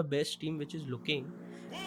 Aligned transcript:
the 0.00 0.06
best 0.16 0.40
team 0.42 0.58
which 0.64 0.74
is 0.74 0.84
looking 0.94 1.24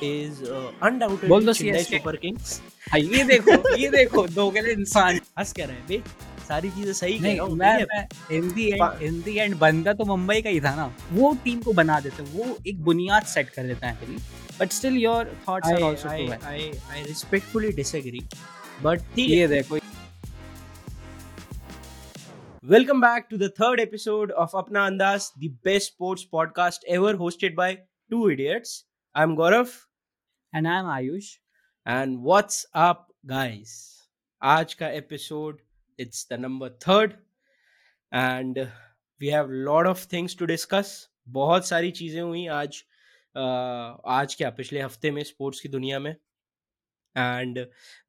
is 0.02 0.42
uh, 0.50 0.68
undoubtedly 0.82 1.30
बोल 1.30 1.46
दो 1.46 1.54
Chennai 1.54 1.80
CSK 1.80 1.98
Super 1.98 2.16
Kings. 2.26 2.60
हाँ 2.92 3.00
ये 3.00 3.24
देखो 3.26 3.76
ये 3.78 3.90
देखो 3.90 4.28
दो 4.36 4.50
गले 4.52 4.72
इंसान 4.74 5.20
हंस 5.40 5.54
क्या 5.54 5.66
रहे 5.66 5.76
हैं 5.78 5.88
बे 5.88 6.02
सारी 6.48 6.70
चीज़ें 6.70 6.94
सही 6.94 7.18
कह 7.18 7.24
नहीं 7.24 7.36
रहा 7.38 7.46
हूँ 7.46 7.56
मैं 7.58 7.78
ठीक 7.80 7.88
है? 7.94 8.38
इन 8.38 8.50
दी 8.54 8.72
पा- 8.80 8.94
एंड 8.94 9.04
इन 9.08 9.22
दी 9.24 9.36
एंड 9.40 9.56
बंदा 9.60 9.94
तो 10.00 10.06
मुंबई 10.06 10.42
का 10.42 10.50
ही 10.50 10.60
था 10.62 10.76
ना 10.76 10.86
वो 11.12 11.34
टीम 11.44 11.62
को 11.62 11.74
बना 11.74 12.00
देते 12.00 12.24
वो 12.34 12.58
एक 12.68 12.84
बुनियाद 12.84 13.24
सेट 13.36 13.50
कर 13.50 13.68
देता 13.68 13.88
है 13.88 13.96
फिर 14.00 14.18
but 14.60 14.72
still 14.72 14.98
your 14.98 15.32
thoughts 15.48 15.68
I, 15.68 15.74
are 15.74 15.84
also 15.84 16.10
I, 16.10 16.18
too 16.18 16.28
I, 16.50 16.60
I 16.98 17.06
respectfully 17.08 17.72
disagree. 17.80 18.24
But 18.84 19.08
ठीक 19.16 19.30
है 19.30 19.36
ये 19.38 19.48
देखो 19.48 19.80
Welcome 22.64 23.02
back 23.02 23.26
to 23.30 23.38
the 23.40 23.48
third 23.56 23.80
episode 23.84 24.32
of 24.42 24.54
Apna 24.60 24.84
Andas, 24.90 25.26
the 25.38 25.50
best 25.70 25.90
sports 25.94 26.26
podcast 26.36 26.86
ever 26.88 27.10
hosted 27.18 27.56
by 27.56 27.66
two 28.13 28.31
idiots. 28.31 28.85
I'm 29.15 29.37
Gaurav, 29.37 29.71
and 30.55 30.67
I 30.67 30.79
am 30.79 30.87
Ayush 30.87 31.37
and 31.87 32.23
what's 32.23 32.65
up, 32.75 33.05
guys? 33.27 33.71
आज 34.43 34.75
का 34.75 34.91
episode, 34.95 35.61
it's 35.99 36.25
the 36.25 36.39
number 36.39 36.69
third, 36.87 37.15
and 38.13 38.59
we 39.21 39.29
have 39.29 39.51
lot 39.51 39.87
of 39.87 40.03
things 40.15 40.35
to 40.35 40.47
discuss. 40.47 40.93
बहुत 41.29 41.67
सारी 41.67 41.91
चीजें 41.91 42.21
हुई 42.21 42.47
आज 42.47 42.83
uh, 43.37 44.01
आज 44.07 44.35
क्या 44.35 44.51
पिछले 44.51 44.81
हफ्ते 44.81 45.11
में 45.11 45.23
स्पोर्ट्स 45.25 45.61
की 45.61 45.69
दुनिया 45.69 45.99
में 45.99 46.15
and 47.17 47.59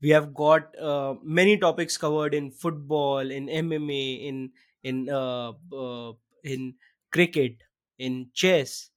we 0.02 0.10
have 0.10 0.34
got 0.34 0.76
uh, 0.78 1.16
many 1.24 1.58
topics 1.58 1.98
covered 1.98 2.34
in 2.34 2.52
football 2.52 3.32
in 3.32 3.48
mma 3.48 4.02
in 4.30 4.50
in 4.84 5.10
uh, 5.10 5.52
uh, 5.84 6.12
in 6.44 6.74
cricket 7.12 7.64
in 8.00 8.28
chess 8.34 8.92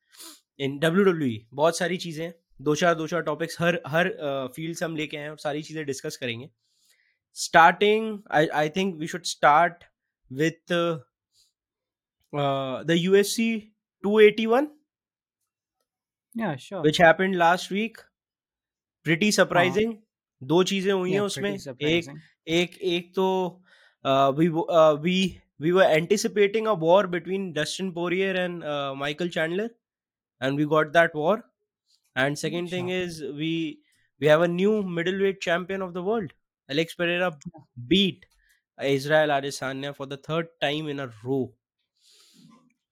in 0.59 0.77
W 0.79 1.03
W 1.05 1.39
बहुत 1.55 1.77
सारी 1.77 1.97
चीज़ें 1.97 2.31
दो 2.61 2.75
चार 2.75 2.95
दो 2.95 3.07
चार 3.07 3.21
टॉपिक्स 3.23 3.57
हर 3.61 3.79
हर 3.87 4.09
फ़ील्ड 4.55 4.77
से 4.77 4.85
हम 4.85 4.95
लेके 4.95 5.17
आए 5.17 5.23
हैं 5.23 5.29
और 5.29 5.37
सारी 5.39 5.61
चीज़ें 5.63 5.85
डिस्कस 5.85 6.17
करेंगे। 6.17 6.49
Starting 7.37 8.19
I 8.33 8.69
think 8.75 8.95
we 8.99 9.07
should 9.07 9.23
start 9.25 9.83
with 10.31 10.73
the 12.33 12.95
U 12.97 13.15
S 13.15 13.35
C 13.35 13.47
two 14.03 14.19
eighty 14.19 14.45
one 14.45 14.67
which 16.35 17.01
happen 17.01 17.33
last 17.35 17.71
week 17.71 17.97
pretty 19.05 19.31
surprising 19.31 19.93
दो 20.41 20.63
चीज़ें 20.63 20.91
हुई 20.91 21.11
हैं 21.11 21.19
उसमें। 21.21 21.51
एक 21.51 22.09
एक 22.47 22.77
एक 22.77 23.13
तो 23.15 23.27
we 24.37 24.47
we 24.47 25.19
we 25.61 25.71
were 25.71 25.83
anticipating 25.91 26.67
a 26.67 26.71
war 26.81 27.07
between 27.07 27.51
Dustin 27.53 27.91
Poirier 27.91 28.37
and 28.37 28.63
Michael 28.97 29.29
Chandler 29.29 29.69
and 30.40 30.56
we 30.56 30.66
got 30.66 30.92
that 30.92 31.14
war. 31.14 31.44
And 32.16 32.38
second 32.38 32.68
thing 32.70 32.88
Sure. 32.88 32.98
is 32.98 33.22
we 33.40 33.52
we 34.20 34.28
have 34.28 34.42
a 34.42 34.48
new 34.48 34.82
middleweight 34.98 35.40
champion 35.40 35.82
of 35.82 35.94
the 35.94 36.02
world. 36.02 36.32
Alex 36.68 36.94
Pereira 36.94 37.30
beat 37.88 38.26
Israel 38.78 39.28
Adesanya 39.30 39.94
for 39.96 40.06
the 40.06 40.16
third 40.28 40.48
time 40.60 40.88
in 40.88 41.00
a 41.00 41.10
row. 41.24 41.42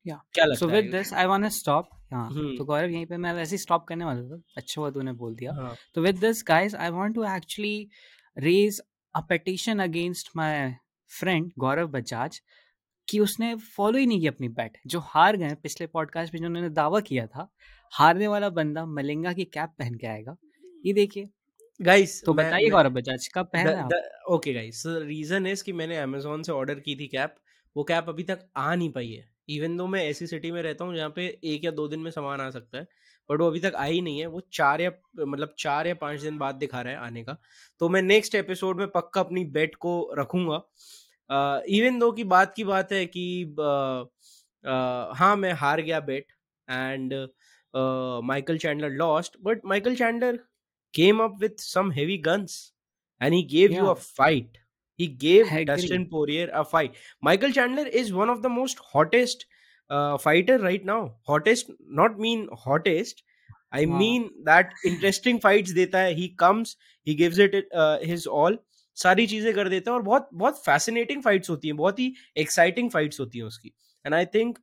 Yeah. 0.07 0.21
क्या 0.35 0.45
लगता 0.45 0.59
सो 0.59 0.69
है 0.69 0.81
with 0.81 0.91
this 0.93 1.13
I 1.13 1.27
want 1.27 1.45
to 1.45 1.51
stop 1.57 1.89
हाँ 2.13 2.29
हम्म। 2.29 2.57
तो 2.59 2.65
गौरव 2.65 2.91
यहीं 2.91 3.07
पे 3.07 3.17
मैं 3.25 3.33
वैसे 3.35 3.55
ही 3.55 3.59
stop 3.59 3.85
करने 3.89 4.05
वाला 4.05 4.23
था 4.29 4.41
अच्छा 4.57 4.81
हुआ 4.81 4.91
तूने 4.91 5.13
बोल 5.25 5.35
दिया 5.41 5.53
हाँ 5.55 5.75
So 5.97 6.05
with 6.07 6.21
this, 6.25 6.41
guys, 6.51 6.75
I 6.87 6.89
want 6.99 7.19
to 7.19 7.27
actually 7.33 7.91
raise 8.37 8.81
a 9.15 9.23
petition 9.33 9.83
against 9.87 10.33
my 10.41 10.53
friend 11.19 11.53
Gaurav 11.65 11.91
Bajaj 11.97 12.41
कि 13.08 13.20
उसने 13.20 13.54
फॉलो 13.56 13.98
ही 13.98 14.06
नहीं 14.06 14.20
किया 14.20 14.32
अपनी 14.32 14.50
बैट 14.50 14.78
जो 14.88 15.00
हार 15.00 15.38
गए 15.38 15.56
पिछले 15.64 15.88
पॉडकास्ट 15.88 16.34
में 16.34 16.40
जो 16.42 16.48
उन्होंने 16.48 16.70
दावा 16.72 17.00
किया 17.00 17.28
था 17.28 17.48
हारने 17.94 18.28
वाला 18.28 18.50
बंदा 18.50 18.86
मलिंगा 18.86 19.34
की 19.34 19.44
कैप 19.46 19.74
पहन 19.80 19.96
के 19.96 20.08
आएगा। 20.08 20.36
ये 20.86 20.94
देखिए। 20.94 21.30
गाइस 21.80 22.22
तो 22.26 22.34
बताइए 22.34 22.70
गौरव 22.70 22.90
बजाज 22.90 23.28
कब 23.28 23.46
पहन? 23.46 23.90
ओके 24.30 24.54
गाइस 24.54 24.84
रीजन 24.88 25.48
इज़ 25.48 25.64
कि 25.64 25.74
मैंने 25.74 25.98
अमेजोन 25.98 26.44
से 26.44 26.52
ऑर्डर 26.52 26.80
की 26.80 26.96
थी 26.96 27.08
कैप 27.08 27.36
वो 27.76 27.84
कैप 27.84 28.10
अभी 28.10 28.24
तक 28.24 28.48
आ 28.58 28.74
नहीं 28.76 28.92
पाई 28.92 29.12
है। 29.12 29.26
इवन 29.50 29.78
दो 29.78 29.88
मैं 29.88 30.04
ऐसी 30.06 30.28
सिटी 30.28 30.52
में 30.52 30.62
रहता 30.62 30.86
हूँ 30.86 30.96
जहाँ 30.96 31.10
पे 31.16 31.26
एक 31.44 31.66
या 31.66 31.72
दो 31.72 31.88
दिन 31.88 32.00
में 32.00 32.12
सामान 32.12 32.42
आ 32.42 32.50
सकता 32.50 32.78
है 32.78 32.88
बट 33.30 33.42
वो 33.42 33.48
अभी 33.48 33.60
तक 33.60 33.74
आई 33.76 34.02
नहीं 34.02 34.20
है। 34.20 34.26
वो 34.28 34.42
चार 34.54 34.82
या 34.82 34.92
मतलब 35.20 35.54
चार 35.60 35.88
या 35.88 35.94
पाँच 35.96 36.22
दिन 36.22 36.38
बाद 36.38 36.56
दिखा 36.56 36.82
रहा 36.82 36.94
है 36.94 37.00
आने 37.00 37.24
का। 37.24 37.38
तो 37.82 37.90
मैं 37.90 38.02
नेक्स्ट 38.02 38.36
एपिसोड 38.36 38.80
में 38.80 38.88
पक्का 38.88 39.22
अपनी 39.22 39.44
बेट 39.46 39.76
को 39.76 40.14
रखूँगा। 40.20 40.62
इवन 41.30 42.00
दो 42.00 42.12
की 42.12 42.24
बात 42.24 42.54
की 42.56 42.64
बात 42.64 42.92
है 42.92 43.06
कि 43.06 43.56
हाँ 45.18 45.36
मैं 45.36 45.52
हार 45.54 45.82
गया 45.82 46.00
bet 46.00 46.28
and 46.68 47.14
Michael 48.24 48.58
Chandler 48.58 48.90
lost 48.90 49.38
but 49.42 49.66
Michael 49.66 49.96
Chandler 49.96 50.40
came 50.94 51.20
up 51.20 51.38
with 51.40 51.60
some 51.60 51.92
heavy 51.92 52.18
guns 52.18 52.60
and 53.22 53.34
he 53.34 53.42
gave 53.52 53.72
you 53.72 53.86
a 53.86 53.94
fight 53.94 54.58
he 55.00 55.08
gave 55.22 55.50
Dustin 55.70 56.06
Poirier 56.06 56.50
a 56.50 56.62
fight 56.64 56.94
Michael 57.24 57.52
Chandler 57.52 57.88
is 57.88 58.14
one 58.14 58.30
of 58.30 58.40
the 58.40 58.46
most 58.52 58.80
hottest 58.96 59.48
fighter 60.24 60.60
right 60.60 60.86
now 60.86 61.08
hottest 61.30 61.72
not 62.02 62.20
mean 62.20 62.48
hottest 62.66 63.24
I 63.74 63.86
mean 63.86 64.24
that 64.48 64.74
interesting 64.86 65.40
fights 65.40 65.72
देता 65.72 66.00
है. 66.00 66.14
He 66.14 66.28
comes 66.40 66.78
he 67.08 67.16
gives 67.16 67.40
it 67.40 67.70
his 68.06 68.28
all 68.28 68.58
सारी 68.96 69.28
चीज़ें 69.28 69.54
कर 69.54 69.70
देता 69.70 69.92
है 69.92 69.96
और 69.96 70.02
बहुत 70.02 70.30
बहुत 70.34 70.66
फैसिनेटिंग 70.66 71.24
फाइट्स 71.24 71.50
होती 71.50 71.68
हैं 71.68 71.78
बहुत 71.78 72.00
ही 72.00 72.14
एक्साइटिंग 72.38 72.92
फाइट्स 72.92 73.20
होती 73.20 73.38
हैं 73.38 73.46
उसकी। 73.46 73.74
And 74.06 74.16
I 74.16 74.26
think 74.26 74.58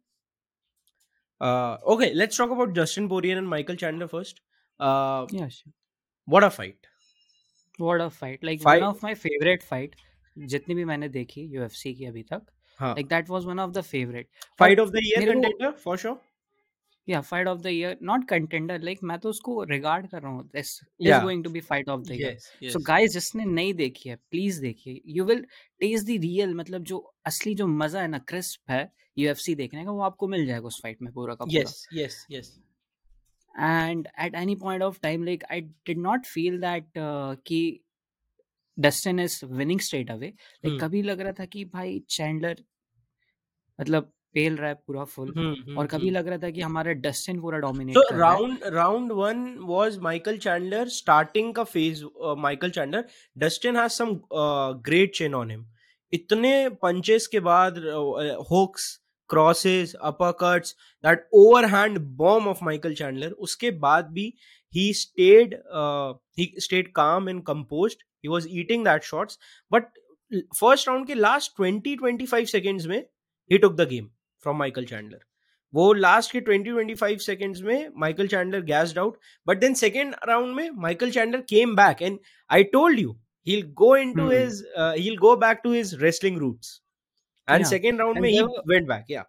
okay 1.87 2.15
let's 2.15 2.38
talk 2.38 2.50
about 2.50 2.75
Justin 2.75 3.09
Poirier 3.09 3.38
and 3.38 3.48
Michael 3.48 3.76
Chandler 3.76 4.06
first 4.06 4.41
what 6.28 6.44
a 6.44 6.48
fight 6.48 6.87
a 7.81 8.10
fight! 8.10 8.42
Like 8.44 8.60
Fight- 8.62 8.82
one 8.82 8.94
of 8.94 9.04
my 9.04 9.15
favorite 9.21 9.62
fight 9.72 9.88
जितनी 10.38 10.75
भी 10.75 10.84
मैंने 10.84 11.09
देखी 11.09 11.59
UFC 11.59 11.94
की 11.94 12.04
अभी 12.04 12.22
तक 12.22 12.42
like 12.94 13.09
that 13.09 13.31
was 13.31 13.47
one 13.47 13.60
of 13.66 13.72
the 13.76 13.82
favorite. 13.82 14.26
Fight 14.59 14.81
of 14.81 14.91
the 14.91 14.97
year 14.97 15.32
contender 15.32 15.71
for 15.71 15.97
sure 15.97 16.21
या 17.08 17.20
fight 17.20 17.48
of 17.48 17.60
the 17.60 17.66
year 17.66 17.98
not 18.02 18.24
contender 18.28 18.80
like 18.80 18.98
मैं 19.02 19.18
तो 19.18 19.28
उसको 19.28 19.62
रिगार्ड 19.64 20.06
कर 20.10 20.22
रहा 20.22 20.32
हूँ 20.32 20.44
this 20.46 20.78
is 21.00 21.08
Yeah. 21.08 21.22
Going 21.22 21.44
to 21.44 21.50
be 21.50 21.60
fight 21.60 21.88
of 21.88 22.00
the 22.00 22.12
year 22.12 22.32
yes 22.32 22.50
yes 22.62 22.72
so 22.72 22.78
guys 22.86 23.12
जिसने 23.12 23.44
नहीं 23.44 23.74
देखी 23.74 24.08
है 24.08 24.16
प्लीज़ 24.30 24.60
देखिए। 24.60 25.00
You 25.08 25.24
will 25.24 25.44
taste 25.80 26.06
the 26.06 26.18
real 26.22 26.54
मतलब 26.54 26.84
जो 26.84 26.98
असली 27.26 27.54
जो 27.54 27.66
मज़ा 27.68 28.00
है 28.00 28.08
ना 28.08 28.18
क्रिस्प 28.28 28.70
है 28.70 28.82
यूएफसी 29.18 29.54
देखने 29.54 29.84
का 29.84 29.91
वो 29.91 30.02
आपको 30.02 30.28
मिल 30.28 30.46
जाएगा 30.46 30.66
उस 30.66 30.80
फाइट 30.82 31.02
में 31.02 31.12
पूरा 31.12 31.34
का 31.34 31.44
पूरा। 31.44 31.60
Yes 31.60 31.86
yes 31.94 32.26
yes 32.30 32.58
and 33.54 34.06
at 34.24 34.36
any 34.41 34.54
point 34.56 34.82
of 34.84 34.94
time 35.00 35.24
like 35.24 35.42
i 35.54 35.56
did 35.88 35.98
not 35.98 36.28
feel 36.28 36.54
that 36.60 37.00
uh, 37.00 37.34
कि 37.46 37.58
Dustin 38.78 39.18
is 39.20 39.44
winning 39.46 39.80
straight 39.80 40.10
away 40.10 40.26
like 40.26 40.66
hmm. 40.66 40.78
कभी 40.78 41.02
लग 41.02 41.20
रहा 41.20 41.32
था 41.32 41.44
कि 41.46 41.64
भाई 41.64 41.98
चैंडलर 42.10 42.62
मतलब 43.78 44.12
पेल 44.34 44.56
रहा 44.56 44.69
है 44.69 44.75
पूरा 44.87 45.04
फुल 45.04 45.32
हम्म, 45.37 45.48
हम्म, 45.48 45.78
और 45.78 45.87
कभी 45.87 46.09
हम्म। 46.09 46.16
लग 46.16 46.28
रहा 46.28 46.38
था 46.38 46.50
कि 46.50 46.60
हमारा 46.60 46.93
डस्टिन 47.06 47.41
पूरा 47.41 47.59
तो 47.59 47.66
डोमिनेट 47.66 47.97
तो 47.97 48.16
round 48.19 48.65
round 48.75 49.12
one 49.12 49.44
was 49.69 49.98
Michael 50.03 50.38
Chandler 50.38 50.88
starting 50.88 51.53
का 51.54 51.65
phase 51.65 52.04
Michael 52.38 52.71
Chandler. 52.71 53.04
Dustin 53.37 53.76
has 53.76 53.92
some 53.92 54.19
great 54.88 55.15
chain 55.16 55.34
on 55.34 55.50
him. 55.50 55.65
इतने 56.12 56.69
पंचेस 56.82 57.26
के 57.26 57.41
बाद 57.41 57.78
hooks 58.50 58.98
crosses 59.31 59.94
uppercuts 60.04 60.75
that 61.04 61.28
overhand 61.34 61.98
bomb 62.16 62.48
of 62.48 62.65
Michael 62.65 62.94
Chandler. 62.94 63.31
उसके 63.47 63.71
बाद 63.84 64.10
भी 64.12 64.32
he 64.75 64.92
stayed 64.94 65.54
he 66.38 66.53
stayed 66.59 66.92
calm 66.94 67.28
and 67.28 67.42
composed 67.47 68.03
he 68.25 68.28
was 68.28 68.47
eating 68.50 68.84
that 68.84 69.03
shots 69.04 69.38
but 69.72 69.84
first 70.60 70.88
round 70.88 71.06
के 71.06 71.15
last 71.15 71.60
20 71.60 71.97
25 72.03 72.50
seconds 72.50 72.87
में 72.87 72.98
he 73.50 73.59
took 73.59 73.75
the 73.75 73.88
game 73.88 74.09
from 74.45 74.61
Michael 74.63 74.88
Chandler. 74.94 75.19
वो 75.73 75.91
last 75.94 76.31
के 76.31 76.39
20-25 76.41 77.22
seconds 77.22 77.61
में 77.61 77.89
Michael 78.00 78.28
Chandler 78.28 78.61
gassed 78.66 79.00
out 79.00 79.17
but 79.47 79.59
then 79.59 79.73
second 79.79 80.16
round 80.28 80.55
में 80.55 80.69
Michael 80.84 81.11
Chandler 81.11 81.41
came 81.49 81.75
back 81.75 82.02
and 82.02 82.19
I 82.49 82.64
told 82.75 82.99
you 82.99 83.16
he'll 83.47 83.67
go 83.79 83.87
into 83.97 84.23
Hmm. 84.23 84.31
his 84.35 84.55
uh, 84.84 84.93
he'll 85.02 85.19
go 85.19 85.29
back 85.41 85.59
to 85.66 85.69
his 85.73 85.91
wrestling 85.99 86.40
roots 86.40 86.72
and 87.47 87.64
Yeah. 87.64 87.69
second 87.69 88.02
round 88.03 88.17
And 88.19 88.23
में 88.25 88.29
he 88.31 88.40
there 88.40 88.47
were- 88.53 88.64
went 88.72 88.87
back 88.90 89.11
yeah 89.14 89.28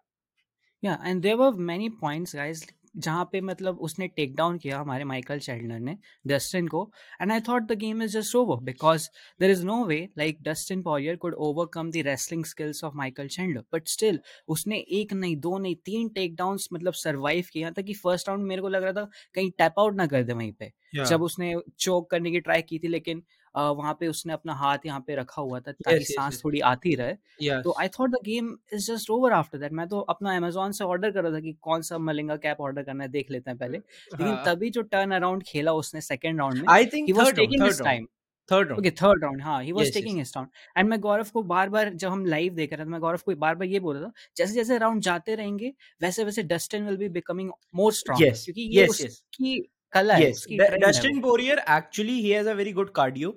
या 0.82 0.96
and 1.04 1.20
there 1.22 1.34
were 1.36 1.60
many 1.68 1.88
points 2.00 2.34
guys 2.36 2.64
जहाँ 2.95 3.29
पे 3.31 3.41
मतलब 3.41 3.79
उसने 3.79 4.07
take 4.07 4.35
down 4.35 4.57
किया 4.57 4.79
हमारे 4.79 5.03
Michael 5.03 5.39
Chandler 5.39 5.79
ने 5.79 5.97
Dustin 6.27 6.67
को 6.67 6.91
and 7.21 7.31
I 7.31 7.39
thought 7.39 7.63
the 7.63 7.77
game 7.77 8.03
is 8.03 8.17
just 8.17 8.35
over 8.35 8.63
because 8.63 9.07
there 9.39 9.51
is 9.51 9.65
no 9.65 9.83
way 9.85 9.97
like 10.17 10.37
Dustin 10.41 10.81
Poirier 10.81 11.15
could 11.15 11.33
overcome 11.39 11.91
the 11.91 12.03
wrestling 12.05 12.45
skills 12.45 12.83
of 12.83 12.95
Michael 12.95 13.27
Chandler 13.27 13.63
but 13.73 13.87
still 13.87 14.19
उसने 14.47 14.77
एक 14.91 15.13
नहीं 15.13 15.35
दो 15.37 15.57
नहीं 15.57 15.75
तीन 15.85 16.09
टेक 16.09 16.35
डाउन 16.35 16.57
मतलब 16.73 16.93
survive 16.93 17.45
किया 17.53 17.71
था 17.71 17.81
कि 17.81 17.93
फ़र्स्ट 17.93 18.29
राउंड 18.29 18.45
मेरे 18.45 18.61
को 18.61 18.69
लग 18.69 18.83
रहा 18.83 18.93
था 18.93 19.09
कहीं 19.35 19.51
टैप 19.57 19.79
आउट 19.79 19.95
ना 19.95 20.07
कर 20.07 20.23
दे 20.23 20.33
वहीं 20.33 20.51
पे। 20.53 20.71
Yeah. 20.95 21.09
जब 21.09 21.21
उसने 21.21 21.55
चोक 21.79 22.09
करने 22.11 22.31
की 22.31 22.39
ट्राई 22.39 22.61
की 22.61 22.79
थी 22.79 22.87
लेकिन 22.87 23.23
वहाँ 23.55 23.93
पे 23.99 24.07
उसने 24.07 24.33
अपना 24.33 24.53
हाथ 24.53 24.85
यहाँ 24.85 24.99
पे 25.07 25.15
रखा 25.15 25.41
हुआ 25.41 25.59
था 25.59 25.71
ताकि 25.73 26.03
सांस. 26.05 26.41
थोड़ी 26.43 26.59
आती 26.59 26.95
रहे. 26.95 27.13
तो 27.61 27.75
I 27.79 27.87
thought 27.89 28.09
the 28.09 28.17
game 28.25 28.55
is 28.73 28.91
just 28.91 29.09
over 29.09 29.31
after 29.33 29.57
that 29.57 29.71
मैं 29.71 29.87
तो 29.87 29.99
अपना 30.09 30.35
अमेजोन 30.37 30.71
से 30.71 30.83
ऑर्डर 30.83 31.11
कर 31.11 31.23
रहा 31.23 31.31
था 31.33 31.39
कि 31.39 31.53
कौन 31.61 31.81
सा 31.81 31.97
मलिंगा 31.99 32.35
कैप 32.37 32.61
ऑर्डर 32.61 32.83
करना 32.83 33.03
है 33.03 33.09
देख 33.09 33.31
लेते 33.31 33.51
हैं 33.51 33.57
पहले 33.59 33.77
लेकिन 34.13 34.27
हाँ. 34.27 34.43
तभी 34.45 34.69
जो 34.69 34.81
टर्न 34.81 35.11
अराउंड 35.11 35.43
खेला 35.43 35.73
उसने 35.73 36.01
सेकंड 36.01 36.39
राउंड 36.39 36.57
में 36.57 36.65
I 36.69 36.85
think 36.85 37.07
he 37.07 37.13
was 37.13 37.33
taking 37.35 37.63
his 37.63 37.81
time 37.81 38.07
third 38.51 38.67
round 38.69 38.79
okay 38.79 38.91
third 38.91 39.23
round 39.23 39.41
हाँ 39.41 39.61
he 39.63 39.71
was 39.71 39.85
Yes, 39.85 39.93
taking 39.93 40.13
yes. 40.13 40.19
His 40.19 40.33
time 40.33 40.47
and 40.77 40.89
मैं 40.89 40.99
गौरव 40.99 41.29
को 41.33 41.43
बार 41.43 41.69
बार 41.69 41.93
जब 41.93 42.09
हम 42.09 42.25
लाइव 42.25 42.53
देख 42.53 42.73
रहे 42.73 42.85
थे 42.85 42.89
मैं 42.89 42.99
गौरव 43.01 43.19
को 43.25 43.35
बार 43.35 43.55
बार 43.55 43.67
ये 43.67 43.79
बोल 43.79 43.97
रहा 43.97 44.07
था 44.07 44.13
जैसे 44.37 44.53
जैसे 44.53 44.77
राउंड 44.77 45.01
जाते 45.01 45.35
रहेंगे 45.35 45.73
वैसे 46.01 46.23
वैसे 46.23 46.43
Dustin 46.45 46.85
will 46.85 46.97
be 46.97 47.09
becoming 47.09 47.51
more 47.75 47.93
stronger 47.93 48.25
Yes, 48.25 48.43
क्योंकि 48.45 48.61
ये. 48.73 48.87
उसकी 48.87 49.59
कला 49.93 50.17
yes 50.19 50.45
है 50.51 50.79
dustin 50.85 51.19
poirier 51.25 51.57
actually 51.77 52.19
he 52.21 52.31
has 52.31 52.51
a 52.53 52.55
very 52.61 52.75
good 52.79 52.93
cardio 52.99 53.33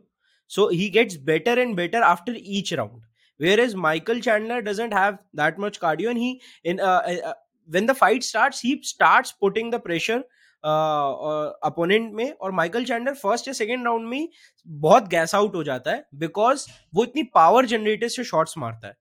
so 0.50 0.68
he 0.70 0.88
gets 0.90 1.18
better 1.32 1.56
and 1.64 1.76
better 1.76 2.02
after 2.04 2.36
each 2.58 2.72
round 2.80 3.02
whereas 3.40 3.74
michael 3.88 4.22
chandler 4.28 4.60
doesn't 4.68 4.96
have 4.98 5.18
that 5.42 5.60
much 5.66 5.80
cardio 5.80 6.14
and 6.14 6.24
he 6.24 6.30
in 6.64 6.80
uh, 6.80 7.00
uh, 7.14 7.34
when 7.68 7.86
the 7.86 7.96
fight 7.96 8.22
starts 8.24 8.60
he 8.60 8.74
starts 8.84 9.36
putting 9.44 9.76
the 9.76 9.84
pressure 9.90 10.22
opponent 10.64 12.12
में 12.14 12.30
और 12.32 12.52
Michael 12.52 12.84
Chandler 12.84 13.14
first 13.14 13.48
या 13.48 13.52
second 13.54 13.84
round 13.86 14.08
में 14.08 14.28
बहुत 14.68 15.08
gas 15.08 15.34
out 15.34 15.54
हो 15.54 15.62
जाता 15.64 15.90
है 15.90 16.04
because 16.18 16.66
वो 16.94 17.04
इतनी 17.04 17.22
पावर 17.34 17.66
जनरेटर 17.66 18.08
से 18.08 18.24
शॉट्स 18.24 18.54
मारता 18.58 18.88
है 18.88 18.96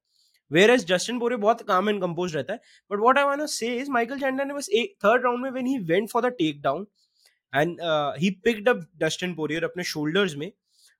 वेयर 0.51 0.71
एज 0.71 0.85
जस्टिन 0.87 1.19
पोरे 1.19 1.35
बहुत 1.37 1.61
काम 1.67 1.89
एंड 1.89 2.01
कंपोज 2.01 2.35
रहता 2.35 2.53
है 2.53 2.59
but 2.91 2.99
what 2.99 3.17
I 3.17 3.25
want 3.25 3.41
say 3.49 3.83
Michael 3.91 4.19
Chandler 4.19 4.45
ने 4.45 4.53
बस 4.53 4.69
एक 4.81 4.95
थर्ड 5.05 5.23
राउंड 5.23 5.43
में 5.43 5.49
when 5.51 5.67
he 5.67 5.77
went 5.91 6.09
for 6.09 6.29
the 6.29 6.33
takedown 6.61 6.85
and 7.55 7.77
he 8.19 8.29
picked 8.43 8.69
up 8.69 8.85
Dustin 8.97 9.33
Poirier 9.35 9.63
अपने 9.63 9.83
शोल्डर्स 9.83 10.35
में। 10.35 10.51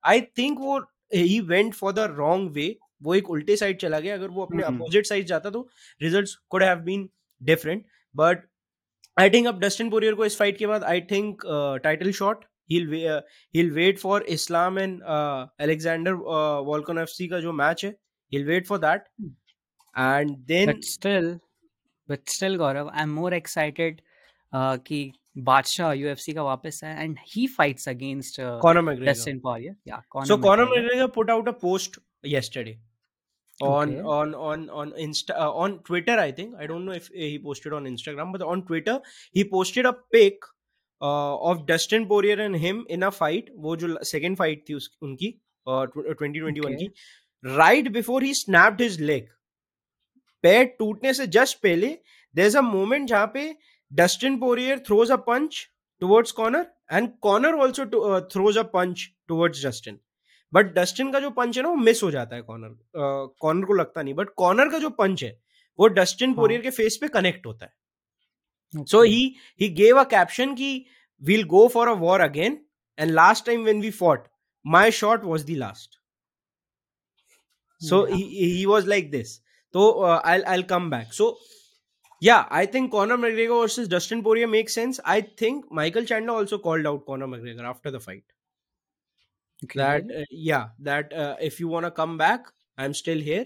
आई 0.04 0.22
थिंक 0.38 0.60
वो 0.60 0.80
he 1.14 1.40
went 1.54 1.74
for 1.74 1.94
the 1.94 2.00
wrong 2.18 2.52
way 2.52 2.76
वो 3.04 3.16
एक 3.16 3.30
उल्टे 3.30 3.56
साइड 3.58 3.80
चला 3.80 4.00
गया। 4.00 4.14
अगर 4.14 4.28
वो 4.28 4.46
अपने 4.46 4.64
हम्म। 4.64 4.78
अपोजिट 4.78 5.06
साइड 5.06 5.26
जाता 5.26 5.50
तो 5.50 5.68
results 6.02 6.36
could 6.50 6.64
have 6.64 6.80
been 6.80 7.10
different 7.42 7.86
but 8.16 8.48
I 9.20 9.30
think 9.30 9.48
अब 9.48 9.60
डस्टिन 9.60 9.90
पोरियर 9.90 10.14
को 10.14 10.26
इस 10.26 10.38
फाइट 10.38 10.58
के 10.58 10.68
बाद 10.68 10.84
I 10.84 11.02
think 11.12 11.42
title 11.84 12.12
shot 12.12 12.46
he'll 12.70 12.90
wa- 12.92 13.22
he'll 13.54 13.74
wait 13.74 14.00
for 14.00 14.22
Islam 14.36 14.78
and 14.78 15.04
uh, 15.04 15.48
Alexander 15.60 16.14
uh, 16.16 16.62
Volkanovski 16.70 17.28
का 17.30 17.40
जो 17.40 17.52
मैच 17.54 17.86
है 17.86 17.96
he'll 18.32 18.48
wait 18.48 18.68
for 18.72 18.80
that. 18.86 19.10
And 19.96 20.38
then 20.48 20.72
but 20.72 20.88
still 20.94 21.28
but 22.10 22.34
still 22.38 22.58
gaurav 22.62 22.90
i'm 22.94 23.14
more 23.20 23.32
excited 23.34 24.02
uh, 24.54 24.78
कि 24.88 25.12
बादशाह 25.38 25.94
UFC 25.94 26.34
का 26.34 26.44
वापस 26.44 26.82
है 26.84 27.04
and 27.04 27.18
he 27.36 27.46
fights 27.58 27.90
against 27.90 28.40
Conor 28.66 28.84
McGregor 28.84 29.06
Dustin 29.06 29.08
Dustin 29.08 29.40
Poirier 29.40 29.76
या 29.88 30.02
so 30.28 30.38
Conor 30.38 30.66
McGregor 30.74 31.08
put 31.14 31.30
out 31.30 31.48
a 31.48 31.54
post 31.54 31.98
yesterday 32.24 32.78
on 33.60 33.90
Okay. 33.90 34.02
on 34.14 34.34
on 34.36 34.64
on 34.70 34.90
insta 35.02 35.36
uh, 35.44 35.52
on 35.66 35.76
twitter 35.90 36.16
i 36.22 36.32
think 36.40 36.56
i 36.64 36.66
don't 36.72 36.86
know 36.88 36.96
if 37.02 37.06
uh, 37.12 37.20
he 37.20 37.38
posted 37.44 37.76
on 37.78 37.86
instagram 37.92 38.34
but 38.34 38.42
on 38.54 38.64
twitter 38.72 38.96
he 39.38 39.46
posted 39.54 39.86
a 39.86 39.94
pic 40.16 40.48
uh, 41.02 41.36
of 41.52 41.62
dustin 41.70 42.08
poirier 42.10 42.40
and 42.48 42.60
him 42.64 42.82
in 42.96 43.06
a 43.10 43.12
fight 43.20 43.54
वो 43.68 43.76
जो 43.84 43.92
second 44.12 44.40
fight 44.42 44.66
थी 44.70 44.74
उस, 44.74 44.90
उनकी 45.02 45.32
uh, 45.68 45.84
uh, 45.84 46.18
2021 46.24 46.66
Okay. 46.66 46.76
की 46.82 46.90
right 47.62 47.92
before 47.94 48.20
he 48.28 48.34
snapped 48.34 48.84
his 48.88 49.00
leg 49.12 49.32
पैर 50.44 50.66
टूटने 50.80 51.14
से 51.14 51.28
just 51.38 51.58
पहले 51.64 51.98
इज़ 52.36 52.58
अ 52.58 52.62
मोमेंट 52.62 53.08
जहाँ 53.10 53.32
पे 53.34 53.48
Dustin 53.94 54.38
Poirier 54.40 54.80
throws 54.88 55.12
a 55.12 55.16
punch 55.28 55.68
towards 56.00 56.32
corner 56.40 56.66
and 56.92 57.10
corner 57.22 57.60
also 57.64 57.86
throws 58.34 58.58
a 58.58 58.64
punch 58.74 59.08
towards 59.28 59.66
Dustin 59.66 60.00
but 60.54 60.74
Dustin 60.74 61.12
का 61.12 61.20
जो 61.20 61.30
पंच 61.38 61.58
है 61.58 61.64
ना 61.64 61.70
वो 61.70 61.76
मिस 61.76 62.04
हो 62.04 62.12
जाता 62.12 62.36
है 62.36 62.42
कॉर्नर 62.42 62.76
कॉर्नर 63.42 63.66
को 63.66 63.74
लगता 63.74 64.02
नहीं 64.02 64.14
बट 64.14 64.30
कॉर्नर 64.38 64.70
का 64.72 64.80
जो 64.80 64.90
पंच 65.00 65.24
है 65.24 65.38
वो 65.80 65.88
डस्टिन 65.88 66.30
हाँ। 66.30 66.36
पोरियर 66.36 66.62
के 66.62 66.70
फेस 66.70 66.98
पे 67.02 67.08
कनेक्ट 67.08 67.46
होता 67.46 67.66
है। 67.66 68.86
So 68.92 69.02
he 69.02 69.36
he 69.62 69.70
gave 69.80 69.98
a 70.02 70.06
caption 70.14 70.56
ki 70.62 70.70
we'll 71.22 71.46
go 71.52 71.68
for 71.76 71.88
a 71.90 71.96
war 72.06 72.22
again 72.22 72.58
and 72.98 73.16
last 73.20 73.46
time 73.50 73.64
when 73.70 73.84
we 73.86 73.92
fought 74.00 74.26
my 74.66 74.90
shot 75.00 75.26
was 75.34 75.46
the 75.50 75.56
last. 75.62 76.00
So 77.82 78.08
Yeah. 78.08 78.16
he, 78.16 78.50
he 78.58 78.66
was 78.66 78.88
like 78.94 79.12
this. 79.12 79.40
So 79.76 79.86
uh, 80.08 80.20
i'll 80.32 80.46
i'll 80.54 80.66
come 80.74 80.90
back. 80.90 81.14
So 81.14 81.30
yeah 82.28 82.46
i 82.60 82.66
think 82.76 82.92
conor 82.96 83.18
mcgregor 83.22 83.60
versus 83.62 83.88
dustin 83.94 84.24
poirier 84.24 84.48
makes 84.48 84.74
sense. 84.74 85.00
I 85.06 85.22
think 85.22 85.72
michael 85.72 86.06
chandler 86.06 86.34
also 86.34 86.58
called 86.58 86.86
out 86.86 87.06
conor 87.06 87.28
mcgregor 87.28 87.64
after 87.74 87.92
the 87.92 88.00
fight. 88.00 88.24
That 89.74 90.04
uh, 90.12 90.24
yeah 90.30 90.70
that 90.80 91.12
uh, 91.14 91.36
if 91.42 91.60
you 91.60 91.68
want 91.68 91.86
to 91.86 91.92
come 91.92 92.18
back 92.18 92.48
i'm 92.78 92.94
still 92.94 93.18
here 93.20 93.46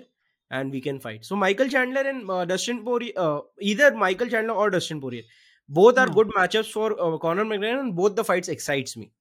and 0.52 0.72
we 0.72 0.82
can 0.82 1.00
fight. 1.00 1.24
So 1.26 1.36
michael 1.36 1.68
chandler 1.70 2.02
and 2.02 2.30
uh, 2.30 2.46
dustin 2.46 2.84
poirier 2.84 3.14
uh, 3.16 3.42
either 3.62 3.96
michael 3.96 4.28
chandler 4.28 4.54
or 4.56 4.70
dustin 4.70 5.00
poirier. 5.02 5.24
Both 5.68 5.98
are 6.00 6.08
Hmm. 6.08 6.14
good 6.20 6.28
matchups 6.38 6.72
for 6.72 6.92
uh, 7.00 7.18
conor 7.20 7.46
mcgregor 7.46 7.80
and 7.80 7.96
both 7.96 8.16
the 8.16 8.24
fights 8.24 8.48
excites 8.50 8.98
me. 8.98 9.12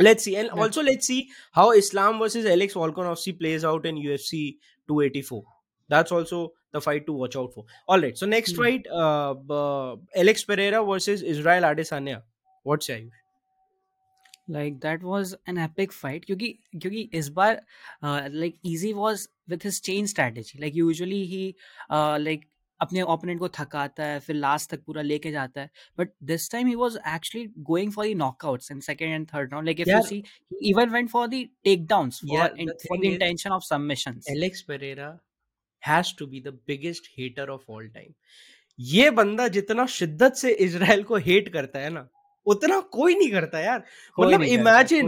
Let's 0.00 0.24
see. 0.24 0.36
And 0.36 0.50
also 0.50 0.82
let's 0.82 1.06
see 1.06 1.30
how 1.52 1.72
islam 1.72 2.18
versus 2.20 2.46
alex 2.46 2.74
volkanovski 2.74 3.38
plays 3.38 3.64
out 3.64 3.86
in 3.86 3.96
ufc 3.96 4.58
284 4.88 5.44
that's 5.89 6.11
also 6.17 6.37
the 6.75 6.81
fight 6.83 7.05
to 7.07 7.13
watch 7.21 7.35
out 7.39 7.53
for 7.55 7.63
all 7.87 8.03
right 8.05 8.17
so 8.21 8.27
next 8.33 8.55
Hmm. 8.55 8.61
fight 8.63 8.87
uh, 9.01 9.33
uh, 9.57 9.95
alex 10.21 10.45
pereira 10.51 10.79
versus 10.91 11.23
israel 11.33 11.67
adesanya 11.71 12.15
what's 12.71 12.89
your 12.93 13.01
like 14.47 14.79
that 14.81 15.03
was 15.09 15.33
an 15.51 15.57
epic 15.65 15.93
fight 15.97 16.25
क्योंकि 16.25 16.47
क्योंकि 16.81 17.01
इस 17.19 17.27
बार 17.37 17.59
uh, 18.03 18.29
like 18.43 18.55
easy 18.71 18.93
was 18.93 19.27
with 19.53 19.67
his 19.69 19.79
chain 19.89 20.07
strategy 20.13 20.59
like 20.63 20.79
usually 20.79 21.21
he 21.35 21.43
uh, 21.89 22.17
like 22.29 22.49
अपने 22.81 23.01
opponent 23.01 23.39
को 23.39 23.47
थकाता 23.57 24.05
है 24.05 24.19
फिर 24.19 24.35
last 24.35 24.69
तक 24.69 24.83
पूरा 24.85 25.01
लेके 25.01 25.31
जाता 25.31 25.61
है 25.61 25.69
but 25.97 26.09
this 26.31 26.49
time 26.51 26.67
he 26.67 26.73
was 26.75 26.97
actually 27.07 27.47
going 27.69 27.91
for 27.93 28.07
the 28.07 28.15
knockouts 28.17 28.71
in 28.71 28.79
second 28.87 29.13
and 29.13 29.27
third 29.33 29.51
round 29.53 29.67
like 29.67 29.79
if 29.79 29.87
you 29.87 29.93
यार- 29.93 30.07
see 30.07 30.21
he 30.53 30.71
even 30.71 30.91
went 30.95 31.11
for 31.13 31.23
the 31.35 31.39
takedowns 31.67 32.19
for 32.23 32.33
Yeah, 32.33 32.49
in, 32.63 32.71
the 32.71 32.75
for 32.87 32.97
thing 32.97 33.05
the 33.05 33.13
is- 33.13 33.21
has 35.82 36.12
to 36.12 36.26
be 36.26 36.40
the 36.40 36.54
biggest 36.66 37.08
hater 37.16 37.46
of 37.50 37.60
all 37.68 37.88
time. 37.96 38.12
ये 38.78 39.10
बंदा 39.10 39.48
जितना 39.48 39.86
शिद्दत 39.86 40.34
से 40.34 40.50
Israel 40.66 41.02
को 41.02 41.16
hate 41.16 41.48
करता 41.52 41.78
है 41.78 41.90
ना 41.90 42.08
उतना 42.46 42.78
कोई 42.80 43.14
नहीं 43.14 43.30
करता 43.30 43.60
यार। 43.60 43.82
मतलब 44.20 44.42
इमेजिन 44.42 45.06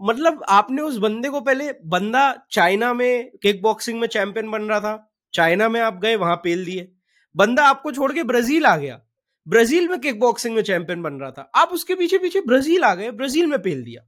मतलब 0.00 0.42
आपने 0.48 0.82
उस 0.82 0.96
बंदे 0.96 1.28
को 1.28 1.40
पहले 1.40 1.72
बंदा 1.86 2.24
चाइना 2.50 2.92
में 2.94 3.30
किक 3.42 3.62
बॉक्सिंग 3.62 4.00
में 4.00 4.06
चैंपियन 4.08 4.50
बन 4.50 4.62
रहा 4.62 4.80
था 4.80 5.10
चाइना 5.34 5.68
में 5.68 5.80
आप 5.80 6.00
गए 6.02 6.16
वहाँ 6.16 6.36
पेल 6.36 6.64
दिए। 6.64 6.88
बंदा 7.34 7.66
आपको 7.66 7.92
छोड़ 7.92 8.12
के 8.12 8.22
ब्राज़ील 8.22 8.66
आ 8.66 8.76
गया। 8.76 9.00
ब्राज़ील 9.46 9.88
में 9.88 9.98
किक 10.00 10.20
बॉक्सिंग 10.20 10.54
में 10.54 10.62
चैंपियन 10.62 11.02
बन 11.02 11.14
रहा 11.14 11.30
था। 11.30 11.50
आप 11.54 11.68
उसके 11.68 11.94
पीछे 11.94 12.18
पीछे 12.18 12.40
ब्राज़ील 12.40 12.84
आ 12.84 12.94
गए 12.94 13.10
ब्राज़ील 13.10 13.46
में 13.46 13.60
पेल 13.62 13.82
दिया। 13.84 14.02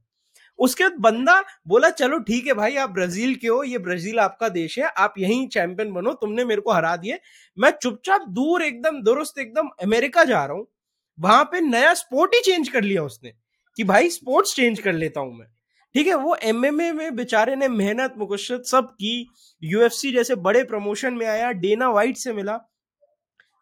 उसके 0.59 0.83
बाद 0.83 0.99
बंदा 1.01 1.39
बोला, 1.67 1.89
चलो 1.91 2.19
ठीक 2.19 2.47
है 2.47 2.53
भाई, 2.53 2.75
आप 2.75 2.89
ब्राज़ील 2.91 3.35
के 3.35 3.47
हो, 3.47 3.63
ये 3.63 3.77
ब्राज़ील 3.79 4.19
आपका 4.19 4.49
देश 4.51 4.77
है, 4.79 4.85
आप 4.87 5.13
यहीं 5.17 5.47
चैंपियन 5.49 5.91
बनो, 5.93 6.13
तुमने 6.15 6.45
मेरे 6.45 6.61
को 6.61 6.71
हरा 6.71 6.95
दिए। 6.97 7.19
मैं 7.57 7.71
चुपचाप 7.73 8.27
दूर 8.29 8.63
एकदम, 8.63 9.01
दुरुस्त 9.01 9.39
एकदम 9.39 9.69
अमेरिका 9.83 10.23
जा 10.23 10.45
रहा 10.45 10.57
हूँ, 10.57 10.67
वहाँ 11.17 11.43
पे 11.51 11.61
नया 11.61 11.93
स्पोर्ट 11.95 12.35
ही 12.35 12.41
चेंज 12.43 12.69
कर 12.69 12.83
लिया 12.83 13.03
उसने, 13.03 13.33
कि 13.77 13.83
भाई 13.83 14.09
स्पोर्ट्स 14.11 14.55
चेंज 14.55 14.79
कर 14.79 14.93
लेता 14.93 15.19
हूँ 15.19 15.33
मैं। 15.33 15.47
ठीक 15.95 16.07
है, 16.07 16.15
वो 16.15 16.35
एमएमए 16.43 16.91
में 16.91 17.15
बेचारे 17.15 17.55
ने 17.55 17.67
मेहनत 17.67 18.13
मुकशत 18.17 18.63
सब 18.67 18.89
की 18.91 19.27
यूएफसी 19.61 20.11
जैसे 20.11 20.35
बड़े 20.37 20.63
प्रमोशन 20.65 21.13
में 21.13 21.25
आया 21.27 21.51
डेना 21.53 21.89
वाइट 21.89 22.17
से 22.17 22.33
मिला 22.33 22.59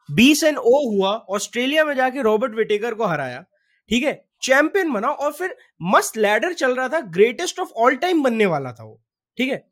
बीस 0.10 0.44
एंड 0.44 0.58
ओ 0.58 0.80
हुआ 0.88 1.12
ऑस्ट्रेलिया 1.30 1.84
में 1.86 1.94
जाके 1.96 2.22
रॉबर्ट 2.22 2.56
विटेकर 2.56 2.94
को 2.94 3.06
हराया, 3.06 3.44
ठीक 3.90 4.04
है 4.04 4.14
चैंपियन 4.46 4.92
बना 4.94 5.10
और 5.10 5.32
फिर 5.34 5.56
मस्त 5.94 6.18
लैडर 6.18 6.54
चल 6.54 6.76
रहा 6.76 6.88
था 6.90 7.00
ग्रेटेस्ट 7.18 7.60
ऑफ़ 7.60 7.72
ऑल 7.86 7.96
टाइम 7.98 8.24
बनने 8.24 8.46
वाला 8.46 8.72
था 8.74 8.84
वो 8.84 9.02
ठीक 9.38 9.50
है 9.50 9.64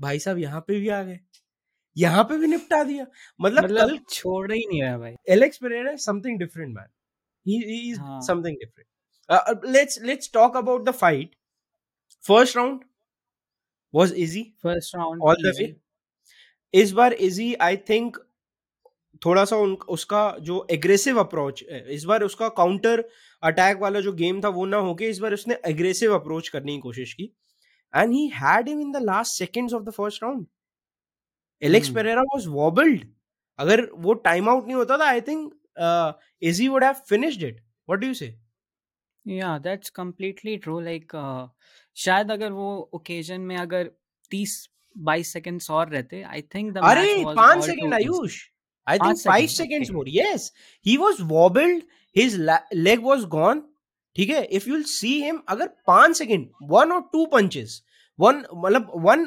भाई 0.00 0.18
साहब 0.18 0.38
यहाँ 0.38 0.60
पे 0.60 0.80
भी 0.80 0.88
आ 0.88 1.02
गए 1.02 1.18
यहाँ 1.96 2.24
पे 2.24 2.36
भी 2.38 2.46
निपटा 2.46 2.82
दिया 2.84 3.06
मतलब, 3.40 3.64
मतलब 3.64 3.88
कल 3.88 3.98
छोड़ 4.10 4.52
ही 4.52 4.64
नहीं 4.66 4.82
रहा 4.82 4.98
भाई 4.98 5.14
different, 6.38 6.74
man. 6.74 6.88
He, 7.46 7.58
he 7.62 7.78
is 7.92 7.98
हाँ. 7.98 8.20
different. 8.60 8.86
Uh, 9.28 9.40
uh, 9.46 9.54
let's 9.64 10.00
let's 10.02 10.28
talk 10.28 10.54
about 10.54 10.84
the 10.84 10.92
fight. 10.92 11.34
First 12.24 12.56
round 12.56 12.84
was 13.94 14.14
easy 14.14 14.44
first 14.62 14.96
round 14.96 15.22
all 15.22 15.44
the 15.44 15.54
way. 15.60 15.68
इस 16.74 16.92
बार 16.92 17.12
इजी 17.12 17.52
आई 17.62 17.76
थिंक 17.88 18.16
थोड़ा 19.22 19.44
सा 19.44 19.56
उन, 19.56 19.74
उसका 19.88 20.22
जो 20.40 20.66
एग्रेसिव 20.70 21.20
अप्रोच 21.20 21.62
है 21.70 21.94
इस 21.94 22.04
बार 22.04 22.22
उसका 22.22 22.48
काउंटर 22.56 23.04
अटैक 23.42 23.78
वाला 23.80 24.00
जो 24.00 24.12
गेम 24.14 24.40
था 24.44 24.48
वो 24.50 24.64
ना 24.66 24.76
होके 24.86 25.08
इस 25.10 25.18
बार 25.18 25.34
उसने 25.34 25.56
एग्रेसिव 25.66 26.14
अप्रोच 26.14 26.48
करने 26.48 26.72
की 26.72 26.78
कोशिश 26.80 27.12
की। 27.12 27.24
And 27.94 28.12
he 28.12 28.26
had 28.34 28.68
him 28.68 28.80
in 28.80 28.92
the 28.92 29.02
last 29.02 29.38
seconds 29.38 29.74
of 29.74 29.82
the 29.82 29.90
first 29.90 30.22
round 30.22 30.46
Alex. 31.62 31.88
Pereira 31.88 32.22
was 32.24 32.46
wobbled 32.48 33.06
अगर 33.58 33.88
वो 33.96 34.14
टाइम 34.26 34.48
आउट 34.48 34.66
नहीं 34.66 34.76
होता 34.76 34.98
था 34.98 35.08
I 35.08 35.20
think 35.20 35.52
Izzy 36.42 36.68
would 36.68 36.84
have 36.84 36.94
finished 37.08 37.42
it 37.42 37.60
what 37.60 38.00
do 38.00 38.06
you 38.06 38.14
say 38.14 38.34
या 39.26 39.56
दैट्स 39.58 39.90
कंप्लीटली 39.90 40.56
ट्रू 40.56 40.78
लाइक 40.80 41.12
शायद 41.96 42.30
अगर 42.32 42.52
वो 42.52 42.68
occasion 42.94 43.40
में 43.40 43.56
अगर 43.56 43.90
30 44.30 44.54
22 44.96 45.32
सेकंड्स 45.32 45.70
और 45.70 45.88
रहते 45.90 46.22
आई 46.22 46.42
थिंक 46.54 46.72
द 46.72 46.78
मैच 46.78 46.90
अरे 46.90 47.24
वाज 47.24 47.36
पाँच 47.36 47.56
ऑल 47.56 47.62
सेकंड 47.62 47.94
आयुष। 47.94 48.38
आई 48.88 48.98
पाँच 48.98 49.16
think 49.16 49.26
five 49.26 49.46
second 49.48 49.86
seconds 49.86 49.90
okay 49.90 49.98
more. 49.98 50.08
Yes. 50.16 50.50
He 50.86 50.96
was 50.98 51.22
wobbled. 51.32 51.82
His 52.16 52.38
la- 52.50 52.64
leg 52.86 53.10
was 53.10 53.26
gone. 53.36 53.62
ठीक 54.16 54.30
है? 54.30 54.44
इफ़ 54.44 54.68
यूल 54.68 54.82
सी 54.90 55.08
हिम 55.22 55.40
अगर 55.48 55.66
पाँच 55.86 56.16
सेकंड 56.18 56.48
वन 56.70 56.92
और 56.92 57.00
टू 57.12 57.24
पंचेस 57.32 57.82
वन 58.18 58.42
मतलब 58.54 58.90
one 59.04 59.26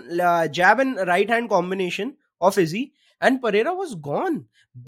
jab 0.53 0.79
and 0.79 0.99
right 1.09 1.31
hand 1.31 1.47
combination 1.49 2.13
of 2.41 2.59
Izzy 2.59 2.81
and 3.21 3.39
Pereira 3.41 3.71
was 3.71 3.93
gone 4.07 4.37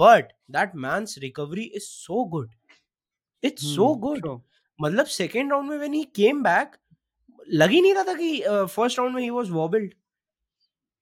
but 0.01 0.31
that 0.51 0.75
man's 0.85 1.15
recovery 1.21 1.63
is 1.75 1.83
so 1.83 2.23
good 2.31 2.49
it's 3.43 3.63
so 3.75 3.87
hmm 3.87 4.01
good 4.01 4.19
true 4.21 4.41
मतलब 4.79 5.05
second 5.15 5.51
round 5.51 5.69
में 5.69 5.77
when 5.77 5.93
he 5.93 6.03
came 6.15 6.43
back 6.43 6.75
लग 7.61 7.69
ही 7.69 7.81
नहीं 7.81 7.93
रहा 7.93 8.03
था 8.03 8.13
कि 8.13 8.39
first 8.75 8.99
round 8.99 9.15
में 9.15 9.21
he 9.21 9.29
was 9.29 9.49
वॉबल्ड 9.51 9.93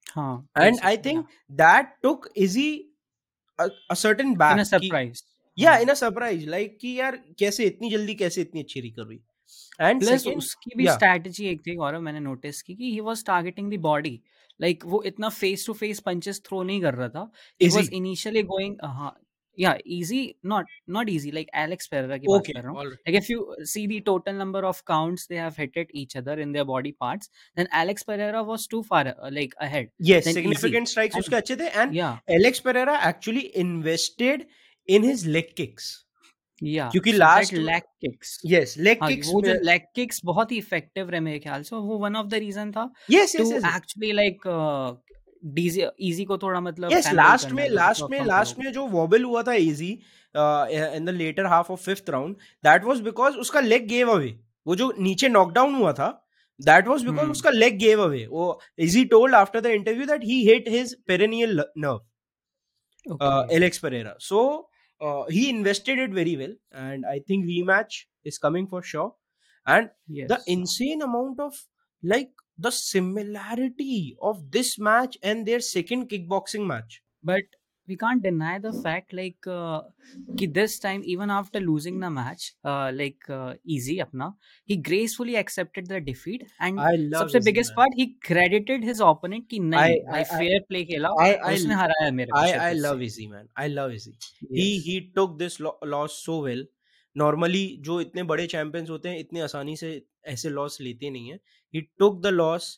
हाँ 0.07 0.31
and 0.59 0.79
i 0.79 0.95
basically 0.95 1.03
think 1.03 1.35
that 1.59 1.91
took 3.63 3.73
back 3.73 3.97
a, 3.97 4.07
या 4.07 4.13
certain 4.13 4.51
in 4.51 4.59
a 4.59 4.63
surprise 4.63 5.23
yeah 5.57 5.81
in 5.81 5.89
a 5.89 5.95
surprise 6.03 6.47
like 6.47 6.69
कि 6.81 6.99
यार 6.99 7.23
कैसे 7.39 7.65
इतनी 7.65 7.91
जल्दी 7.91 8.15
कैसे 8.15 8.41
इतनी 8.41 8.61
अच्छी 8.61 8.79
रिकवरी 8.79 9.19
and 9.81 9.99
प्लस 9.99 10.27
उसकी 10.27 10.71
भी 10.77 10.83
yeah. 10.83 10.95
स्ट्रैटेजी 10.95 11.45
एक 11.45 11.61
थी 11.67 11.75
गौरव 11.75 12.01
मैंने 12.01 12.19
नोटिस 12.19 12.61
की 12.61 12.75
कि 12.75 12.91
he 12.91 12.99
was 12.99 13.25
targeting 13.25 13.73
the 13.73 13.79
body 13.79 14.21
like 14.61 14.83
वो 14.85 15.03
इतना 15.03 15.29
face 15.29 15.67
to 15.67 15.73
face 15.73 15.99
punches 15.99 16.41
throw 16.45 16.63
नहीं 16.63 16.81
कर 16.81 16.93
रहा 16.93 17.09
था. 17.09 17.31
ही 17.61 17.67
वाज 17.67 17.89
इनिशियली 17.93 18.43
गोइंग 18.43 18.75
हाँ 18.83 19.21
या 19.59 19.75
Izzy 19.97 20.21
not 20.45 20.67
not 20.89 21.09
Izzy 21.09 21.31
like 21.31 21.47
Alex 21.63 21.87
Pereira 21.87 22.17
की 22.17 22.27
बात 22.27 22.41
okay 22.41 22.53
कर 22.55 22.61
रहा 22.61 22.71
हूँ 22.71 22.79
all 22.81 22.91
right 22.91 23.09
like 23.09 23.17
if 23.21 23.29
you 23.33 23.39
see 23.73 23.85
the 23.93 23.99
total 24.09 24.39
number 24.43 24.63
of 24.71 24.83
counts 24.91 25.27
they 25.31 25.41
have 25.43 25.57
hit 25.63 25.81
at 25.83 25.95
each 26.03 26.15
other 26.21 26.37
in 26.45 26.53
their 26.57 26.67
body 26.71 26.93
parts 27.05 27.33
then 27.57 27.71
alex 27.81 28.07
pereira 28.11 28.43
was 28.51 28.67
too 28.75 28.83
far 28.91 29.03
uh, 29.07 29.31
like 29.39 29.57
ahead 29.67 29.91
yes 30.11 30.29
than 30.29 30.39
easy 30.53 30.85
strikes 30.93 31.15
and 31.15 31.25
उसके 31.25 31.35
अच्छे 31.35 31.55
थे 31.55 31.69
and 31.83 31.99
yeah 32.01 32.37
alex 32.39 32.63
pereira 32.69 32.95
actually 33.11 33.45
invested 33.65 34.47
in 34.89 35.11
his 35.11 35.27
leg 35.35 35.53
kicks 35.61 35.91
yeah 36.61 36.89
क्योंकि 36.91 37.11
so 37.11 37.17
last 37.17 37.53
leg 37.69 37.87
kicks 38.05 38.33
yes 38.55 38.77
leg 38.87 38.99
हाँ 39.01 39.09
kicks 39.11 39.33
वो 39.33 39.41
जो 39.41 39.53
leg 39.63 39.85
kicks 39.95 40.21
बहुत 40.25 40.51
ही 40.51 40.57
effective 40.57 41.09
रहे 41.09 41.19
मेरे 41.29 41.39
ख्याल 41.39 41.63
से 41.63 41.75
वो 41.75 41.97
वन 41.99 42.15
ऑफ़ 42.15 42.27
द 42.27 42.43
रीजन 42.43 42.71
था 42.71 42.91
yes 43.11 43.35
yes 43.35 43.37
too 43.37 43.51
yes 43.51 43.75
actually 43.75 44.11
like 44.11 44.47
Izzy 45.43 46.25
को 46.25 46.37
थोड़ा 46.37 46.59
मतलब 46.59 46.91
यस 46.91 47.11
लास्ट 47.13 47.51
में 47.51 47.67
लास्ट 47.69 48.09
में 48.11 48.19
लास्ट 48.25 48.59
में 48.59 48.71
जो 48.71 48.85
वॉबल 48.87 49.23
हुआ 49.23 49.43
था 49.43 49.53
Izzy 49.53 49.91
in 49.91 51.05
the 51.05 51.09
latter 51.09 51.45
half 51.45 51.71
of 51.71 51.79
fifth 51.79 52.09
round 52.09 52.35
that 52.63 52.83
was 52.83 53.01
because 53.01 53.37
उसका 53.37 53.59
लेग 53.59 53.87
गेव 53.87 54.11
अवे 54.11 54.35
वो 54.67 54.75
जो 54.75 54.93
नीचे 54.99 55.29
नॉकडाउन 55.29 55.75
हुआ 55.75 55.93
था 55.93 56.09
दैट 56.59 56.87
वाज 56.87 57.05
बिकॉज़ 57.05 57.29
उसका 57.29 57.49
लेग 57.49 57.77
गेव 57.77 58.01
अवे 58.03 58.25
वो 58.27 58.59
Izzy 58.79 59.05
told 59.05 59.35
after 59.35 59.61
the 59.61 59.65
interview 59.65 60.05
that 60.05 60.23
he 60.23 60.41
hit 60.49 60.69
his 60.69 60.95
perennial 61.07 61.63
nerve 61.77 63.53
Alex 63.55 63.77
Pereira 63.77 64.15
so 64.19 64.43
he 65.31 65.45
invested 65.49 65.99
it 65.99 66.13
very 66.13 66.35
well 66.35 66.57
and 66.75 67.05
I 67.05 67.19
think 67.19 67.45
re 67.45 67.63
is 68.25 68.39
coming 68.43 68.67
for 68.67 68.83
sure 68.83 69.11
and 69.67 69.89
the 70.27 70.43
insane 70.49 71.01
amount 71.01 71.39
of 71.39 71.61
like 72.03 72.41
Yes 72.50 72.78
insane 72.78 73.06
amount 73.06 73.20
of 73.20 73.32
like 73.36 73.46
the 73.48 73.60
similarity 73.60 74.16
of 74.22 74.50
this 74.50 74.78
match 74.78 75.18
and 75.22 75.46
their 75.46 75.60
second 75.60 76.08
kickboxing 76.08 76.66
match 76.66 77.02
but 77.22 77.44
we 77.88 77.96
can't 77.96 78.22
deny 78.22 78.58
the 78.58 78.72
fact 78.84 79.12
like 79.12 79.46
uh, 79.46 79.80
कि 80.38 80.46
this 80.54 80.78
time 80.84 81.02
even 81.04 81.30
after 81.30 81.60
losing 81.60 82.00
the 82.00 82.10
match 82.10 82.46
uh, 82.64 82.90
like 82.94 83.28
uh, 83.30 83.54
easy 83.64 83.96
अपना 84.06 84.32
he 84.64 84.76
gracefully 84.90 85.36
accepted 85.42 85.86
the 85.92 86.00
defeat 86.00 86.46
and 86.60 86.78
I 86.78 86.96
love 86.96 87.28
सबसे 87.28 87.38
Izzy 87.38 87.50
biggest 87.50 87.70
man. 87.72 87.76
part 87.80 87.94
he 88.00 88.06
credited 88.30 88.84
his 88.90 89.00
opponent 89.10 89.48
कि 89.50 89.60
I 89.74 89.88
नहीं 89.90 90.00
I 90.14 90.16
मैं 90.16 90.24
I 90.24 90.38
fair 90.38 90.60
play 90.70 90.84
खेला 90.92 91.08
I 91.26 91.28
और 91.28 91.50
I 91.50 91.54
उसने 91.54 91.74
हराया 91.74 92.10
मेरे 92.20 92.32
को 92.32 92.38
I 92.40 92.50
सिर्फ 92.50 92.62
I 92.62 92.72
उससे 92.72 92.82
love 92.82 93.02
Izzy 93.08 93.26
man. 93.34 93.48
I 93.56 93.68
love 93.68 93.92
Izzy. 93.98 94.14
He 94.60 94.68
yes 94.68 94.84
he 94.88 94.96
took 95.18 95.38
this 95.38 95.60
lo- 95.60 95.78
loss 95.94 96.18
so 96.28 96.40
well. 96.48 96.64
Normally 97.16 97.64
जो 97.88 98.00
इतने 98.00 98.22
बड़े 98.32 98.46
चैंपियंस 98.54 98.90
होते 98.90 99.08
हैं 99.08 99.18
इतने 99.18 99.40
आसानी 99.40 99.76
से 99.76 99.90
ऐसे 100.25 100.49
लॉस 100.51 100.77
लेते 100.81 101.09
नहीं 101.09 101.29
है। 101.29 101.39
He 101.73 101.81
took 101.99 102.21
the 102.21 102.27
loss 102.29 102.77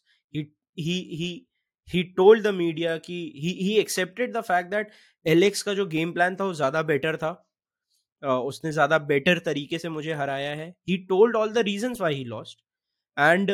he 1.88 2.02
told 2.18 2.44
the 2.44 2.54
media 2.56 2.98
कि 3.00 3.16
he 3.38 3.76
accepted 3.78 4.34
the 4.34 4.42
fact 4.44 4.70
that 4.72 4.92
Alex 5.26 5.62
का 5.64 5.74
जो 5.74 5.86
गेम 5.88 6.12
प्लान 6.14 6.36
था 6.36 6.46
वो 6.46 6.54
ज़्यादा 6.56 6.82
बेटर 6.84 7.18
था। 7.18 7.32
उसने 8.24 8.72
ज़्यादा 8.72 8.98
बेटर 9.06 9.40
तरीके 9.46 9.78
से 9.80 9.90
मुझे 9.90 10.14
हराया 10.14 10.52
है। 10.56 10.70
He 10.90 10.98
told 11.10 11.36
all 11.36 11.52
the 11.54 11.58
reason 11.66 11.96
why 12.02 12.16
he 12.16 12.24
lost 12.26 12.60
and 13.18 13.52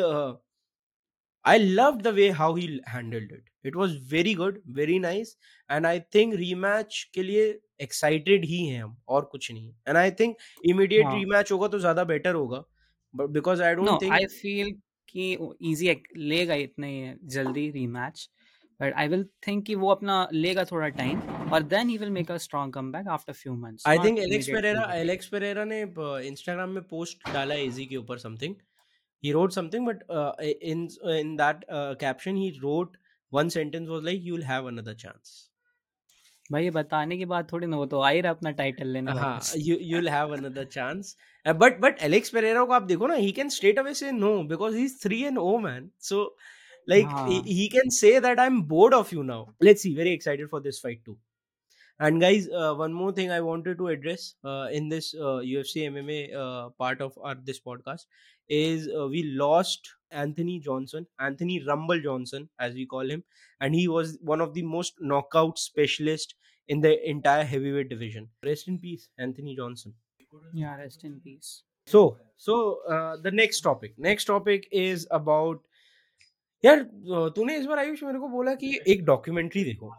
I 1.45 1.57
love 1.59 1.97
the 1.97 2.07
way 2.15 2.29
how 2.31 2.55
he 2.55 2.67
handled 2.89 3.31
it 3.31 3.49
it 3.65 3.75
was 3.75 3.97
very 4.09 4.33
good 4.35 4.61
very 4.75 4.99
nice 4.99 5.35
and 5.69 5.85
I 5.85 5.99
think 6.15 6.33
rematch 6.35 7.03
के 7.13 7.23
लिए 7.23 7.47
एक्साइटेड 7.81 8.45
ही 8.45 8.65
है 8.65 8.81
हम 8.81 8.95
और 9.07 9.25
कुछ 9.31 9.51
नहीं। 9.51 9.69
And 9.87 9.97
I 9.97 10.11
think 10.11 10.35
immediate 10.65 11.05
rematch 11.07 11.51
होगा 11.51 11.67
तो 11.67 11.79
ज़्यादा 11.79 12.03
बेटर 12.05 12.35
होगा। 12.35 12.63
But 13.13 13.33
because 13.33 13.59
I 13.59 13.75
no 13.75 13.85
don't 13.85 13.99
think 13.99 14.13
I 14.13 14.25
feel 14.25 14.71
कि 15.09 15.55
easy 15.61 15.95
लेगा 16.17 16.53
इतने 16.53 17.15
जल्दी 17.25 17.71
rematch 17.71 18.27
but 18.79 18.93
I 18.95 19.07
will 19.07 19.23
think 19.45 19.65
कि 19.65 19.75
वो 19.75 19.89
अपना 19.91 20.27
लेगा 20.33 20.63
थोड़ा 20.63 20.89
time 20.97 21.21
और 21.53 21.69
then 21.69 21.89
he 21.89 21.97
will 21.97 22.11
make 22.11 22.29
a 22.29 22.39
strong 22.39 22.71
comeback 22.71 23.07
after 23.07 23.33
few 23.33 23.55
months 23.55 23.83
I 23.85 23.95
not 23.95 24.05
think 24.05 24.19
Alex 24.19 24.47
immediately 24.47 24.61
Pereira 24.61 24.91
ही 24.91 25.01
Alex 25.01 25.29
Pereira 25.29 25.65
ने 25.65 25.83
Instagram 26.31 26.67
में 26.67 26.87
post 26.87 27.33
डाला 27.33 27.55
इजी 27.55 27.85
के 27.85 27.97
ऊपर 27.97 28.19
something. 28.19 28.55
He 29.21 29.33
wrote 29.33 29.51
something, 29.51 29.85
but 29.85 30.03
uh, 30.09 30.31
in 30.61 30.87
in 31.03 31.35
that 31.35 31.65
uh, 31.69 31.95
caption 31.95 32.37
he 32.37 32.57
wrote 32.63 32.95
one 33.29 33.49
sentence 33.49 33.89
was 33.89 34.03
like, 34.03 34.21
"You'll 34.23 34.43
have 34.43 34.65
another 34.65 34.93
chance." 34.93 35.48
भाई 36.51 36.63
ये 36.63 36.71
बताने 36.71 37.17
के 37.17 37.25
बाद 37.25 37.47
थोड़ी 37.51 37.67
ना 37.67 37.77
वो 37.77 37.85
तो 37.85 38.01
आई 38.01 38.21
रहा 38.21 38.31
अपना 38.31 38.51
टाइटल 38.51 38.87
लेना 38.87 39.13
हाँ 39.13 39.39
you 39.57 39.77
you 39.81 40.01
have 40.09 40.33
another 40.33 40.63
chance 40.65 41.15
but 41.45 41.79
but 41.81 42.01
Alex 42.01 42.29
Pereira 42.29 42.63
को 42.65 42.73
आप 42.73 42.83
देखो 42.83 43.07
ना 43.07 43.15
ही 43.15 43.31
कैन 43.31 43.49
स्ट्रेट 43.49 43.79
अवे 43.79 43.93
से 43.93 44.11
no 44.11 44.43
because 44.43 44.75
he 44.75 44.87
three 45.03 45.21
and 45.23 45.37
O 45.37 45.57
man 45.57 45.89
so 46.01 46.35
like 46.89 47.07
he. 47.47 47.67
Can 47.67 47.89
say 47.89 48.19
that 48.19 48.39
I 48.39 48.47
am 48.47 48.61
bored 48.67 48.93
of 48.93 49.15
you 49.15 49.23
now 49.23 49.45
let's 49.63 49.81
see 49.81 49.95
very 49.95 50.13
excited 50.13 50.49
for 50.49 50.61
this 50.61 50.81
fight 50.83 51.03
too 51.05 51.17
And 51.99 52.21
guys, 52.21 52.47
uh, 52.49 52.73
one 52.75 52.93
more 52.93 53.11
thing 53.11 53.29
I 53.29 53.41
wanted 53.41 53.77
to 53.77 53.87
address 53.89 54.35
uh, 54.45 54.67
in 54.71 54.87
this 54.87 55.13
uh, 55.13 55.41
UFC 55.43 55.81
MMA 55.89 56.33
uh, 56.33 56.69
part 56.69 57.01
of 57.01 57.17
our, 57.21 57.35
this 57.35 57.59
podcast. 57.59 58.05
is 58.48 58.88
uh, 58.88 59.06
we 59.08 59.22
lost 59.42 59.90
Anthony 60.22 60.60
Johnson 60.60 61.06
Anthony 61.18 61.62
Rumble 61.66 62.00
Johnson 62.00 62.48
as 62.58 62.74
we 62.74 62.86
call 62.86 63.10
him 63.10 63.22
and 63.60 63.74
he 63.74 63.86
was 63.88 64.16
one 64.32 64.40
of 64.40 64.54
the 64.54 64.62
most 64.62 64.94
knockout 65.00 65.58
specialist 65.58 66.34
in 66.68 66.80
the 66.80 66.92
entire 67.10 67.44
heavyweight 67.44 67.88
division 67.88 68.28
rest 68.44 68.68
in 68.68 68.78
peace 68.78 69.08
Anthony 69.18 69.56
Johnson 69.56 69.94
yeah 70.52 70.76
rest 70.76 71.04
in 71.04 71.20
peace 71.24 71.62
so 71.88 72.02
so 72.38 72.54
uh, 72.88 73.16
the 73.24 73.30
next 73.30 73.60
topic 73.60 73.94
next 73.98 74.24
topic 74.34 74.68
is 74.86 75.06
about 75.20 75.62
यार 76.64 76.78
अ, 76.80 77.28
तूने 77.36 77.56
इस 77.58 77.66
बार 77.66 77.78
आयुष 77.78 78.02
मेरे 78.02 78.18
को 78.18 78.28
बोला 78.28 78.54
कि 78.60 78.68
एक 78.88 79.04
documentary 79.06 79.64
देखो 79.64 79.90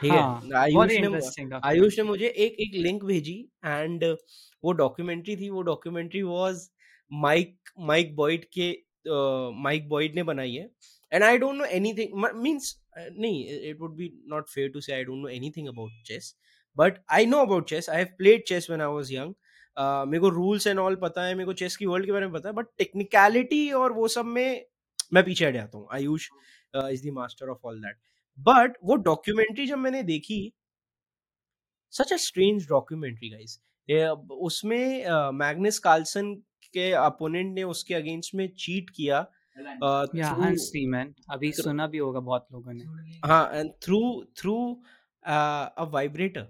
ठीक 0.00 0.12
हाँ 0.12 0.40
है 0.40 0.48
बहुत 0.48 0.54
आयुष 0.56 0.90
ही 0.92 0.98
ने 0.98 1.06
इंटरेस्टिंग 1.06 1.52
आयुष 1.64 1.98
ने 1.98 2.04
मुझे 2.04 2.26
एक 2.46 2.56
एक 2.60 2.74
लिंक 2.86 3.04
भेजी 3.10 3.36
एंड 3.64 4.04
वो 4.64 4.72
डॉक्यूमेंट्री 4.80 5.36
थी 5.36 5.50
वो 5.50 5.62
documentary 5.68 6.22
was 6.30 6.68
Mike 7.11 7.69
Mike 7.79 8.15
Boyd 8.15 8.45
के 8.57 8.71
माइक 9.63 9.87
बॉयड 9.89 10.15
ने 10.15 10.23
बनाई 10.23 10.53
है। 10.53 10.69
And 11.11 11.23
I 11.23 11.37
don't 11.37 11.55
know 11.55 11.65
anything 11.65 12.25
means 12.35 12.75
नहीं 12.97 13.45
it 13.69 13.79
would 13.79 13.95
be 13.97 14.11
not 14.29 14.49
fair 14.49 14.69
to 14.69 14.81
say 14.81 14.93
I 14.93 15.03
don't 15.03 15.21
know 15.21 15.29
anything 15.29 15.67
about 15.67 15.91
chess 16.07 16.35
but 16.77 16.99
I 17.11 17.25
know 17.25 17.37
about 17.45 17.69
chess 17.69 17.89
I 17.89 17.97
have 17.97 18.13
played 18.17 18.43
chess 18.47 18.69
when 18.69 18.81
I 18.81 18.93
was 18.93 19.11
young 19.13 19.33
मेरे 20.07 20.19
को 20.21 20.29
rules 20.29 20.67
and 20.67 20.79
all 20.79 20.95
पता 21.01 21.23
है, 21.25 21.33
मेरे 21.35 21.45
को 21.45 21.53
chess 21.53 21.75
की 21.77 21.85
world 21.85 22.05
के 22.05 22.11
बारे 22.11 22.25
में 22.25 22.33
पता 22.33 22.49
है 22.49 22.55
बट 22.55 22.67
टेक्निकलिटी 22.77 23.71
और 23.71 23.93
वो 23.93 24.07
सब 24.07 24.25
में 24.25 24.65
मैं 25.13 25.23
पीछे 25.23 25.45
हट 25.45 25.53
जाता 25.53 25.77
हूँ। 25.77 25.87
Ayush 25.93 26.27
is 26.75 27.07
the 27.07 27.11
master 27.13 27.49
of 27.49 27.67
all 27.67 27.79
that 27.81 27.97
but 28.39 28.77
वो 28.83 28.95
डॉक्यूमेंट्री 29.05 29.65
जब 29.67 29.77
मैंने 29.77 30.03
देखी 30.03 30.41
such 31.93 32.13
a 32.13 32.17
strange 32.17 32.67
documentary 32.69 33.29
guys 33.29 33.59
उसमें 33.87 35.05
मैग्नस 35.33 35.79
कार्लसन 35.79 36.33
के 36.73 36.91
अपोनेंट 36.93 37.53
ने 37.55 37.63
उसके 37.63 37.93
अगेंस्ट 37.93 38.35
में 38.35 38.47
चीट 38.57 38.89
किया 38.89 39.25
सीमैन 40.59 41.13
अभी 41.31 41.51
सुना 41.53 41.87
भी 41.87 41.97
होगा 41.97 42.19
बहुत 42.21 42.47
लोगों 42.51 42.73
ने। 42.73 42.85
हाँ 43.25 43.63
थ्रू 43.83 43.99
थ्रू 44.37 44.55
अ 45.25 45.83
वाइब्रेटर। 45.91 46.47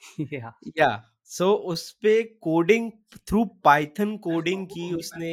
या। 0.32 0.52
या 0.78 0.88
सो 1.30 1.52
उस 1.72 1.90
पे 2.02 2.22
कोडिंग 2.42 2.90
थ्रू 3.28 3.44
पाइथन 3.64 4.16
कोडिंग 4.18 4.66
की 4.68 4.92
उसने 4.92 5.32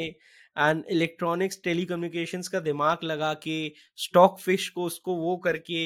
एंड 0.55 0.83
इलेक्ट्रॉनिक्स 0.91 1.59
टेलीकम्युनिकेशंस 1.63 2.47
का 2.47 2.59
दिमाग 2.59 3.03
लगा 3.03 3.33
के 3.43 3.57
स्टॉक 3.97 4.39
फ़िश 4.39 4.67
को 4.69 4.83
उसको 4.85 5.15
वो 5.15 5.35
करके 5.37 5.81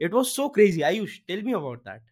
it 0.00 0.12
was 0.14 0.26
so 0.26 0.48
crazy 0.48 0.82
Ayush 0.82 1.18
tell 1.26 1.42
me 1.42 1.52
about 1.52 1.82
that. 1.84 2.02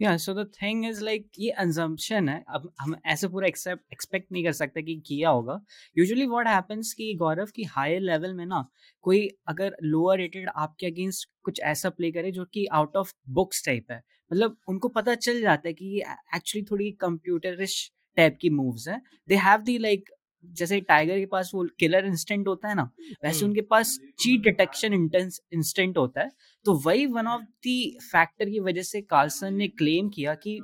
या 0.00 0.16
so 0.16 0.32
the 0.34 0.46
thing 0.54 0.84
is 0.86 1.02
like 1.04 1.26
ये 1.38 1.50
अजम्पशन 1.58 2.28
है, 2.28 2.42
अब 2.48 2.72
हम 2.80 2.94
ऐसे 3.06 3.28
पूरा 3.28 3.46
एक्सेप्ट 3.46 3.82
एक्सपेक्ट 3.92 4.32
नहीं 4.32 4.44
कर 4.44 4.52
सकते 4.52 4.82
कि 4.82 4.96
किया 5.06 5.30
होगा। 5.30 5.60
यूजुअली 5.96 6.26
व्हाट 6.26 6.48
हैपेंस 6.48 6.92
कि 6.92 7.12
गौरव 7.14 7.46
की 7.56 7.64
हायर 7.66 8.00
लेवल 8.00 8.34
में 8.34 8.44
ना, 8.46 8.64
कोई 9.04 9.28
अगर 9.48 9.76
लोअर 9.82 10.18
रेटेड 10.18 10.48
आपके 10.56 10.86
अगेंस्ट 10.86 11.28
कुछ 11.42 11.60
ऐसा 11.62 11.90
प्ले 11.90 12.10
करे 12.12 12.30
जो 12.32 12.44
कि 12.44 12.66
आउट 12.72 12.96
ऑफ़ 12.96 13.12
बुक्स 13.30 13.64
टाइप 13.66 13.90
है। 13.90 14.02
मतलब 14.30 14.56
उनको 14.68 14.88
पता 14.90 15.14
चल 15.16 15.40
जाता 15.40 15.68
है 15.68 15.72
कि 15.74 15.86
ये 15.96 16.04
एक्चुअली 16.36 16.64
थोड़ी 16.70 16.90
कंप्यूटरिश 17.00 17.90
टाइप 18.16 18.38
की 18.40 18.50
मूव्स 18.50 18.88
है। 18.88 19.00
दे 19.28 19.36
हैव 19.38 19.60
दी 19.62 19.78
लाइक 19.78 20.10
जैसे 20.44 20.80
टाइगर 20.82 21.18
के 21.18 21.26
पास 21.26 21.50
वो 21.54 21.66
किलर 21.78 22.06
इंस्टेंट 22.06 22.46
होता 22.48 22.68
है 22.68 22.74
ना 22.74 22.82
वैसे 23.24 23.36
हम्म। 23.36 23.46
उनके 23.46 23.60
पास 23.66 23.98
चीट 24.20 24.42
डिटेक्शन 24.42 24.94
इंटेंस 24.94 25.40
इंस्टेंट 25.52 25.98
होता 25.98 26.20
है 26.20 26.30
तो 26.66 26.74
वही 26.80 27.06
वन 27.08 27.26
ऑफ़ 27.26 27.42
द 27.66 27.74
फैक्टर 28.02 28.50
की 28.50 28.60
वजह 28.60 28.82
से 28.82 29.00
कार्लसन 29.02 29.54
ने 29.54 29.68
क्लेम 29.70 30.08
किया 30.08 30.34
कि 30.36 30.58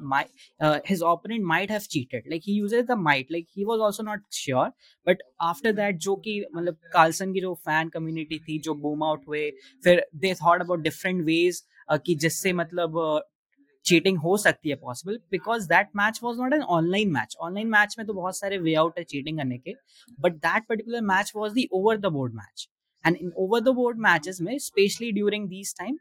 his 0.88 1.02
opponent 1.04 1.45
might 1.47 1.71
have 1.71 1.80
cheated 1.90 2.28
like 2.30 2.42
he 2.47 2.54
uses 2.54 2.85
the 2.85 2.97
might 3.00 3.33
like 3.33 3.47
he 3.56 3.64
was 3.64 3.80
also 3.80 4.02
not 4.02 4.23
sure 4.35 4.68
but 5.06 5.23
after 5.42 5.73
that 5.75 5.99
जो 5.99 6.16
कि 6.18 6.40
मतलब 6.56 6.78
कार्लसन 6.92 7.33
की 7.33 7.40
जो 7.40 7.54
फ़ैन 7.64 7.88
कम्युनिटी 7.88 8.38
थी 8.38 8.59
जो 8.61 8.75
बूम 8.76 9.04
आउट 9.04 9.26
हुए 9.28 9.50
फिर 9.83 10.06
they 10.16 10.35
thought 10.37 10.61
about 10.61 10.83
different 10.83 11.25
ways 11.25 11.62
कि 11.97 12.14
जिससे 12.16 12.52
मतलब 12.54 12.99
चीटिंग 13.87 14.19
हो 14.19 14.37
सकती 14.37 14.71
है 14.71 14.76
possible 14.76 15.19
because 15.31 15.66
that 15.69 15.88
match 15.97 16.21
was 16.23 16.40
not 16.40 16.55
an 16.55 16.62
online 16.78 17.12
match 17.12 17.37
online 17.40 17.69
match 17.71 17.95
में 17.99 18.07
तो 18.07 18.14
बहुत 18.14 18.38
सारे 18.38 18.59
वे 18.59 18.75
आउट 18.85 18.99
है 18.99 19.05
चीटिंग 19.05 19.38
करने 19.38 19.59
के 19.59 19.75
but 20.21 20.35
that 20.47 20.66
particular 20.69 21.00
match 21.12 21.33
was 21.37 21.55
the 21.55 21.69
over 21.73 21.99
the 21.99 22.07
board 22.19 22.35
match 22.35 22.69
and 23.05 23.16
in 23.16 23.33
over 23.37 23.61
the 23.61 23.75
board 23.81 23.99
matches 24.09 24.40
में 24.43 24.59
specially 24.59 25.12
during 25.12 25.49
these 25.49 25.75
time 25.78 25.99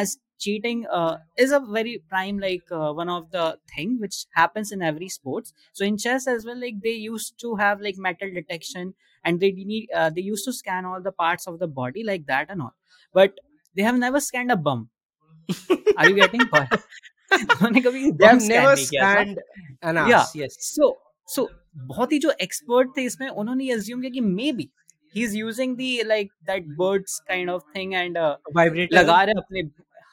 as 0.00 0.18
cheating 0.38 0.84
uh, 0.92 1.16
is 1.36 1.52
a 1.52 1.60
very 1.60 2.02
prime 2.08 2.38
like 2.38 2.64
uh, 2.72 2.92
one 2.92 3.08
of 3.08 3.30
the 3.30 3.56
thing 3.74 3.98
which 4.00 4.26
happens 4.34 4.72
in 4.72 4.82
every 4.82 5.08
sports 5.08 5.52
so 5.72 5.84
in 5.84 5.96
chess 5.96 6.26
as 6.26 6.44
well 6.44 6.58
like 6.60 6.80
they 6.82 6.90
used 6.90 7.38
to 7.38 7.54
have 7.56 7.80
like 7.80 7.96
metal 7.96 8.30
detection 8.30 8.94
and 9.24 9.40
they 9.40 9.52
need 9.52 9.88
uh, 9.94 10.10
they 10.10 10.20
used 10.20 10.44
to 10.44 10.52
scan 10.52 10.84
all 10.84 11.00
the 11.00 11.12
parts 11.12 11.46
of 11.46 11.58
the 11.58 11.66
body 11.66 12.04
like 12.04 12.26
that 12.26 12.50
and 12.50 12.60
all 12.62 12.74
but 13.14 13.38
they 13.76 13.82
have 13.82 13.96
never 13.96 14.20
scanned 14.20 14.50
a 14.50 14.56
bum 14.56 14.88
are 15.96 16.08
you 16.08 16.16
getting 16.16 16.46
उन्होंने 17.42 17.80
कभी 17.80 18.10
सो 20.48 21.00
सो 21.26 21.50
बहुत 21.76 22.12
ही 22.12 22.18
जो 22.18 22.32
expert 22.42 22.96
थे 22.96 23.02
इसमें 23.02 23.28
उन्होंने 23.28 23.64
ये 23.64 23.72
assume 23.72 24.00
किया 24.00 24.10
कि 24.10 24.20
maybe 24.52 24.70
he 25.14 25.24
is 25.24 25.36
using 25.36 25.76
the 25.76 26.02
like 26.02 26.32
that 26.44 26.66
birds 26.66 27.18
kind 27.18 27.50
of 27.50 27.62
thing 27.76 27.94
and 27.94 28.18
vibrator? 28.58 28.92
लगा 28.92 29.22
रहे 29.22 29.34
अपने 29.36 29.62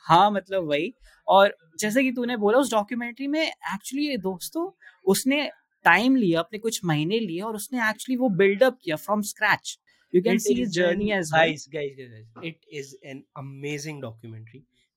हाँ 0.05 0.31
मतलब 0.31 0.63
वही। 0.63 0.93
और 1.27 1.57
जैसे 1.79 2.03
कि 2.03 2.11
तूने 2.11 2.37
बोला 2.37 2.57
उस 2.57 2.71
डॉक्यूमेंट्री 2.71 3.27
में 3.27 3.47
एक्चुअली 3.47 4.17
दोस्तों 4.17 4.71
उसने 5.05 5.49
टाइम 5.83 6.15
लिया 6.15 6.39
अपने 6.39 6.59
कुछ 6.59 6.85
महीने 6.85 7.19
लिए 7.19 7.41
और 7.41 7.55
उसने 7.55 7.89
एक्चुअली 7.89 8.17
वो 8.17 8.29
बिल्डअप 8.29 8.77
किया 8.83 8.95
from 8.95 9.21
scratch 9.21 9.79
you 10.15 10.21
can 10.21 10.37
see 10.37 10.53
his 10.53 10.69
journey 10.69 11.11
as 11.11 11.31
well 11.35 11.51
guys 11.51 11.67
guys 11.67 11.95
guys 11.97 12.15
guys, 12.15 12.43
it 12.43 12.55
is 12.73 12.95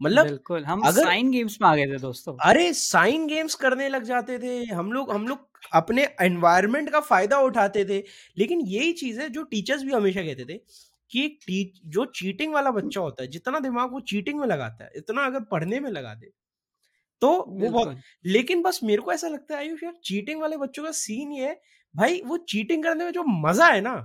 मतलब 0.03 0.27
बिल्कुल 0.27 0.65
हम 0.65 0.81
अगर 0.81 1.05
साइन 1.05 1.31
गेम्स 1.31 1.59
में 1.63 1.69
आ 1.69 1.77
गए 1.77 1.87
थे 1.87 1.99
दोस्तों। 1.99 2.37
अरे 2.45 2.73
साइन 2.73 3.27
गेम्स 3.27 3.55
करने 3.55 3.89
लग 3.89 4.03
जाते 4.03 4.39
थे। 4.39 4.65
हम 4.65 4.93
लोग 4.93 5.13
हम 5.13 5.29
लोग 5.29 5.39
अपने 5.73 6.09
एनवायरनमेंट 6.23 6.91
का 6.91 7.01
फ़ायदा 7.01 7.41
उठाते 7.41 7.85
थे। 7.85 8.05
लेकिन 8.39 8.61
यही 8.61 8.93
चीज़ 8.93 9.21
है 9.21 9.29
जो 9.29 9.43
टीचर्स 9.43 9.83
भी 9.83 9.93
हमेशा 9.93 10.23
कहते 10.23 10.45
थे। 10.45 10.61
कि 11.11 11.25
एक 11.25 11.39
टी, 11.43 11.73
जो 11.87 12.05
चीटिंग 12.13 12.53
वाला 12.55 12.71
बच्चा 12.73 13.01
होता 13.01 13.23
है 13.23 13.29
जितना 13.31 13.59
दिमाग 13.61 13.93
वो 13.93 14.01
चीटिंग 14.07 14.41
में 14.41 14.47
लगाता 14.49 14.85
है 14.85 14.91
इतना 14.97 15.25
अगर 15.27 15.41
पढ़ने 15.53 15.81
में 15.81 15.91
लगा 15.93 16.15
दे 16.17 16.31
तो 17.23 17.31
वो 17.53 17.71
बहुत 17.71 17.95
लेकिन 18.27 18.63
बस 18.63 18.81
मेरे 18.85 19.03
को 19.03 19.13
ऐसा 19.13 19.29
लगता 19.29 19.55
है 19.55 19.61
आयुष 19.61 19.83
यार 19.85 19.95
चीटिंग 20.05 20.41
वाले 20.41 20.57
बच्चों 20.59 20.85
का 20.85 20.93
सीन 20.95 21.33
ये 21.33 21.47
है 21.47 21.61
भाई 21.95 22.23
वो 22.27 22.37
चीटिंग 22.49 22.85
करने 22.85 23.05
में 23.05 23.13
जो 23.13 23.25
मज़ा 23.41 23.69
है 23.69 23.81
ना 23.83 23.97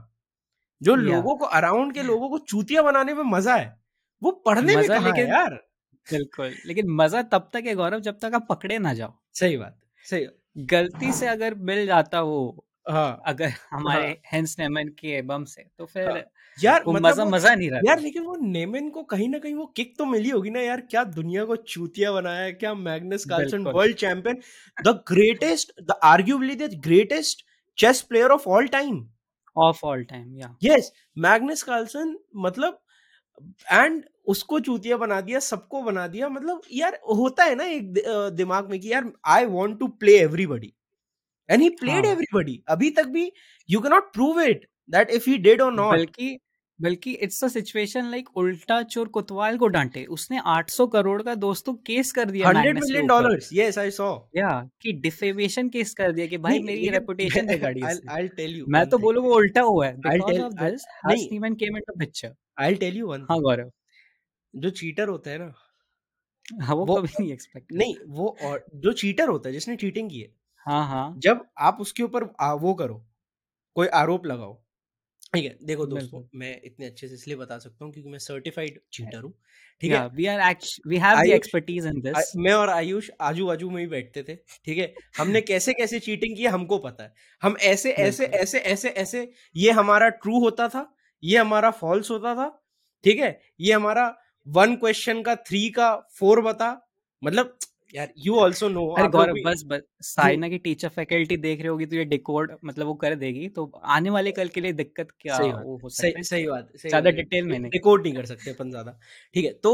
जो 0.82 0.96
लोगों 0.98 1.38
को 1.38 1.46
अराउंड 1.54 1.94
के 1.94 2.04
लोगों 2.04 2.30
को 2.30 2.40
चूतिया 2.46 2.82
बनाने 2.84 3.14
में 3.14 3.24
मज़ा 3.28 3.56
है 3.58 3.76
वो 4.22 4.32
पढ़ने 4.46 4.78
में 4.78 4.90
कहाँ 4.90 5.14
है 5.14 5.24
लेकिन 5.24 5.30
यार? 5.30 5.60
बिल्कुल 6.08 6.58
लेकिन 6.66 6.90
मज़ा 6.94 7.22
तब 7.32 7.50
तक 7.54 7.64
है 7.68 7.76
गौरव 7.76 8.00
जब 8.02 8.20
तक 8.20 8.36
आप 8.36 8.48
पकड़े 8.50 8.80
ना 8.80 8.94
जाओ। 8.96 9.14
सही 9.34 9.58
बात 9.58 9.80
सही 10.06 10.28
गलती 10.68 11.12
से 11.14 11.28
अगर 11.28 11.56
मिल 11.64 11.86
जाता 11.88 12.22
वो 12.24 12.40
हाँ। 12.90 13.22
अगर 13.26 13.50
हमारे 13.72 14.10
हाँ 14.10 14.16
हेंस 14.28 14.56
नेमन 14.60 14.88
के 15.00 15.22
बम 15.24 15.44
से 15.48 15.64
तो 15.78 15.86
फिर 15.88 16.10
हाँ। 16.10 16.24
यार 16.58 16.84
वो 16.86 16.94
मतलब 16.94 17.08
मज़ा 17.08 17.26
मज़ा 17.28 17.54
नहीं 17.56 17.70
रहा 17.72 17.80
यार 17.86 18.00
लेकिन 18.00 18.24
वो 18.24 18.36
नेमेन 18.42 18.90
को 18.90 19.04
कहीं 19.06 19.28
ना 19.30 19.40
कहीं 19.40 19.54
वो 19.56 19.66
किक 19.78 19.94
तो 19.98 20.06
मिली 20.06 20.30
होगी 20.30 20.50
ना 20.50 20.60
यार। 20.62 20.82
क्या 20.90 21.04
दुनिया 21.16 21.46
को 21.46 21.56
चूतिया 21.56 22.12
बनाया 22.12 22.42
है 22.42 22.52
क्या 22.54 22.74
Magnus 22.76 23.26
Carlsen 23.26 23.64
world 23.70 23.96
champion 23.98 24.42
the 24.78 24.94
greatest 25.08 25.74
the 25.82 26.00
arguably 26.06 26.56
the 26.56 26.70
greatest 26.84 27.46
chess 27.78 28.02
player 28.10 28.32
of 28.32 28.48
all 28.50 28.68
time 28.70 29.06
of 29.56 29.86
all 29.86 30.04
time 30.06 30.38
या 30.38 30.56
यस 30.64 30.92
मैग्नस 31.18 31.64
कार्लसन 31.64 32.16
मतलब 32.38 32.80
एंड 33.72 34.04
उसको 34.28 34.60
चूतिया 34.60 34.98
बना 34.98 35.20
दिया 35.22 35.40
सबको 35.42 35.82
बना 35.84 36.08
दिया। 36.08 36.28
मतलब 36.30 36.62
यार 36.72 37.00
होता 37.08 37.44
है 37.44 37.56
ना 37.56 37.64
एक 37.68 37.94
दिमाग 38.36 38.70
में 38.70 38.80
कि 38.80 38.92
यार 38.92 39.12
I 39.28 39.46
want 39.48 39.80
to 39.80 39.88
play 40.00 40.18
everybody 40.20 40.74
and 41.50 41.62
he. 41.62 41.70
Played 41.72 42.06
everybody 42.06 42.62
अभी 42.70 42.90
तक 42.92 43.08
भी 43.10 43.32
you 43.70 43.80
can 43.82 43.92
not 43.92 44.14
prove 44.14 44.42
it 44.42 44.66
that 44.90 45.10
if 45.12 45.30
he 45.30 45.38
did 45.40 45.62
और 45.62 45.74
नॉट। 45.74 46.10
बल्कि 46.12 46.38
बल्कि 46.80 47.12
इट्स 47.16 47.44
अ 47.44 47.48
सिचुएशन 47.50 48.06
लाइक 48.06 48.30
उल्टा 48.38 48.82
चोर 48.86 49.08
कोतवाल 49.10 49.58
को 49.58 49.68
डांटे। 49.68 50.04
उसने 50.08 50.40
800 50.48 50.88
करोड़ 50.88 51.22
का 51.24 51.36
दोस्तों 51.38 51.74
केस 51.88 52.12
कर 52.12 52.32
दिया 52.32 52.48
hundred 52.48 52.80
million 52.80 53.08
dollars 53.08 53.50
yes 53.54 53.78
I 53.78 53.92
saw 53.92 54.10
या 54.34 54.50
कि 54.82 54.92
डिफेमेशन 55.02 55.70
केस 55.70 55.94
कर 55.96 56.12
दिया 56.12 56.28
कि 56.28 56.38
भाई 56.40 56.60
मेरी 56.62 56.90
रेपुटेशन 56.90 57.50
बिगाड़ी 57.50 57.88
आई 58.10 58.28
टेल 58.30 58.56
यू 58.56 58.66
मैं 58.70 58.86
तो 58.88 58.98
बोलूँ 59.00 59.24
वो 59.24 59.36
उल्टा 59.36 59.62
हुआ 59.64 59.88
है। 59.88 59.98
बिकॉज़ 60.02 60.40
ऑफ़ 60.42 60.54
दिस 60.56 60.88
नहीं 61.06 61.30
Niemann 61.32 61.56
came 61.56 61.78
into 61.78 61.98
picture 62.00 62.34
I 62.58 62.76
tell 62.78 62.98
you 62.98 63.08
one 63.08 63.22
हाँ 63.24 63.40
गौरव। 63.42 63.72
जो 64.54 64.70
चीटर 64.72 65.08
होता 65.10 65.30
है 65.32 65.38
ना 65.38 65.54
हाँ 66.60 66.76
वो 66.78 66.86
वो 66.86 66.96
कभी 66.96 67.08
नहीं 67.20 67.32
एक्सपेक्ट 67.34 67.72
नहीं 67.74 67.96
वो 68.10 68.28
और 68.42 68.66
जो 68.78 68.94
चीटर 68.94 69.30
होता 69.30 69.50
है 69.50 69.54
जिसने 69.54 69.76
चीटिंग 69.78 70.10
की 70.10 70.22
है। 70.22 70.30
हाँ 70.68 70.86
हाँ। 70.88 71.20
जब 71.20 71.46
आप 71.60 71.78
उसके 71.82 72.04
ऊपर 72.04 72.24
वो 72.58 72.74
करो 72.76 72.96
कोई 73.76 73.88
आरोप 73.96 74.28
लगाओ 74.28 74.63
ठीक 75.34 75.46
है 75.46 75.56
देखो 75.64 75.86
दोस्तों 75.86 76.20
बिल्कुल। 76.20 76.40
मैं 76.40 76.60
इतने 76.66 76.86
अच्छे 76.86 77.08
से 77.08 77.14
इसलिए 77.14 77.38
बता 77.38 77.58
सकता 77.58 77.86
हूँ 77.86 77.94
क्योंकि 77.94 78.10
मैं 78.10 78.18
सर्टिफाइड 78.20 78.80
चीटर 78.94 79.22
हूँ 79.24 79.34
ठीक 79.82 79.92
है? 79.92 79.98
या 79.98 80.06
we 80.06 80.26
are 80.26 80.56
we 80.88 80.98
have 80.98 81.16
the 81.16 81.20
Ayush 81.20 81.34
expertise 81.36 81.86
in 81.86 81.98
uh- 81.98 82.12
this 82.12 82.32
मैं 82.38 82.54
और 82.54 82.70
आयुष 82.70 83.10
आजू 83.22 83.46
बाजू 83.48 83.70
में 83.70 83.82
ही 83.82 83.88
बैठते 83.88 84.24
थे 84.24 84.36
ठीक 84.36 84.78
है? 84.78 84.94
हमने 85.18 85.42
कैसे 85.42 85.74
कैसे 85.74 86.00
चीटिंग 86.00 86.36
की 86.38 86.44
है, 86.44 86.50
हमको 86.50 86.78
पता 86.78 87.04
है। 87.04 87.14
हम 87.44 87.56
ऐसे 87.62 87.92
ऐसे 87.92 88.24
बिल्कुल। 88.24 88.40
ऐसे 88.40 88.60
ऐसे 88.74 88.90
ऐसे 88.90 89.32
ये 89.56 89.72
हमारा 89.72 90.10
ट्रू 90.22 90.40
होता 90.40 90.68
था 90.70 90.86
ये 91.24 91.38
हमारा 91.38 91.72
फॉल्स 91.72 92.12
होता 92.12 92.36
था 92.36 92.48
ठीक 93.04 93.20
है? 93.20 93.40
ये 93.60 93.74
हमारा 93.74 94.08
वन 94.48 94.76
क्वेश्चन 94.76 95.22
का 95.22 95.36
थ्री 95.36 95.70
का 95.70 95.96
फोर 96.20 96.42
बता 96.42 96.72
मतलब 97.22 97.58
यार 97.94 98.14
यू 98.20 98.36
ऑल्सो 98.38 98.70
नो 98.70 98.86
अरे 98.94 99.08
गौरव 99.10 99.38
बस 99.42 99.64
बस 99.68 99.82
साइना 100.06 100.50
की 100.50 100.58
टीचर 100.60 100.90
फैकल्टी 100.92 101.38
देख 101.40 101.60
रही 101.60 101.68
होगी 101.68 101.86
तो 101.86 101.96
ये 101.96 102.04
डिकोड 102.06 102.58
मतलब 102.64 102.88
वो 102.88 102.94
कर 102.98 103.16
देगी। 103.18 103.48
तो 103.50 103.66
आने 103.90 104.10
वाले 104.12 104.32
कल 104.34 104.48
के 104.50 104.62
लिए 104.62 104.74
दिक्कत 104.76 105.12
क्या 105.20 105.38
सही 105.38 105.52
वो 105.56 105.78
हो 105.78 105.90
सही 105.92 105.92
सकता 105.92 106.20
है? 106.20 106.24
सही 106.24 106.46
बात 106.48 106.72
सही 106.78 106.90
ज़्यादा 106.90 107.10
डिटेल 107.14 107.48
में 107.48 107.60
नहीं। 107.60 107.72
रिकॉर्ड 107.74 108.04
नहीं 108.04 108.14
कर 108.14 108.26
सकते 108.26 108.50
अपन 108.50 108.70
ज़्यादा। 108.70 108.92
ठीक 109.36 109.46
है 109.46 109.52
तो 109.60 109.74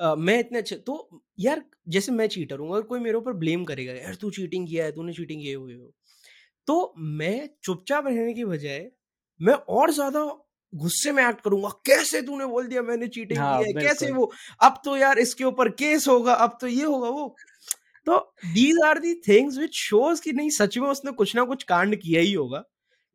अ, 0.00 0.14
मैं 0.16 0.38
इतने 0.38 0.58
अच्छे 0.58 0.76
तो 0.80 1.22
यार 1.40 1.62
जैसे 1.88 2.12
मैं 2.12 2.26
चीटर 2.28 2.58
हूँ 2.58 2.70
अगर 2.72 2.82
कोई 2.84 3.00
मेरे 3.00 3.16
ऊपर 3.18 3.32
ब्लेम 3.36 3.64
करेगा 3.64 3.92
यार 3.94 4.14
तू 4.16 4.30
चीटिंग 4.32 4.66
किया 4.68 4.84
है 4.84 4.92
तूने 4.92 5.12
चीटिंग 5.12 5.40
किए 5.42 5.54
हुए 5.54 5.74
हो 5.74 5.92
तो 6.68 6.94
मैं 6.98 7.48
चुपचाप 7.64 8.06
रहने 8.06 8.34
की 8.34 8.44
बजाय 8.46 8.90
मैं 9.40 9.54
और 9.72 9.90
ज़्यादा 9.92 10.22
गुस्से 10.74 11.12
में 11.12 11.22
एक्ट 11.24 11.40
करूँगा। 11.40 11.68
कैसे 11.86 12.20
तूने 12.22 12.46
बोल 12.46 12.66
दिया 12.66 12.82
मैंने 12.82 13.06
चीटिंग 13.08 13.38
हाँ 13.38 13.62
की 13.62 13.68
है? 13.68 13.82
कैसे 13.82 14.10
वो? 14.12 14.30
अब 14.62 14.80
तो 14.84 14.96
यार 14.96 15.18
इसके 15.18 15.44
ऊपर 15.44 15.68
केस 15.72 16.08
होगा 16.08 16.34
अब 16.34 16.56
तो 16.60 16.66
ये 16.66 16.84
होगा 16.84 17.08
वो। 17.08 17.34
तो 18.06 18.18
these 18.46 18.78
are 18.86 18.98
the 18.98 19.14
things 19.28 19.58
which 19.58 19.74
shows 19.74 20.22
कि 20.22 20.32
नहीं 20.32 20.50
सच 20.50 20.78
में 20.78 20.88
उसने 20.88 21.12
कुछ 21.12 21.34
ना 21.36 21.44
कुछ 21.44 21.62
कांड 21.64 21.96
किया 21.96 22.20
ही 22.20 22.32
होगा। 22.32 22.60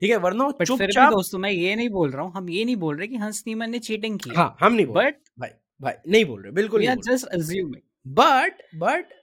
ठीक 0.02 0.12
है 0.12 0.18
वरना 0.18 0.50
चुपचाप 0.62 1.12
दोस्तों 1.12 1.40
मैं 1.40 1.52
ये 1.52 1.76
नहीं 1.76 1.90
बोल 1.90 2.12
रहा 2.12 2.24
हूँ 2.24 2.32
हम 2.36 2.50
ये 2.50 2.64
नहीं 2.66 2.76
बोल 2.78 2.98
रहे 2.98 3.08
कि 3.08 3.18
हंस 3.18 3.44
नीमन 3.48 3.70
ने 3.70 3.80
चीटिंग 3.80 4.20
की 4.20 4.30
हाँ। 4.30 4.56
हम 4.60 4.74
नहीं 4.74 4.86
बोल 4.86 4.96
बट 4.96 5.16
भाई 5.40 5.50
भाई 5.82 5.94
नहीं 6.08 6.26
बोल 6.26 6.42
रहे 6.42 6.52
बिल्कुल 6.52 6.86
जस्ट 7.08 7.28
अज्यूमिंग 7.28 8.14
बट 8.16 8.62
बट 8.76 9.14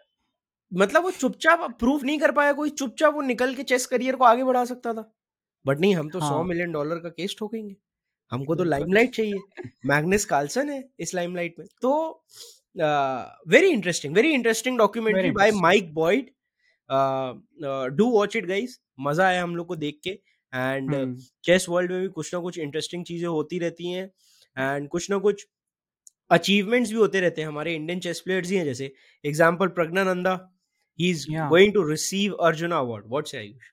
मतलब 0.72 1.02
वो 1.02 1.10
चुपचाप 1.10 1.60
प्रूफ 1.78 2.02
नहीं 2.02 2.18
कर 2.18 2.32
पाया 2.32 2.52
कोई 2.52 2.70
चुपचाप 2.70 3.14
वो 3.14 3.20
निकल 3.22 3.54
के 3.54 3.62
चेस 3.62 3.86
करियर 3.86 4.16
को 4.16 4.24
आगे 4.24 4.44
बढ़ा 4.44 4.64
सकता 4.64 4.92
था। 4.94 5.10
बट 5.64 5.80
नहीं 5.80 5.94
हम 5.94 6.08
तो 6.08 6.20
सौ 6.20 6.26
हाँ 6.26 6.44
मिलियन 6.44 6.72
डॉलर 6.72 6.98
का 6.98 7.08
केस 7.08 7.36
ठोकेंगे। 7.38 7.76
हमको 8.32 8.54
तो 8.56 8.64
लाइमलाइट 8.64 9.14
चाहिए। 9.14 9.66
मैग्नस 9.86 10.24
कार्लसन 10.24 10.70
है 10.70 10.82
इस 11.00 11.14
लाइमलाइट 11.14 11.54
में। 11.58 11.66
तो 11.82 11.92
very 13.48 13.68
interesting 13.68 14.14
very 14.14 14.30
interesting 14.34 14.78
documentary 14.78 15.30
by 15.32 15.50
Mike 15.52 15.92
Boyd 15.94 16.30
do 17.96 18.10
watch 18.10 18.36
it 18.36 18.46
guys 18.46 18.78
मज़ा 19.00 19.26
आया 19.26 19.42
हम 19.42 19.56
लोग 19.56 19.66
को 19.66 19.76
देख 19.76 20.00
के। 20.04 20.10
एंड. 20.52 21.18
चेस 21.44 21.66
वर्ल्ड 21.68 21.92
में 21.92 22.00
भी 22.00 22.08
कुछ 22.08 22.34
ना 22.34 22.40
कुछ 22.40 22.58
इंटरेस्टिंग 22.58 23.04
चीज़ें 23.04 23.28
होती 23.28 23.58
रहती 23.58 23.90
हैं। 23.90 24.10
एंड 24.56 24.88
कुछ 24.88 25.10
ना 25.10 25.18
कुछ 25.18 25.46
अचीवमेंट्स 26.30 26.90
भी 26.90 26.96
होते 26.96 27.20
रहते 27.20 27.40
हैं। 27.40 27.48
हमारे 27.48 27.74
इंडियन 27.74 28.00
चेस 28.00 28.20
प्लेयर्स 28.20 28.50
ही 28.50 28.56
हैं 28.56 28.64
जैसे। 28.64 28.92
Example 29.24 29.68
Praggnanandhaa 29.70 30.38
he 30.98 31.10
is 31.10 31.26
going 31.30 31.72
to 31.74 31.82
receive 31.88 32.32
Arjun 32.44 32.72
award 32.72 33.04
what's 33.08 33.34
Ayush 33.34 33.70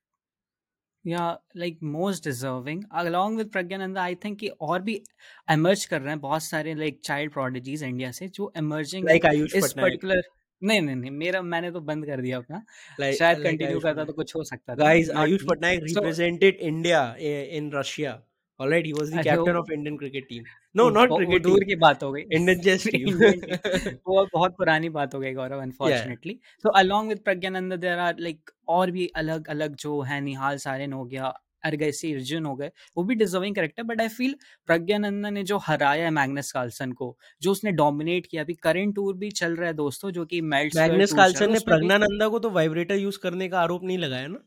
या 1.07 1.39
like 1.57 1.79
most 1.83 2.23
deserving 2.23 2.83
along 2.91 3.37
with 3.37 3.47
Praggnanandhaa 3.47 4.03
I 4.03 4.15
think 4.15 4.39
कि 4.39 4.47
और 4.47 4.81
भी 4.81 5.03
एमर्ज 5.51 5.85
कर 5.85 6.01
रहे 6.01 6.09
हैं 6.09 6.19
बहुत 6.19 6.43
सारे 6.43 6.75
लाइक 6.75 6.99
चाइल्ड 7.03 7.33
प्रोडिजीज 7.33 7.83
इंडिया 7.83 8.11
से 8.11 8.27
जो 8.27 8.53
एमर्जिंग 8.57 9.05
लाइक 9.05 9.25
आयुष 9.25 9.55
इस 9.55 9.73
पर्टिकुलर 9.73 10.21
नहीं 10.63 10.81
नहीं 10.81 10.95
नहीं 10.95 11.11
मेरा 11.11 11.41
मैंने 11.41 11.71
तो 11.71 11.79
बंद 11.79 12.05
कर 12.05 12.21
दिया 12.21 12.37
अपना। 12.37 12.63
Like 13.01 13.13
शायद 13.13 13.37
कंटिन्यू 13.37 13.73
like 13.73 13.83
करता 13.83 14.03
तो 14.03 14.13
कुछ 14.13 14.35
हो 14.35 14.43
सकता 14.43 14.73
था। 14.73 14.77
Guys 14.77 15.09
Ayush 15.09 15.43
Patnaik 15.49 15.79
represented 15.83 16.55
India 16.55 17.15
in 17.19 17.71
represented 17.71 18.19
All 18.59 18.69
right, 18.69 18.85
he 18.85 18.93
was 18.93 19.09
the 19.09 19.23
captain 19.23 19.55
of 19.55 19.69
Indian 19.71 19.97
cricket 19.97 20.27
team. 20.29 20.43
No, 20.75 20.89
not 20.89 21.09
वो 21.09 21.17
cricket 21.17 21.43
दूर 21.43 21.55
team. 21.55 21.67
की 21.67 21.75
बात 21.75 22.03
हो 22.03 22.11
गई 22.11 22.23
Indian 22.31 22.59
chess 22.61 22.83
team. 22.95 23.07
वो 24.07 24.25
बहुत 24.33 24.55
पुरानी 24.57 24.89
बात 24.89 25.15
हो 25.15 25.19
गई 25.19 25.33
Gaurav 25.33 25.61
unfortunately 25.61 26.39
so 26.63 26.69
along 26.79 27.09
with 27.09 27.19
Praggnanandhaa 27.25 27.73
there 27.75 27.99
are 27.99 28.19
like 28.19 28.51
और 28.69 28.91
भी 28.91 29.07
अलग 29.15 29.47
अलग 29.49 29.75
जो 29.75 30.01
है 30.01 30.19
निहाल 30.21 30.57
सारेन 30.57 30.93
हो 30.93 31.03
गया 31.05 31.33
अर्गैसी 31.63 32.13
अर्जुन 32.13 32.45
हो 32.45 32.55
गए 32.55 32.71
वो 32.97 33.03
भी 33.03 33.15
deserving 33.15 33.55
character 33.55 33.83
but 33.83 34.01
I 34.01 34.07
feel 34.09 34.35
Praggnanandhaa 34.69 35.25
ने 35.33 35.43
जो 35.43 35.57
हराया 35.67 36.03
है 36.03 36.11
मैग्नस 36.11 36.51
कार्लसन 36.51 36.91
को 36.91 37.15
जो 37.41 37.51
उसने 37.51 37.71
डोमिनेट 37.73 38.27
किया 38.27 38.43
अभी 38.43 38.53
करंट 38.63 38.95
टूर 38.95 39.15
भी 39.17 39.29
चल 39.41 39.55
रहा 39.55 39.67
है 39.67 39.73
दोस्तों 39.73 40.11
जो 40.11 40.25
कि 40.25 40.41
मैग्नस 40.55 41.13
कार्लसन 41.13 41.51
ने 41.53 41.59
प्रज्ञानंदा 41.65 42.27
को 42.27 42.39
तो 42.39 42.49
वाइब्रेटर 42.59 42.95
यूज़ 42.95 43.19
करने 43.23 43.49
का 43.49 43.61
आरोप 43.61 43.83
नहीं 43.83 43.97
लगाया 43.97 44.27
ना 44.27 44.43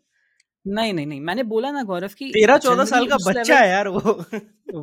नहीं 0.67 0.93
नहीं 0.93 1.07
नहीं 1.07 1.21
मैंने 1.21 1.43
बोला 1.43 1.71
ना 1.71 1.83
गौरव 1.83 2.09
की 2.19 2.31
तेरह 2.31 2.59
चौदह 2.59 2.85
साल 2.85 3.07
का 3.07 3.17
बच्चा 3.17 3.43
level- 3.43 3.61
है 3.61 3.69
यार 3.69 3.89
वो। 3.89 4.01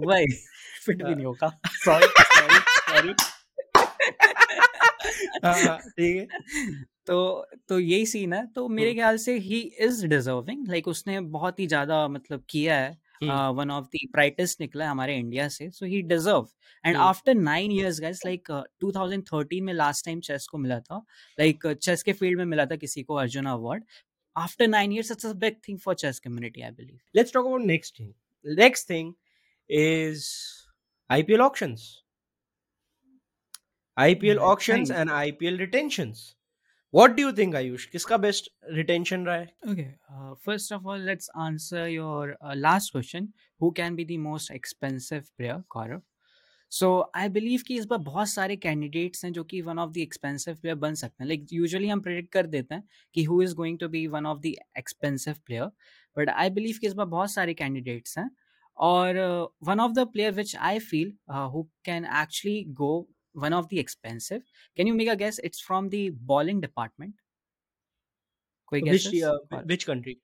वही। 0.07 0.25
फिट 0.85 1.03
भी 1.03 1.15
नहीं 1.15 1.25
होगा। 1.25 1.59
सॉरी 1.65 2.07
सॉरी 2.07 3.13
हाँ, 5.45 5.77
ठीक 5.77 6.15
है। 6.17 6.27
तो 7.07 7.47
तो 7.69 7.79
यही 7.79 8.05
सीन 8.05 8.33
है। 8.33 8.45
तो 8.47 8.67
मेरे 8.67 8.89
हम्म। 8.89 8.99
ख्याल 8.99 9.17
से 9.17 9.37
ही 9.37 9.59
इज़ 9.79 10.05
डिजर्विंग 10.07 10.67
लाइक 10.67 10.87
उसने 10.87 11.19
बहुत 11.19 11.59
ही 11.59 11.67
ज़्यादा 11.67 12.07
मतलब 12.07 12.43
किया 12.49 12.75
है। 12.75 12.97
वन 13.23 13.71
ऑफ़ 13.71 13.85
द 13.85 13.99
ब्राइटेस्ट 14.11 14.61
निकला 14.61 14.89
हमारे 14.89 15.15
इंडिया 15.17 15.47
से 15.47 15.69
so 15.69 15.85
he 15.85 16.01
deserve 16.01 16.47
and. 16.83 16.97
After 16.97 17.33
nine 17.35 17.71
years 17.71 17.99
guys 18.01 18.21
like 18.25 18.51
2013 18.83 19.61
में 19.61 19.73
लास्ट 19.73 20.05
टाइम 20.05 20.19
चेस 20.19 20.47
को 20.47 20.57
मिला 20.57 20.79
था। 20.79 21.05
लाइक 21.39 21.65
like, 21.67 21.77
चेस 21.77 22.03
के 22.03 22.13
फ़ील्ड 22.13 22.37
में 22.37 22.45
मिला 22.45 22.65
था 22.65 22.75
किसी 22.75 23.03
को 23.03 23.15
Arjun 23.15 23.45
award 23.45 23.83
after 24.35 24.67
nine 24.67 24.91
years, 24.91 25.11
it's 25.11 25.23
a 25.23 25.33
big 25.35 25.63
thing 25.63 25.77
for 25.77 25.95
chess 25.95 26.19
community, 26.19 26.63
I 26.63 26.71
believe. 26.71 27.01
Let's 27.13 27.31
talk 27.31 27.45
about 27.45 27.61
next 27.61 27.97
thing. 27.97 28.13
Next 28.43 28.83
thing 28.85 29.15
is 29.69 30.67
IPL 31.09 31.41
auctions. 31.41 32.03
IPL 33.97 34.37
hmm, 34.37 34.43
auctions 34.43 34.89
and 34.91 35.09
IPL 35.09 35.59
retentions. 35.59 36.35
What 36.91 37.15
do 37.15 37.23
you 37.23 37.31
think, 37.31 37.55
Ayush? 37.55 37.89
Kiska 37.91 38.19
best 38.19 38.49
retention 38.71 39.25
right? 39.25 39.49
Okay. 39.67 39.95
Uh, 40.11 40.35
first 40.39 40.71
of 40.71 40.85
all, 40.85 40.97
let's 40.97 41.29
answer 41.39 41.87
your 41.89 42.35
uh, 42.41 42.53
last 42.55 42.91
question. 42.91 43.33
Who 43.59 43.71
can 43.71 43.95
be 43.95 44.03
the 44.03 44.17
most 44.17 44.51
expensive 44.51 45.29
player, 45.37 45.63
Gaurav? 45.71 46.01
So 46.73 46.87
I 47.15 47.29
believe 47.29 47.61
कि 47.67 47.75
इस 47.77 47.85
बार 47.85 47.99
बहुत 47.99 48.29
सारे 48.29 48.55
candidates 48.57 49.25
हैं 49.25 49.31
जो 49.33 49.43
कि 49.43 49.61
one 49.61 49.79
of 49.79 49.91
the 49.91 49.97
expensive 49.97 50.55
player 50.55 50.75
बन 50.77 50.93
सकते 50.93 51.23
हैं। 51.23 51.27
लाइक 51.27 51.45
यूजुअली 51.53 51.87
हम 51.87 52.01
प्रेडिक्ट 52.01 52.31
कर 52.31 52.47
देते 52.47 52.75
हैं 52.75 52.83
कि 53.15 53.23
who 53.23 53.41
is 53.41 53.53
going 53.55 53.79
to 53.79 53.87
be 53.87 54.05
one 54.07 54.25
of 54.25 54.39
the 54.39 54.53
expensive 54.77 55.35
player 55.45 55.65
but 56.17 56.29
I 56.29 56.49
believe 56.49 56.77
कि 56.81 56.87
इस 56.87 56.93
बार 56.93 57.05
बहुत 57.05 57.31
सारे 57.31 57.53
कैंडिडेट्स 57.53 58.17
हैं। 58.17 58.29
और 58.77 59.17
one 59.63 59.79
of 59.79 59.91
the 59.91 60.07
player 60.07 60.31
which 60.33 60.55
I 60.55 60.79
feel 60.79 61.13
who 61.53 61.63
can 61.85 62.05
actually 62.21 62.63
go 62.81 62.91
one 63.35 63.53
of 63.53 63.65
the 63.65 63.77
expensive 63.79 64.41
can 64.77 64.87
you 64.87 64.93
make 64.95 65.09
a 65.09 65.15
guess 65.15 65.39
it's 65.43 65.65
from 65.65 65.89
the 65.89 66.07
bowling 66.33 66.61
department 66.61 67.13
कोई 68.67 68.81
which 69.65 69.85
country? 69.85 70.17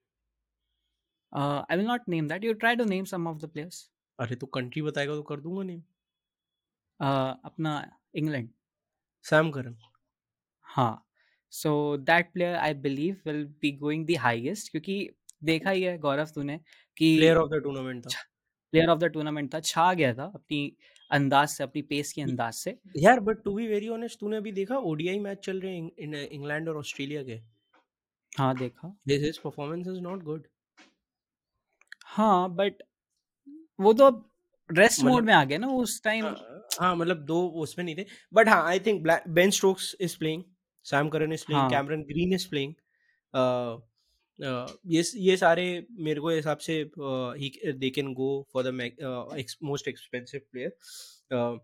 Uh, 1.32 1.64
I 1.70 1.76
will 1.76 1.86
not 1.86 2.08
name 2.08 2.28
that. 2.28 2.44
You 2.44 2.54
try 2.56 2.76
to 2.76 2.86
name 2.86 3.06
some 3.06 3.28
of 3.28 3.40
the 3.42 3.48
players. 3.48 3.80
अरे 4.20 4.36
तो 4.36 4.48
country 4.48 4.82
बताएगा 4.82 5.16
तो 5.16 5.22
कर 5.24 5.40
दूँगा 5.40 5.64
नहीं 5.64 5.82
अपना 7.00 7.74
England. 8.16 8.50
Sam 9.26 9.52
Curran. 9.52 9.78
हाँ 10.62 11.06
so 11.54 11.98
that 11.98 12.32
player 12.34 12.56
I 12.56 12.74
believe 12.74 13.22
will 13.26 13.46
be 13.62 13.72
going 13.72 14.06
the 14.08 14.18
highest 14.18 14.72
क्योंकि 14.72 15.10
देखा 15.44 15.70
ही 15.70 15.84
है 15.84 15.98
गौरव 15.98 16.26
तूने 16.26 16.58
कि 16.98 17.16
प्लेयर 17.18 17.38
ऑफ़ 17.38 17.50
द 17.50 17.62
टूर्नामेंट 17.64 18.06
था। 18.06 18.10
प्लेयर 18.72 18.90
ऑफ़ 18.90 19.00
द 19.00 19.04
टूर्नामेंट 19.04 19.54
था 19.54 19.60
छा 19.60 19.94
गया 19.94 20.14
था 20.14 20.24
अपनी 20.24 20.76
अंदाज 21.12 21.48
से 21.50 21.64
अपनी 21.64 21.82
पेस 21.82 22.14
के 22.14 22.22
अंदाज 22.22 22.54
से। 22.54 22.78
यार 22.98 23.20
but 23.20 23.44
to 23.44 23.54
be 23.56 23.68
very 23.68 23.88
honest 23.90 24.20
तूने 24.20 24.38
अभी 24.38 24.52
देखा 24.52 24.78
ओडीआई 24.78 25.20
मैच 25.20 25.46
चल 25.46 25.62
रहे 25.62 25.78
हैं 25.78 25.92
इन 26.00 26.16
इंग्लैंड 26.16 26.70
और 26.70 26.78
ऑस्ट्रेलिया 26.78 27.24
के? 27.24 27.40
हाँ 28.38 28.58
देखा। 28.58 28.98
This 29.08 29.24
is 29.24 29.40
performance 29.44 29.88
is 29.88 30.00
not 30.02 30.24
good 30.24 30.48
हाँ 32.06 32.50
बट 32.56 32.84
वो 33.80 33.94
तो 33.94 34.10
रेस्ट 34.70 35.04
मोड 35.04 35.12
मतलब- 35.12 35.26
में 35.28 35.34
आ 35.34 35.44
गया 35.44 35.58
ना 35.58 35.68
उस 35.68 36.04
टाइम 36.04 36.26
हाँ। 36.26 36.59
मतलब 36.82 37.18
दो 37.18 37.48
उसमें 37.64 37.86
नहीं 37.86 37.96
थे। 37.96 38.06
बट 38.34 38.50
हाँ 38.50 38.64
I 38.68 38.80
think 38.80 39.08
Ben 39.30 39.50
Stokes 39.50 39.96
is 40.02 40.18
playing 40.18 40.44
Sam 40.84 41.10
Curran 41.10 41.34
is 41.34 41.46
playing 41.46 41.62
हाँ। 41.62 41.70
कैमरन 41.70 42.02
ग्रीन 42.04 42.34
इज़ 42.34 42.50
प्लेइंग 42.50 42.74
ये 44.86 45.04
ये 45.16 45.38
सारे 45.38 45.88
मेरे 45.92 46.22
को 46.22 46.30
हिसाब 46.30 46.58
से 46.58 46.92
ही 47.00 47.74
they 47.74 47.90
can 47.90 48.14
go 48.14 48.48
for 48.54 48.64
the 48.64 48.92
most 49.64 49.88
expensive 49.88 50.42
player 50.52 51.60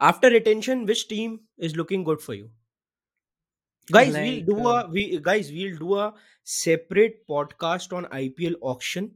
after 0.00 0.30
retention 0.30 0.84
which 0.84 1.06
team 1.08 1.38
is 1.58 1.76
looking 1.76 2.04
good 2.04 2.20
for 2.20 2.36
you 2.36 2.50
guys 3.92 4.14
we'll 4.14 4.24
Like, 4.24 4.46
do 4.46 4.68
a 4.68 4.74
uh, 4.74 4.88
we 4.88 5.18
guys 5.18 5.52
we'll 5.52 5.76
do 5.78 5.96
a 5.96 6.14
separate 6.44 7.26
podcast 7.28 7.92
on 7.92 8.06
IPL 8.06 8.54
auction 8.62 9.10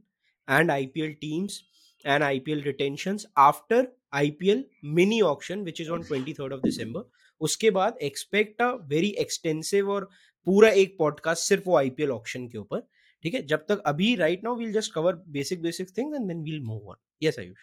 and 0.47 0.69
IPL 0.69 1.19
teams 1.19 1.63
and 2.05 2.23
IPL 2.23 2.63
retentions 2.65 3.25
after 3.35 3.87
IPL 4.13 4.65
mini 4.85 5.21
auction 5.21 5.59
which 5.59 5.81
is 5.81 5.89
on 5.89 6.03
twenty 6.03 6.33
third 6.33 6.53
of 6.53 6.61
December 6.61 7.09
उसके 7.41 7.71
बाद 7.71 7.97
expect 8.01 8.61
a 8.61 8.71
very 8.71 9.09
extensive 9.09 9.89
और 9.91 10.09
पूरा 10.45 10.69
एक 10.69 10.95
podcast 10.99 11.43
सिर्फ़ 11.43 11.63
वो 11.65 11.77
IPL 11.77 12.11
auction 12.11 12.47
के 12.47 12.57
ऊपर 12.57 12.87
ठीक 13.23 13.33
है? 13.33 13.45
जब 13.45 13.65
तक 13.69 13.83
अभी 13.85 14.15
right 14.15 14.43
now 14.43 14.55
we'll 14.55 14.73
just 14.73 14.93
cover 14.93 15.15
basic 15.27 15.61
basic 15.61 15.97
things 15.97 16.15
and 16.15 16.27
then 16.27 16.41
we'll 16.41 16.61
move 16.61 16.89
on 16.89 16.95
yes 17.23 17.39
Ayush 17.39 17.57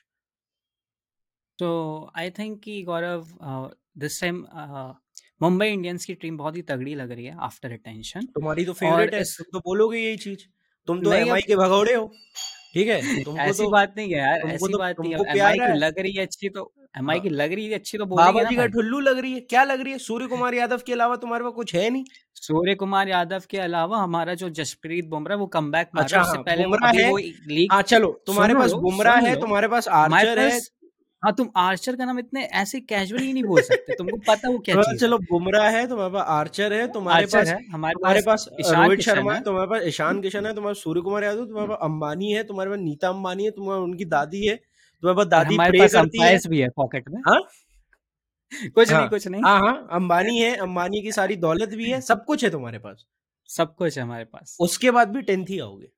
तो 1.58 1.68
आई 2.16 2.30
थिंक 2.30 2.60
कि 2.62 2.82
Gaurav 2.82 3.28
this 3.98 4.20
time 4.20 4.46
Mumbai 5.42 5.68
Indians 5.68 6.04
की 6.04 6.14
टीम 6.14 6.36
बहुत 6.36 6.56
ही 6.56 6.62
तगड़ी 6.62 6.94
लग 6.94 7.10
रही 7.10 7.24
है 7.24 7.36
आफ्टर 7.38 7.72
अटेंशन 7.72 8.26
तुम्हारी 8.26 8.64
तो 8.64 8.72
फेवरेट 8.72 9.14
है 9.14 9.24
तुम 9.24 9.44
तो 9.52 9.58
बोलोगे 9.58 9.98
यही 9.98 10.16
चीज़। 10.16 10.38
तुम 10.86 11.02
तो 11.02 11.12
एमआई 11.12 11.42
के 11.42 11.56
भगोड़े 11.56 11.94
हो। 11.94 12.12
ठीक 12.76 12.88
है 12.88 13.00
तुमको 13.24 13.40
ऐसी 13.42 13.62
तो 13.62 13.70
बात 13.70 13.94
नहीं 13.96 14.12
है 14.12 14.18
यार 14.18 14.38
तुमको 14.40 14.54
ऐसी 14.56 14.72
तो- 14.72 14.80
बात 14.80 15.00
नहीं 15.00 15.12
है 15.12 15.18
एमआई 15.18 15.34
प्यार 15.34 15.54
की 15.54 15.60
है। 15.62 15.76
लग 15.78 15.98
रही 15.98 16.12
है 16.12 16.22
अच्छी 16.22 16.48
तो 16.50 16.72
एमआई 16.98 17.20
की 17.20 17.28
लग 17.30 17.52
रही 17.52 17.66
है 17.66 17.74
अच्छी 17.74 17.98
तो 17.98 18.04
बाबा 18.06 18.42
जी 18.42 18.54
का 18.54 18.60
भाई। 18.60 18.68
ठुल्लू 18.68 19.00
लग 19.00 19.18
रही 19.18 19.32
है 19.32 19.40
क्या 19.48 19.62
लग 19.64 19.80
रही 19.80 19.92
है 19.92 19.98
सूर्य 20.00 20.26
कुमार 20.26 20.54
यादव 20.54 20.82
के 20.86 20.92
अलावा 20.92 21.16
तुम्हारे 21.16 21.44
पास 21.44 21.52
कुछ 21.54 21.74
है 21.74 21.88
नहीं 21.90 22.04
सूर्य 22.42 22.74
कुमार 22.74 23.08
यादव 23.08 23.42
के 23.50 23.58
अलावा 23.58 23.98
हमारा 23.98 24.34
जो 24.34 24.48
जसप्रीत 24.58 25.04
बुमराह 25.08 25.38
वो 25.38 25.46
कम 25.48 25.70
बैक 25.70 25.88
अच्छा, 25.98 26.16
है 26.16 26.22
उससे 26.22 26.36
हाँ, 26.36 26.42
पहले 26.44 26.64
वो 26.64 26.70
बुमराह 26.70 26.90
अभी 26.90 27.02
है। 27.02 27.10
वो 27.10 27.18
लीग 27.18 27.72
हाँ 27.72 27.82
चलो 27.84 28.10
तुम्हारे 28.26 28.52
सुन 28.52 28.60
पास 28.60 28.70
लो, 28.72 28.78
बुमराह 28.80 29.18
सुन 29.20 29.28
है 29.28 29.34
लो। 29.34 29.40
तुम्हारे 29.40 29.68
पास 29.68 29.88
हमारे 29.88 30.28
आर्चर 30.28 30.40
है 30.40 30.50
पास 30.50 30.70
हाँ 31.26 31.32
तुम 31.34 31.48
आर्चर 31.56 31.96
का 31.96 32.04
नाम 32.04 32.18
इतने 32.18 32.42
ऐसे 32.54 32.80
कैजुअली 32.82 33.32
नहीं 33.32 33.42
बोल 33.44 33.60
सकते। 33.62 33.94
तुमको 33.94 34.16
पता 34.26 34.48
वो 34.48 34.58
क्या 34.58 34.74
चीज़ 34.82 35.00
चलो 35.00 35.18
बुमराह 35.20 35.68
है 35.70 35.86
तुम्हारे 35.88 36.12
पास 36.12 36.24
आर्चर 36.30 36.72
है 36.72 36.86
तुम्हारे 36.92 37.22
आर्चर 37.22 37.38
पास 37.38 37.48
है 37.48 37.56
हमारे 37.70 38.20
पास 38.22 38.46
रोहित 38.52 39.00
शर्मा 39.00 39.32
है। 39.32 39.38
है। 39.38 39.44
तुम्हारे 39.44 39.68
पास 39.70 39.82
ईशान 39.86 40.20
किशन 40.20 40.46
है 40.46 40.54
तुम्हारे 40.54 40.74
सूर्य 40.74 41.00
कुमार 41.00 41.24
यादव 41.24 41.44
तुम्हारे 41.46 41.68
पास 41.68 41.78
अंबानी 41.82 42.30
है 42.32 42.44
तुम्हारे 42.44 42.70
पास 42.70 42.78
नीता 42.80 43.08
अंबानी 43.08 43.44
है 43.44 43.50
तुम्हारे 43.50 43.82
उनकी 43.82 44.04
दादी 44.06 44.44
है 44.46 44.54
तुम्हारे 44.56 45.16
पास 45.16 45.26
दादी 45.28 45.56
प्रे 45.58 45.88
करती 45.88 46.22
है। 46.22 46.38
भी 46.48 46.60
है 46.60 46.68
पॉकेट 46.76 47.08
में। 47.08 47.20
हाँ? 47.28 47.40
कुछ 48.74 48.92
हाँ, 48.92 49.00
नहीं 49.00 49.08
कुछ 49.10 49.26
नहीं। 49.28 49.42
हाँ 49.42 49.58
हाँ 49.60 49.88
अंबानी 49.92 50.38
है 50.38 50.54
अंबानी 50.58 51.00
की 51.02 51.12
सारी 51.12 51.36
दौलत 51.36 51.74
भी 51.74 51.90
है 51.90 52.00
सब 52.02 52.24
कुछ 52.24 52.44
है 52.44 52.50
तुम्हारे 52.50 52.78
पास। 52.78 53.04
सब 53.48 53.74
कुछ 53.74 53.96
है 53.98 54.02
हमारे 54.02 54.24
पास। 54.26 54.56
उसके 54.60 54.90
बाद 54.90 55.08
भी 55.08 55.22
टेंथ 55.22 55.46
ही 55.48 55.58
आओगे 55.60 55.88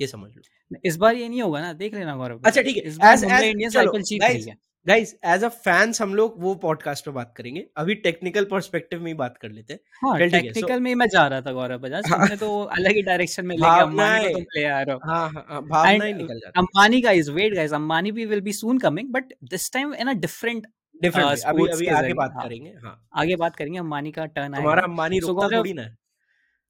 ये 0.00 0.06
समझ 0.06 0.30
लो। 0.30 0.78
इस 0.84 0.96
बार 0.96 1.14
ये 1.14 1.28
नहीं 1.28 1.42
होगा 1.42 1.60
ना 1.60 1.72
देख 1.74 1.94
लेना 1.94 2.14
गौरव 2.16 2.40
अच्छा 2.44 2.62
ठीक 2.62 2.76
है 2.76 2.82
इस 2.82 2.96
बार 2.98 3.44
इंडियंस 3.44 3.76
आईपीएल 3.76 4.02
जीत 4.02 4.22
रही 4.22 4.42
है। 4.42 4.56
गाइस 4.86 5.14
एज 5.26 5.42
अ 5.44 5.48
फैंस 5.48 6.00
हम 6.02 6.14
लोग 6.14 6.34
वो 6.38 6.54
पॉडकास्ट 6.54 7.04
पे 7.04 7.10
बात 7.10 7.32
करेंगे। 7.36 7.64
अभी 7.76 7.94
टेक्निकल 8.04 8.44
पर्सपेक्टिव 8.44 9.00
में 9.00 9.06
ही 9.06 9.14
बात 9.14 9.36
कर 9.38 9.50
लेते 9.50 9.72
हैं। 9.72 9.80
हाँ 10.02 10.18
है, 10.18 10.28
टेक्निकल 10.30 10.80
में 10.80 10.94
मैं 10.94 11.06
जा 11.12 11.26
रहा 11.26 11.40
था 11.40 11.52
गौरव 11.52 11.78
बजाज। 11.78 12.08
हाँ। 12.10 12.36
तो 12.36 12.48
अलग 12.76 12.94
ही 12.96 13.02
डायरेक्शन 13.02 13.46
में 13.46 13.54
लेके 13.56 13.80
अंबानी 13.80 14.24
को 14.24 14.32
तुम 14.34 14.44
ले 14.56 14.64
आ 14.66 14.80
रहे 14.80 14.94
हो। 14.94 15.00
हाँ 15.04 15.28
हाँ 15.30 15.44
हाँ, 15.48 15.62
भावना 15.64 16.04
ही 16.04 16.14
निकल 16.14 16.38
जाती 16.38 16.60
Ambani 16.60 17.02
guys 17.02 17.30
wait 17.36 17.56
guys 17.56 17.72
Ambani 17.74 18.12
भी 18.12 18.26
will 18.26 18.44
be 18.48 18.54
soon 18.54 18.80
coming 18.86 19.12
but 19.16 19.36
this 19.52 19.70
time 19.70 19.94
in 19.94 20.14
a 20.14 20.18
different 20.26 20.66
different 21.02 21.44
अभी 21.46 21.66
अभी 21.68 21.86
आगे 21.94 22.12
बात 22.14 22.32
हाँ। 22.34 22.44
करेंगे 22.44 22.70
हाँ। 22.84 22.98
आगे 23.14 23.36
बात 23.36 23.56
करेंगे 23.56 23.78
अंबानी 23.78 24.12
का 24.12 24.26
टर्न 24.28 24.54
आएगा। 24.54 24.80
अंबानी 24.82 25.18
रुकता 25.18 25.48
थोड़ी 25.56 25.72
ना 25.72 25.88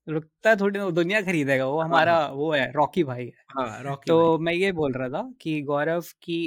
रुकता 0.06 0.54
थोड़ी 0.56 0.78
ना 0.78 0.88
दुनिया 0.92 1.20
खरीदेगा 1.22 1.66
वो 1.66 1.78
हाँ। 1.80 1.88
हमारा 1.88 2.14
हाँ 2.14 2.28
वो 2.32 2.52
है 2.52 2.70
रॉकी 2.72 3.04
भाई 3.04 3.24
है। 3.24 3.44
हाँ 3.56 3.82
रॉकी 3.84 4.08
तो 4.08 4.38
मैं 4.38 4.52
ये 4.52 4.72
बोल 4.72 4.92
रहा 4.92 5.08
था 5.08 5.30
कि 5.40 5.60
गौरव 5.62 6.00
की 6.22 6.40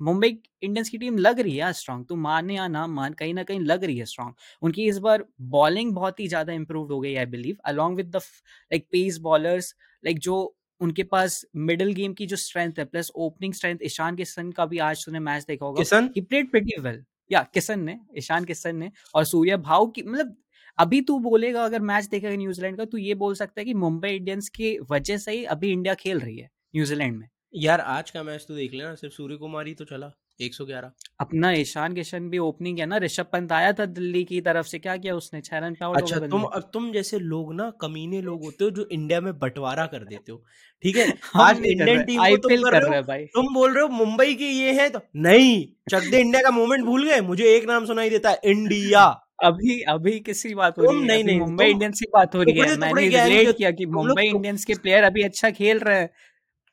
मुंबई 0.00 0.28
इंडियंस 0.62 0.88
की 0.88 0.98
टीम 0.98 1.18
लग 1.18 1.40
रही 1.40 1.56
है 1.56 1.72
स्ट्रांग 1.72 2.04
तू 2.04 2.16
मान 2.18 2.50
या 2.50 2.66
ना 2.68 2.86
मान 2.88 3.12
कहीं 3.14 3.34
ना 3.34 3.42
कहीं 3.42 3.60
लग 3.62 3.84
रही 3.84 3.96
है 3.98 4.04
स्ट्रांग 4.04 4.32
उनकी 4.62 4.86
इस 4.88 4.98
बार 4.98 5.24
बॉलिंग 5.50 5.92
बहुत 5.94 6.20
ही 6.20 6.28
ज़्यादा 6.28 6.52
इंप्रूव 6.52 6.92
हो 6.92 7.00
गई 7.00 7.14
I 7.14 7.26
believe 7.26 7.56
along 7.64 7.96
with 7.96 8.06
the 8.08 8.16
like 8.16 8.86
pace 8.92 9.18
bowlers 9.20 9.74
like 10.04 10.18
जो 10.20 10.36
उनके 10.80 11.02
पास 11.04 11.44
मिडिल 11.68 11.92
गेम 11.92 12.12
की 12.14 12.26
जो 12.26 12.36
स्ट्रेंथ 12.36 12.78
है 12.78 12.84
plus 12.84 13.10
opening 13.16 13.54
strength 13.54 13.78
Ishan 13.84 14.16
Kishan 14.16 14.50
का 14.52 14.66
भी 14.66 14.78
आज 14.80 15.04
तूने 15.06 15.18
मैच 15.20 15.44
देखा 15.44 15.66
होगा। 15.66 15.82
Kishan? 15.82 16.10
He 16.16 16.20
played 16.22 16.50
pretty 16.50 16.80
well 16.80 17.02
या 17.30 17.42
किशन 17.54 17.80
ने 17.80 17.98
ईशान 18.18 18.44
किशन 18.44 18.76
ने 18.76 18.90
और 19.14 19.24
सूर्य 19.24 19.56
भाव 19.58 19.86
की 19.88 20.02
मतलब 20.02 20.36
अभी 20.78 21.00
तू 21.00 21.18
बोलेगा 21.20 21.64
अगर 21.64 21.80
मैच 21.82 22.06
देखेगा 22.06 22.36
न्यूजीलैंड 22.36 22.76
का 22.76 22.84
तू 22.84 22.98
ये 22.98 23.14
बोल 23.16 23.34
सकता 23.34 23.60
है 23.60 23.64
कि 23.64 23.74
मुंबई 23.76 24.10
इंडियंस 24.10 24.48
की 24.50 24.78
वजह 24.90 25.16
से 25.18 25.32
ही 25.32 25.44
अभी 25.46 25.72
इंडिया 25.72 25.94
खेल 25.96 26.20
रही 26.20 26.36
है 26.38 26.48
न्यूजीलैंड 26.74 27.16
में। 27.16 27.28
यार 27.54 27.80
आज 27.80 28.10
का 28.10 28.22
मैच 28.22 28.44
तो 28.48 28.54
देख 28.54 28.72
लेना 28.74 28.94
सिर्फ़ 28.94 29.14
सूर्य 29.14 29.36
कुमार 29.36 29.66
ही 29.66 29.74
तो 29.74 29.84
चला 29.84 30.10
111 30.40 30.90
अपना 31.20 31.50
ईशान 31.52 31.94
किशन 31.94 32.28
भी 32.30 32.38
ओपनिंग 32.38 32.78
है 32.78 32.86
ना 32.86 32.96
ऋषभ 32.96 33.26
पंत 33.32 33.52
आया 33.52 33.72
था 33.72 33.84
दिल्ली 33.94 34.22
की 34.24 34.40
तरफ़ 34.40 34.66
से 34.66 34.78
क्या 34.78 34.96
किया 34.96 35.14
उसने? 35.14 35.40
छह 35.40 35.58
रन 35.58 35.74
पे 35.74 35.84
आउट 35.84 35.96
हो 35.96 36.02
अच्छा 36.02 36.18
गए 36.18 36.28
तुम 36.28 36.42
बंदे 36.42 36.56
अब 36.56 36.70
तुम 36.72 36.90
जैसे 36.92 37.18
लोग 37.18 37.54
ना 37.54 37.70
कमीने 37.80 38.20
लोग 38.22 38.44
होते 38.44 38.64
हो 38.64 38.70
जो 38.70 38.86
इंडिया 38.92 39.20
में 39.20 39.32
बंटवारा 39.38 39.86
कर 39.86 40.04
देते 40.04 40.32
हो 40.32 40.42
ठीक 40.84 40.96
है? 40.96 41.06
हम 41.34 41.40
आज 41.42 41.60
नहीं 41.60 41.74
कर 41.74 41.80
इंडियन 41.80 41.96
रहे 41.96 42.04
टीम 42.06 42.16
को 42.16 42.22
आईपीएल 42.22 42.60
तुम 42.60 42.70
कर 42.70 42.70
कर 42.70 42.82
रहे 42.82 42.90
रहे 42.90 42.98
हो 42.98 43.04
भाई। 43.04 43.24
तुम 43.34 43.54
बोल 43.54 43.72
रहे 43.74 43.82
हो 43.82 43.88
मुंबई 43.96 44.34
की 44.34 44.48
ये 44.58 44.72
है 44.80 44.88
तो 44.90 45.00
नहीं 45.22 45.56
चक 45.90 46.10
दे 46.10 46.20
इंडिया 46.20 46.42
का 46.42 46.50
मूवमेंट 46.50 46.84
भूल 46.84 47.06
गए 47.06 47.20
मुझे 47.22 47.54
एक 47.56 47.66
नाम 47.66 47.86
सुनाई 47.86 48.10
देता 48.10 48.30
है 48.30 48.40
इंडिया 48.46 49.04
अभी 49.44 49.80
अभी 49.88 50.18
किसी 50.20 50.54
बात 50.54 50.78
हो 50.78 50.84
तुम 50.84 50.92
रही 50.92 51.00
है 51.00 51.06
नहीं 51.06 51.22
अभी 51.22 51.26
नहीं 51.26 51.40
मुंबई 51.40 51.64
तुम 51.64 51.70
इंडियंस 51.72 52.00
की 52.00 52.06
बात 52.12 52.34
हो 52.34 52.42
रही 52.42 52.58
है 52.58 52.64
टुकड़े 52.66 52.76
मैंने 52.86 53.08
रिलेट 53.24 53.56
किया 53.56 53.70
कि 53.70 53.84
तुम 53.84 53.94
लोग 53.94 54.06
मुंबई 54.06 54.22
टुक- 54.22 54.36
इंडियंस 54.36 54.64
के 54.64 54.74
प्लेयर 54.76 55.04
अभी 55.04 55.22
अच्छा 55.22 55.50
खेल 55.50 55.78
रहे 55.80 56.00
हैं। 56.00 56.10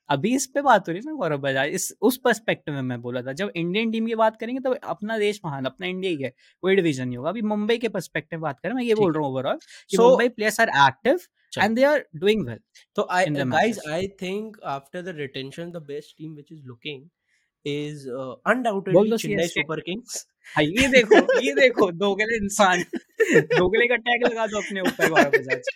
अभी 0.09 0.33
इस 0.35 0.45
पे 0.53 0.61
बात 0.61 0.87
हो 0.87 0.93
रही 0.93 1.01
है 1.05 1.11
ना 1.11 1.15
गौरव 1.17 1.37
बजाज 1.41 1.69
इस 1.73 1.93
उस 2.09 2.17
पर्सपेक्टिव 2.23 2.73
में 2.75 2.81
मैं 2.89 2.99
बोला 3.01 3.21
था 3.21 3.33
जब 3.39 3.51
इंडियन 3.55 3.91
टीम 3.91 4.05
की 4.07 4.15
बात 4.15 4.37
करेंगे 4.39 4.59
तो 4.61 4.73
अपना 4.95 5.17
देश 5.17 5.39
महान 5.45 5.65
अपना 5.65 5.87
इंडिया 5.87 6.11
ही 6.11 6.23
है 6.23 6.29
कोई 6.63 6.75
डिवीज़न 6.75 7.07
नहीं 7.07 7.17
होगा 7.17 7.29
अभी 7.29 7.41
मुंबई 7.53 7.77
के 7.77 7.87
पर्सपेक्टिव 7.89 8.39
बात 8.39 8.59
करें 8.59 8.73
मैं 8.73 8.83
ये 8.83 8.95
बोल 8.95 9.13
रहा 9.13 9.23
हूँ 9.23 9.31
overall 9.31 9.57
So- 9.95 10.01
Mumbai 10.01 10.29
players 10.29 10.59
are 10.59 10.69
active. 10.87 11.19
And 11.53 11.75
they 11.75 11.83
are 11.83 12.05
doing 12.15 12.45
well 12.47 12.59
So 12.97 13.07
I 13.15 13.19
in 13.25 13.33
the 13.33 13.45
guys. 13.47 13.79
I 13.89 14.01
think 14.21 14.55
after 14.71 15.01
the 15.01 15.13
retention, 15.15 15.71
the 15.71 15.81
best 15.89 16.15
team 16.17 16.35
which 16.35 16.51
is 16.51 16.61
looking 16.65 17.03
is 17.65 18.07
uh, 18.15 18.33
undoubtedly 18.45 19.17
Chennai 19.17 19.49
Super 19.51 19.77
Kings. 19.89 20.15
हाँ 20.55 20.63
ये 20.63 20.87
देखो 20.89 21.19
ये 21.41 21.53
देखो 21.55 21.89
दोगले 21.99 22.35
इंसान 22.37 22.81
दोगले 23.53 23.87
का 23.87 23.95
tag 24.07 24.25
लगा 24.25 24.45
दो 24.47 24.57
अपने 24.57 24.81
ऊपर 24.81 25.09
गौरव 25.09 25.31
बजाज 25.37 25.69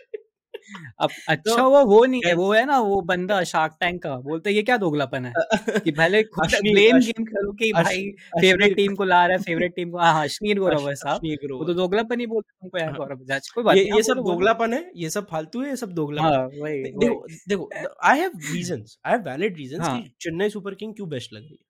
अब 1.00 1.10
अच्छा 1.30 1.56
तो 1.56 1.70
वो 1.70 1.84
वो 1.86 2.04
नहीं 2.06 2.22
है 2.26 2.34
वो 2.34 2.52
है 2.54 2.66
ना 2.66 2.80
वो 2.80 3.02
बंदा 3.02 3.44
शार्क 3.44 3.76
टैंक 3.80 4.02
का 4.04 4.16
बोलते 4.18 4.52
ये 4.52 4.64
क्या 4.64 4.78
दोगलापन 4.78 5.26
है? 5.26 5.34
कि 5.84 5.92
पहले 5.92 6.22
ब्लेम 6.24 7.00
गेम 7.00 7.26
खेलो 7.26 7.52
कि 7.54 7.72
भाई 7.74 8.04
फेवरेट 8.42 8.76
टीम 8.76 8.96
को 8.96 9.04
ला 9.04 9.26
रहा 9.26 9.38
है 9.38 9.44
फेवरेट 9.44 9.76
टीम 9.76 9.92
को 9.92 9.98
हाँ 9.98 10.14
हाँ 10.14 10.24
अश्नीर 10.24 10.60
गौरव 10.60 10.88
है 10.90 10.96
साहब 10.96 11.22
वो 11.52 11.66
तो 11.66 11.74
दोगलापन 11.74 12.20
ही 12.20 12.26
बोलते 12.26 12.66
हैं 12.66 12.82
यार 12.82 12.90
हाँ। 12.90 12.98
गौरव 12.98 13.16
बजाज 13.16 13.50
कोई 13.50 13.64
बात 13.64 13.76
ये 13.76 13.84
नहीं 13.84 13.94
ये 13.94 14.04
सब 14.04 14.24
दोगलापन 14.24 14.74
है 14.74 14.92
ये 14.96 15.10
सब 15.10 15.28
फालतू 15.28 15.62
है 15.62 15.70
ये 15.70 15.76
सब 15.76 15.92
दोगलापन 15.92 16.34
हाँ 16.34 16.50
देखो 16.50 17.26
देखो 17.48 17.70
I 18.04 18.20
have 18.20 18.32
reasons 18.52 18.98
I 19.06 19.14
have 19.14 19.22
valid 19.22 19.58
reasons 19.58 19.88
कि 19.88 20.12
चेन्नई 20.22 20.50
सुपर 20.50 20.76
किंग 20.76 20.96
क्यों 20.96 21.10
बेस्ट 21.10 21.34
लग 21.34 21.42
रही 21.42 21.52
है। 21.52 21.66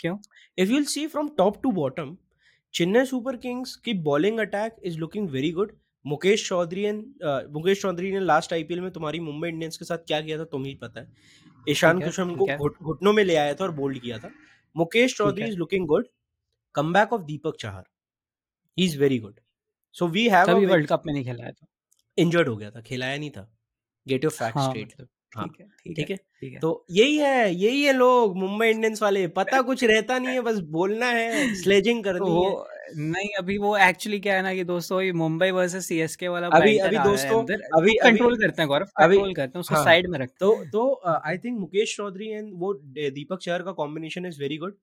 क्यों? 0.00 0.16
If 0.58 0.70
you'll 0.70 0.88
see 0.88 1.06
from 1.06 1.34
top 1.40 1.60
to 1.62 1.74
bottom 1.76 2.14
Chennai 2.74 3.04
Super 3.04 3.36
Kings 3.36 3.76
की 3.76 3.94
bowling 3.94 4.38
attack 4.38 4.76
is 4.84 4.98
looking 4.98 5.28
very 5.30 5.50
good 5.50 5.72
Mukesh 6.06 6.48
Choudhary 6.48 6.90
Mukesh 7.52 7.80
Choudhary 7.82 8.10
ने 8.12 8.20
लास्ट 8.20 8.52
आईपीएल 8.52 8.80
में 8.80 8.90
तुम्हारी 8.92 9.20
मुंबई 9.20 9.48
इंडियंस 9.48 9.76
के 9.76 9.84
साथ 9.84 9.98
क्या 10.06 10.20
किया 10.20 10.38
था 10.38 10.44
तुम्हें 10.46 10.70
ही 10.70 10.74
पता 10.78 11.00
है। 11.00 11.12
ईशान 11.66 12.00
किशन 12.00 12.34
को 12.36 12.46
घुटनों 12.84 13.12
में 13.12 13.22
ले 13.24 13.36
आया 13.36 13.54
था 13.54 13.64
और 13.64 13.70
बोल्ड 13.74 13.98
किया 14.00 14.18
था। 14.18 14.30
Mukesh 14.76 15.16
Choudhary 15.16 15.48
is 15.48 15.56
looking 15.56 15.86
good 15.86 16.06
come 16.74 16.92
back 16.92 17.12
of 17.12 17.22
Deepak 17.22 17.56
Chahar 17.60 17.84
he 18.76 18.84
is 18.84 18.98
very 18.98 19.18
good 19.18 19.40
so 19.94 20.06
we 20.08 20.28
have 20.28 20.50
world 20.66 20.86
cup 20.88 21.02
में 21.06 21.12
नहीं 21.12 21.24
खेला 21.24 21.50
तो। 21.50 21.66
इंजर्ड 22.18 22.48
हो 22.48 22.56
गया 22.56 22.70
था 22.70 22.80
खिलाया 22.82 23.18
नहीं 23.18 23.30
था। 23.30 23.50
Get 24.06 24.26
of 24.26 24.34
fact 24.34 24.58
state 24.60 24.92
straight 24.92 25.08
हाँ 25.32 25.46
ठीक 25.48 25.60
है 25.60 25.66
ठीक 25.94 26.10
है 26.10 26.16
है? 26.44 26.48
है। 26.54 26.58
तो 26.60 26.68
यही 26.90 27.16
है 27.18 27.54
यही 27.54 27.82
है 27.82 27.92
लोग 27.92 28.36
मुंबई 28.36 28.68
इंडियंस 28.68 29.02
वाले। 29.02 29.26
पता 29.30 29.60
कुछ 29.62 29.82
रहता 29.84 30.18
नहीं 30.18 30.34
है 30.34 30.40
बस 30.42 30.58
बोलना 30.72 31.06
है 31.08 31.54
स्लेजिंग 31.56 32.04
तो 32.04 32.10
करनी 32.10 32.30
वो 32.30 32.44
है। 32.44 32.74
नहीं 33.02 33.28
अभी 33.38 33.56
वो 33.58 33.76
एक्चुअली 33.78 34.18
क्या 34.20 34.34
है 34.36 34.42
ना 34.42 34.52
कि 34.54 34.64
दोस्तों 34.64 35.00
ये 35.02 35.12
मुंबई 35.14 35.50
वर्सेस 35.50 35.86
सीएसके 35.88 36.28
वाला 36.28 36.46
अभी 36.50 36.76
अभी 36.78 36.96
है 36.96 37.04
दोस्तों 37.04 37.42
अभी 37.78 37.94
कंट्रोल 38.02 38.36
करते 38.36 38.62
हैं 38.62 38.68
गौरव 38.68 38.86
अभी 38.96 39.16
कंट्रोल 39.16 39.34
करते 39.34 39.58
हैं 39.58 39.60
उसको 39.60 39.74
हाँ। 39.74 39.84
साइड 39.84 40.06
में 40.08 40.18
रखते 40.18 40.36
तो 40.40 40.54
हैं। 40.54 40.70
तो 40.70 41.00
I 41.26 41.38
think 41.38 41.58
Mukesh 41.60 41.96
Choudhary 41.96 42.28
and 42.30 42.50
वो 42.54 42.72
दीपक 43.10 43.38
चहर 43.40 43.62
का 43.62 43.72
combination 43.74 44.26
is 44.26 44.40
very 44.40 44.56
good 44.56 44.76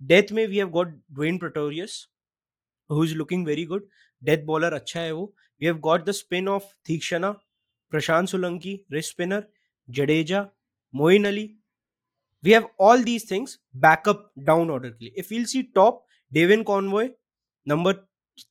death 0.00 0.32
में 0.32 0.46
we 0.46 0.56
have 0.58 0.68
got 0.70 0.88
Dwayne 1.12 1.38
Pretorius 1.38 2.06
who 2.90 3.04
is 3.04 3.14
looking 3.14 3.46
very 3.46 3.64
good 3.66 3.88
death 4.22 4.44
bowler 4.44 4.72
अच्छा 4.72 5.00
है 5.00 5.12
वो। 5.12 5.32
We 5.60 5.66
have 5.66 5.78
got 5.80 6.04
the 6.04 6.10
spin 6.14 6.48
of 6.48 6.64
Theekshana 6.88 7.30
Prashant 7.92 8.28
Solanki 8.28 8.74
wrist 8.92 9.10
spinner 9.10 9.44
Jadeja 9.88 10.46
Moeen 10.94 11.26
Ali 11.26 11.44
we 12.44 12.52
have 12.52 12.68
all 12.80 13.02
these 13.04 13.30
things 13.30 13.58
backup 13.76 14.30
down 14.46 14.70
order 14.70 14.88
के 14.90 15.04
लिए. 15.04 15.14
If 15.18 15.26
will 15.30 15.44
see 15.44 15.62
top 15.74 16.04
Devon 16.32 16.62
Conway 16.62 17.08
number 17.66 17.94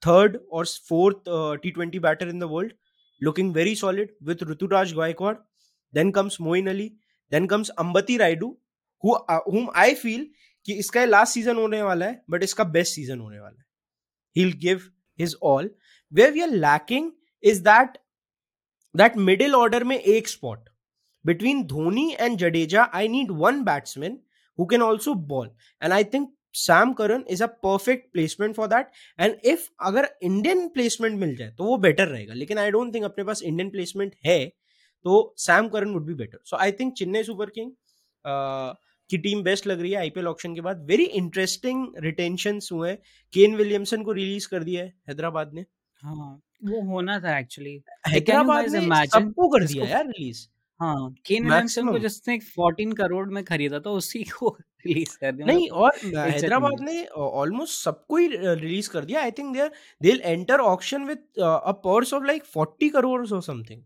third 0.06 0.38
और 0.52 0.66
fourth 0.90 1.30
T 1.64 1.72
twenty 1.72 2.00
batter 2.00 2.30
in 2.30 2.40
the 2.40 2.44
world 2.52 2.74
looking 3.22 3.54
very 3.54 3.76
solid 3.76 4.16
with 4.24 4.44
Ruturaj 4.50 4.94
Gaikwad 4.94 5.38
then 5.94 6.12
comes 6.12 6.38
Moeen 6.42 6.68
Ali 6.70 6.90
then 7.32 7.48
comes 7.48 7.70
Ambati 7.80 8.18
Rayudu 8.18 8.50
whom 9.04 9.70
I 9.76 9.94
feel 9.96 10.28
कि 10.66 10.74
इसका 10.80 11.06
last 11.06 11.34
season 11.34 11.56
होने 11.58 11.82
वाला 11.82 12.06
है 12.06 12.22
but 12.30 12.44
इसका 12.44 12.64
best 12.76 12.96
season 12.96 13.20
होने 13.20 13.40
वाला 13.40 13.60
है. 13.60 13.66
He 14.36 14.52
give 14.54 14.82
his 15.20 15.36
all 15.44 15.70
way 16.12 16.30
we 16.32 16.42
are 16.42 16.50
lacking 16.50 17.12
is 17.44 17.62
that 17.64 17.98
that 18.96 19.18
middle 19.30 19.56
order 19.56 19.84
में 19.84 19.98
एक 19.98 20.28
spot 20.28 20.70
between 21.28 21.68
Dhoni 21.68 22.08
and 22.18 22.40
Jadeja, 22.40 22.90
I 22.94 23.08
need 23.08 23.32
one 23.44 23.64
batsman 23.64 24.20
who 24.60 24.66
can 24.68 24.82
also 24.82 25.14
ball. 25.14 25.48
And 25.82 25.94
I 25.94 26.04
think 26.04 26.30
Sam 26.54 26.94
Curran 26.96 27.26
is 27.28 27.42
a 27.42 27.48
perfect 27.48 28.14
placement 28.14 28.56
for 28.56 28.68
that. 28.70 28.94
And 29.20 29.36
if 29.46 29.68
अगर 29.90 30.08
Indian 30.24 30.70
placement 30.78 31.20
मिल 31.20 31.36
जाए 31.38 31.52
तो 31.58 31.64
वो 31.64 31.78
better 31.82 32.08
रहेगा 32.12 32.34
लेकिन 32.34 32.58
I 32.60 32.70
don't 32.72 32.96
think 32.96 33.06
अपने 33.06 33.24
पास 33.24 33.44
Indian 33.52 33.72
placement 33.76 34.16
है 34.26 34.40
तो 35.06 35.22
Sam 35.46 35.70
Curran 35.76 35.94
would 35.94 36.08
be 36.08 36.18
better. 36.24 36.40
So 36.44 36.58
I 36.68 36.72
think 36.72 36.98
Chennai 36.98 37.24
Super 37.24 37.50
King 37.58 37.72
की 39.10 39.18
टीम 39.18 39.44
बेस्ट 39.44 39.68
लग 39.68 39.82
रही 39.82 39.92
है 39.92 40.00
आईपीएल 40.00 40.28
ऑक्शन 40.28 40.56
के 40.56 40.62
बाद 40.62 40.86
वेरी 40.88 41.04
इंटरेस्टिंग 41.20 41.86
रिटेंशन 42.04 42.60
हुए 42.72 42.94
केन 43.34 43.56
विलियमसन 43.56 44.04
को 44.04 44.12
रिलीज़ 44.12 44.48
कर 44.52 44.64
दिया 44.64 44.84
है 44.84 44.94
हैदराबाद 45.10 45.54
ने 45.54 45.66
हाँ 46.04 46.34
वो 46.64 46.82
होना 46.88 47.20
था 47.20 47.38
एक्चुअली 47.40 47.82
हैदराबाद 48.08 48.76
ने 48.76 49.06
सबको 49.08 49.48
कर 49.50 49.66
दिया 49.66 49.88
यार 49.90 50.06
रिलीज़ 50.08 50.46
हाँ 50.80 51.10
केन 51.26 51.44
विलियमसन 51.44 51.88
को. 51.88 51.98
जिसने 52.00 52.38
14 52.40 52.94
करोड़ 52.98 53.28
में 53.30 53.44
खरीदा 53.44 53.80
था 53.80 53.90
उसी 53.92 54.24
को 54.24 54.50
रिलीज़ 54.88 55.18
कर 55.18 55.32
दिया 55.32 55.46
नहीं 55.48 55.70
मतलब 55.70 55.78
और. 55.78 55.92
हैदराबाद 56.30 56.82
ने 56.82 57.06
ऑलमोस्ट 57.18 57.84
सबको 57.84 58.18
ही 58.18 58.28
रिलीज़ 58.38 58.90
कर 58.90 59.06
दिया 59.06 59.22
I 59.22 59.32
think 59.32 59.54
there 59.54 59.72
they 60.02 60.10
will 60.10 60.22
enter 60.26 60.60
auction 60.62 61.06
with 61.06 61.24
a 61.40 61.72
purse 61.86 62.14
of 62.14 62.24
like 62.24 62.44
40 62.58 62.90
crore 62.92 63.20
और 63.28 63.42
समथिंग 63.42 63.82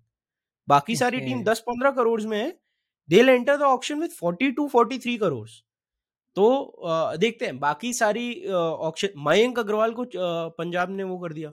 बाकी 0.67 0.95
सारी 0.95 1.19
टीम 1.19 1.37
Okay. 1.37 1.49
10 1.49 1.63
15 1.69 1.95
करोड़ 1.95 2.21
में 2.23 2.37
है 2.37 2.49
they 3.09 3.15
will 3.15 3.29
enter 3.29 3.57
the 3.57 3.61
auction 3.61 3.99
with 3.99 4.11
42 4.23 4.69
43 4.75 5.17
crore 5.19 5.47
तो 6.37 6.45
uh, 6.87 7.17
देखते 7.19 7.45
हैं 7.45 7.59
बाकी 7.59 7.93
सारी 7.93 8.25
ऑक्शन 8.89 9.09
मयंक 9.27 9.59
अग्रवाल 9.59 9.91
को 9.93 10.05
uh, 10.05 10.51
पंजाब 10.57 10.89
ने 10.91 11.03
वो 11.03 11.17
कर 11.19 11.33
दिया 11.33 11.51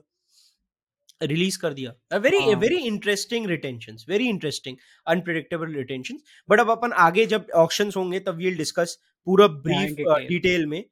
रिलीज़ 1.21 1.59
कर 1.59 1.73
दिया। 1.73 2.17
Very. 2.17 2.55
Very 2.55 2.77
interesting 2.77 3.45
retention 3.45 3.97
very 4.09 4.27
interesting 4.29 4.77
unpredictable 5.07 5.73
retention 5.73 6.19
but 6.49 6.59
अब 6.59 6.69
अपन 6.69 6.91
आगे 6.91 7.25
जब 7.25 7.47
ऑप्शंस 7.55 7.97
होंगे 7.97 8.19
तब 8.19 8.35
वील 8.35 8.57
डिस्कस 8.57 8.99
पूरा 9.25 9.47
ब्रीफ 9.47 9.95
डिटेल 10.27 10.65
में 10.65 10.85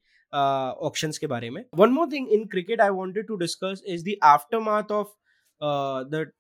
ऑप्शंस 0.69 1.17
के 1.17 1.27
बारे 1.27 1.49
में। 1.49 1.65
One 1.75 1.89
more 1.89 2.07
thing 2.11 2.29
in 2.29 2.45
cricket 2.45 2.81
I 2.81 2.89
wanted 2.89 3.27
to 3.27 3.35
discuss 3.35 3.83
is 3.87 4.05
the 4.09 4.15
aftermath 4.23 4.91
of 4.91 5.07
the 6.07 6.31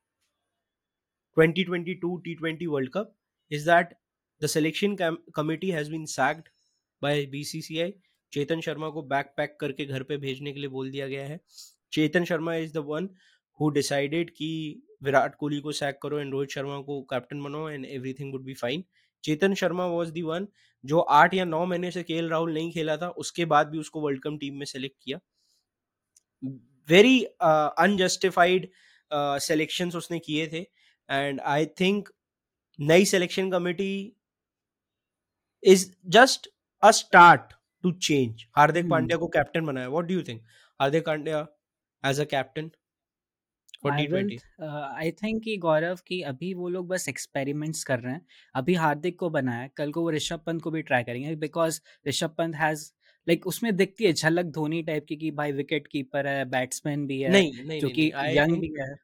2022 1.39 2.17
T20 2.27 2.65
World 2.67 2.89
Cup 2.97 3.05
is 3.53 3.63
that 3.67 3.85
the 4.43 4.57
selection 4.57 4.91
com- 5.01 5.17
committee 5.39 5.75
has 5.75 5.87
been 5.87 6.05
sacked 6.05 6.47
by 7.03 7.25
BCCI. 7.35 7.91
Chetan 8.33 8.61
Sharma 8.61 8.89
को 8.89 9.01
back 9.01 9.33
pack 9.37 9.57
करके 9.61 9.85
घर 9.85 10.03
पे 10.03 10.17
भेजने 10.17 10.53
के 10.53 10.59
लिए 10.59 10.69
बोल 10.69 10.91
दिया 10.91 11.07
गया 11.07 11.25
है। 11.25 11.41
Chetan 11.93 12.25
Sharma 12.25 12.55
is 12.55 12.73
the 12.73 12.77
one 12.77 13.09
who 13.59 13.69
decided 13.71 14.29
कि 14.29 14.49
विराट 15.03 15.35
कोहली 15.35 15.59
को 15.61 15.71
सैक 15.71 15.99
करो 16.03 16.19
एंड 16.19 16.31
रोहित 16.33 16.49
शर्मा 16.49 16.79
को 16.81 17.01
कैप्टन 17.09 17.41
बनाओ 17.43 17.69
and 17.69 17.85
everything 17.85 18.31
would 18.33 18.43
be 18.45 18.53
fine 18.53 18.83
Chetan 19.23 19.53
Sharma 19.55 19.85
was 19.87 20.11
the 20.11 20.21
one 20.21 20.47
जो 20.83 20.99
आठ 20.99 21.33
या 21.33 21.45
नौ 21.45 21.65
महीने 21.65 21.91
से 21.91 22.03
के 22.03 22.27
राहुल 22.27 22.53
नहीं 22.53 22.71
खेला 22.71 22.97
था 22.97 23.09
उसके 23.23 23.45
बाद 23.53 23.67
भी 23.69 23.79
उसको 23.79 24.01
वर्ल्ड 24.01 24.21
कप 24.23 24.37
टीम 24.41 24.55
में 24.59 24.65
सेलेक्ट 24.65 24.95
किया। 25.03 25.19
वेरी 26.89 27.23
अनजस्टिफाइड 27.23 28.69
सिलेक्शंस 29.41 29.95
उसने 29.95 30.19
किए 30.19 30.47
थे 30.47 30.65
एंड 31.09 31.39
आई 31.41 31.65
थिंक 31.79 32.09
नई 32.79 33.05
selection 33.05 33.51
committee 33.51 33.91
is 35.63 35.89
just 36.17 36.49
a 36.83 36.91
start 36.91 37.53
to 37.83 37.91
change 37.91 38.45
Hardik. 38.57 38.89
Pandya 38.89 39.17
को 39.17 39.27
कैप्टन 39.27 39.65
बनाया। 39.65 39.89
What 39.89 40.05
do 40.05 40.13
you 40.13 40.23
think 40.23 40.41
Hardik 40.79 41.05
Pandya 41.05 41.45
as 42.03 42.19
a 42.19 42.23
captain 42.31 42.69
will. 43.83 44.07
Twenty 44.07 44.37
Uh, 45.37 45.43
कि 45.43 45.57
गौरव 45.57 45.99
की 46.07 46.21
अभी 46.21 46.53
वो 46.53 46.69
लोग 46.69 46.87
बस 46.87 47.09
एक्सपेरिमेंट्स 47.09 47.83
कर 47.83 47.99
रहे 47.99 48.13
हैं। 48.13 48.25
अभी 48.55 48.73
हार्दिक 48.73 49.19
को 49.19 49.29
बनाया 49.29 49.67
कल 49.67 49.91
को 49.91 50.01
वो 50.01 50.11
ऋषभ 50.11 50.39
पंत 50.45 50.61
को 50.61 50.71
भी 50.71 50.81
ट्राई 50.81 51.03
करेंगे 51.03 51.35
because 51.35 51.81
Rishabh 52.07 52.35
Pant 52.37 52.55
has 52.55 52.91
like 53.27 53.39
like, 53.39 53.47
उसमें 53.47 53.75
दिखती 53.75 54.03
है 54.03 54.13
झलक 54.13 54.45
धोनी 54.45 54.83
टाइप 54.83 55.05
की 55.09 55.15
कि 55.15 55.31
भाई 55.31 55.51
विकेट 55.51 55.87
कीपर 55.87 56.27
है 56.27 56.45
बैट्समैन 56.45 57.07
भी 57.07 57.21
है 57.21 57.29
नहीं 57.29 57.63
नहीं 57.65 57.81
जो 57.81 57.89
कि 57.89 58.11
यंग 58.15 58.61
भी 58.61 58.73
है। 58.79 58.95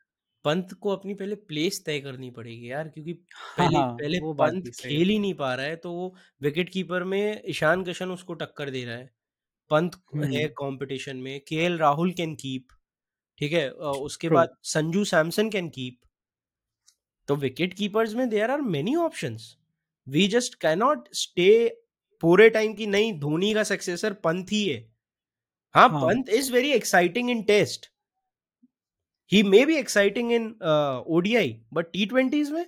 पंत 0.46 0.74
को 0.74 0.90
अपनी 0.90 1.14
पहले 1.14 1.36
प्लेस 1.36 1.84
तय 1.86 2.00
करनी 2.00 2.32
पड़ेगी 2.32 2.72
यार 2.72 2.88
क्योंकि 2.88 3.12
हाँ 3.34 3.68
पहले 3.68 3.78
हाँ 3.78 3.94
पहले 3.94 4.20
वो 4.20 4.34
पंत 4.34 4.68
खेल 4.80 5.10
ही 5.10 5.20
नहीं 5.20 5.34
पा 5.34 5.56
रहा 5.56 5.66
है 5.66 5.76
तो 5.76 5.92
वो 5.92 6.16
विकेट 6.42 6.70
कीपर 6.70 7.04
में 7.04 7.42
ईशान 7.46 7.84
किशन 7.84 8.10
उसको 8.10 8.34
टक्कर 8.34 8.70
दे 8.70 8.86
रहा 8.86 8.96
है। 8.96 9.10
पंत 9.70 9.96
है 10.16 10.26
हम्म। 10.26 10.48
कंपटीशन 10.48 11.18
में 11.18 11.40
के 11.40 11.78
राहुल 11.78 12.12
कैन 12.12 12.36
कीप 12.36 12.68
ठीक 13.44 13.54
है? 13.54 13.70
अ, 13.70 13.98
उसके 14.02 14.30
बाद 14.30 14.56
संजू 14.64 15.06
सैमसन 15.06 15.50
कैन 15.50 15.70
कीप। 15.70 16.00
तो 17.28 17.36
विकेट 17.36 17.74
कीपर्स 17.74 18.14
में 18.14 18.30
there 18.30 18.52
are 18.52 18.62
many 18.62 18.96
options 18.96 19.58
we 20.08 20.28
just 20.28 20.56
cannot 20.56 21.10
stay 21.14 21.82
पूरे 22.22 22.50
टाइम 22.50 22.74
की 22.74 22.88
नहीं 22.88 23.20
धोनी 23.20 23.54
का 23.54 23.64
सक्सेसर 23.64 24.14
पंत 24.14 24.52
ही 24.52 24.70
है। 24.70 24.94
हाँ 25.76 25.90
हाँ। 25.90 26.02
Pant 26.02 26.30
is 26.30 26.54
very 26.54 26.72
exciting 26.72 27.30
in 27.30 27.44
test 27.44 27.86
he 29.32 29.44
may 29.44 29.58
be 29.58 29.76
exciting 29.76 30.32
in 30.32 30.50
uh, 30.50 31.54
but 31.74 31.92
T 31.94 32.06
T20s 32.06 32.50
में 32.50 32.66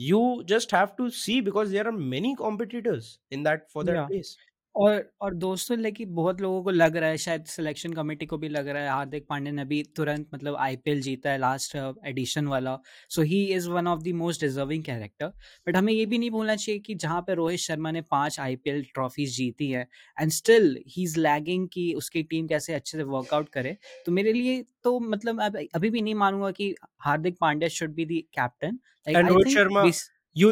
you 0.00 0.20
just 0.42 0.66
have 0.74 0.88
to 1.00 1.10
see 1.10 1.42
because 1.42 1.68
there 1.68 1.84
are 1.84 1.98
many 1.98 2.34
competitors 2.42 3.04
in 3.32 3.38
that 3.38 3.58
for 3.58 3.82
that 3.82 3.94
या 3.94 4.08
place. 4.08 4.36
और 4.74 5.04
और 5.20 5.34
दोस्तों 5.34 5.76
लेकिन 5.78 6.14
बहुत 6.14 6.40
लोगों 6.40 6.62
को 6.64 6.70
लग 6.70 6.96
रहा 6.96 7.08
है 7.10 7.16
शायद 7.18 7.44
सिलेक्शन 7.46 7.92
कमेटी 7.92 8.26
को 8.26 8.38
भी 8.38 8.48
लग 8.48 8.68
रहा 8.68 8.82
है 8.82 8.88
हार्दिक 8.90 9.26
पांड्या 9.28 9.52
ने 9.52 9.62
अभी 9.62 9.82
तुरंत 9.96 10.28
मतलब 10.34 10.56
आईपीएल 10.56 11.00
जीता 11.02 11.30
है 11.30 11.38
लास्ट 11.38 11.76
एडिशन 12.06 12.46
वाला। 12.46 12.76
So 13.10 13.22
he 13.22 13.42
is 13.54 13.68
one 13.70 13.86
of 13.88 14.00
the 14.02 14.12
most 14.14 14.40
deserving 14.40 14.84
character 14.84 15.26
but 15.66 15.76
हमें 15.76 15.92
ये 15.92 16.06
भी 16.06 16.18
नहीं 16.18 16.30
भूलना 16.30 16.56
चाहिए 16.56 16.80
कि 16.80 16.94
जहाँ 16.96 17.20
पे 17.22 17.34
रोहित 17.34 17.60
शर्मा 17.60 17.90
ने 17.90 18.00
पाँच 18.10 18.40
आईपीएल 18.40 18.82
ट्रॉफीज 18.94 19.36
जीती 19.36 19.70
है 19.70 19.86
and 20.18 20.30
still 20.32 20.76
he 20.88 21.02
is 21.02 21.18
lagging 21.20 21.68
कि 21.68 21.92
उसकी 21.94 22.22
टीम 22.24 22.46
कैसे 22.48 22.74
अच्छे 22.74 22.98
से 22.98 23.04
वर्कआउट 23.04 23.48
करे। 23.48 23.76
तो 24.06 24.12
मेरे 24.12 24.32
लिए 24.32 24.62
तो 24.84 24.98
मतलब 25.00 25.42
अब 25.42 25.58
अभी 25.74 25.90
भी 25.90 26.02
नहीं 26.02 26.14
मानूँगा 26.16 26.50
कि 26.52 26.74
Hardik 27.00 27.36
Pandya 27.40 27.68
should 27.70 27.94
be 27.94 28.04
the 28.04 28.20
captain 28.34 28.78
like 29.06 29.16
And 29.16 29.24
I 29.24 29.30
Rohit 29.30 29.46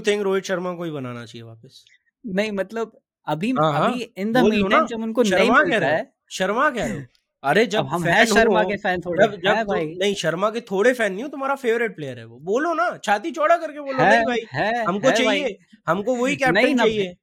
think 0.04 0.22
Rohit 0.22 0.44
Sharma 0.44 0.72
को 0.74 0.84
ही 0.84 0.90
बनाना 0.90 1.24
चाहिए 1.26 1.42
वापस? 1.42 1.84
नहीं 2.24 2.52
मतलब 2.52 3.00
अभी 3.26 3.50
हाँ 3.58 3.72
हाँ। 3.72 3.90
अभी 3.90 4.02
इन 4.18 4.32
द 4.32 4.36
बोल 4.38 4.54
ना? 4.68 4.86
जब 4.86 5.02
उनको 5.02 5.22
नहीं 5.22 5.30
शर्मा 5.30 5.58
कह 5.58 5.64
मिलता 5.64 5.78
रहे 5.78 5.90
हो। 5.90 5.96
है 5.96 6.12
शर्मा 6.30 6.70
कह 6.70 6.86
रहे 6.86 6.98
हो। 6.98 7.04
अरे 7.44 7.64
अब 7.64 7.70
जब 7.70 7.86
हम 7.86 8.04
है 8.04 8.24
फ़ैन 8.24 8.26
शर्मा 8.26 8.62
हो 8.62 8.68
के 8.68 8.76
फ़ैन 8.76 9.00
थोड़े। 9.00 9.26
जब 9.26 9.32
है 9.32 9.38
जब 9.38 9.64
तुम 9.64 9.74
भाई। 9.74 9.86
नहीं 10.00 10.14
शर्मा 10.14 10.50
के 10.50 10.60
थोड़े 10.60 10.92
फ़ैन 10.92 11.12
नहीं 11.12 11.22
हो 11.22 11.28
तुम्हारा 11.28 11.54
फेवरेट 11.54 11.94
प्लेयर 11.96 12.18
है 12.18 12.24
वो। 12.26 12.38
बोलो 12.40 12.74
ना 12.74 12.88
छाती 13.04 13.30
चौड़ा 13.30 13.56
करके 13.56 13.80
बोलो। 13.80 13.98
है 13.98 14.10
नहीं 14.10 14.24
भाई 14.26 14.46
है 14.52 14.84
हमको 14.84 15.08
है 15.08 15.14
भाई। 15.14 15.24
चाहिए 15.24 15.58
हमको 15.86 16.14
वही 16.16 16.22
नहीं 16.22 16.36
कैप्टन 16.36 16.76
ना 16.76 16.84
चाहिए। 16.84 17.14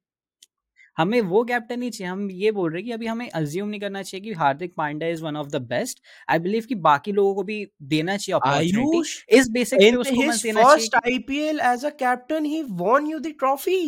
हमें 0.97 1.19
वो 1.21 1.43
कैप्टन 1.43 1.81
ही 1.81 1.89
चाहिए। 1.89 2.11
हम 2.11 2.31
ये 2.31 2.51
बोल 2.51 2.71
रहे 2.71 2.79
हैं 2.81 2.85
कि 2.85 2.91
अभी 2.91 3.05
हमें 3.05 3.29
अज्यूम 3.29 3.69
नहीं 3.69 3.79
करना 3.81 4.03
चाहिए 4.03 4.23
कि 4.23 4.33
Hardik 4.33 4.73
Pandya 4.77 5.09
is 5.09 5.23
one 5.23 5.37
of 5.37 5.47
the 5.47 5.61
best 5.67 6.01
I 6.29 6.39
believe 6.39 6.65
कि 6.69 6.75
बाकी 6.87 7.11
लोगों 7.11 7.35
को 7.35 7.43
भी 7.43 7.65
देना 7.95 8.17
चाहिए 8.17 8.35
अपॉर्चुनिटी 8.35 8.97
आयुष 8.97 9.17
इस 9.31 9.49
बेसिस 9.49 9.79
पे 9.79 9.91
in 9.91 9.97
उसको 9.97 10.23
मत 10.23 10.35
his 10.35 10.43
देना 10.43 10.63
चाहिए। 10.63 10.87
First 10.87 10.97
IPL 11.11 11.61
as 11.71 11.85
a 11.85 11.93
captain 12.03 12.49
he 12.53 12.63
won 12.83 13.09
you 13.13 13.21
the 13.27 13.33
trophy 13.43 13.81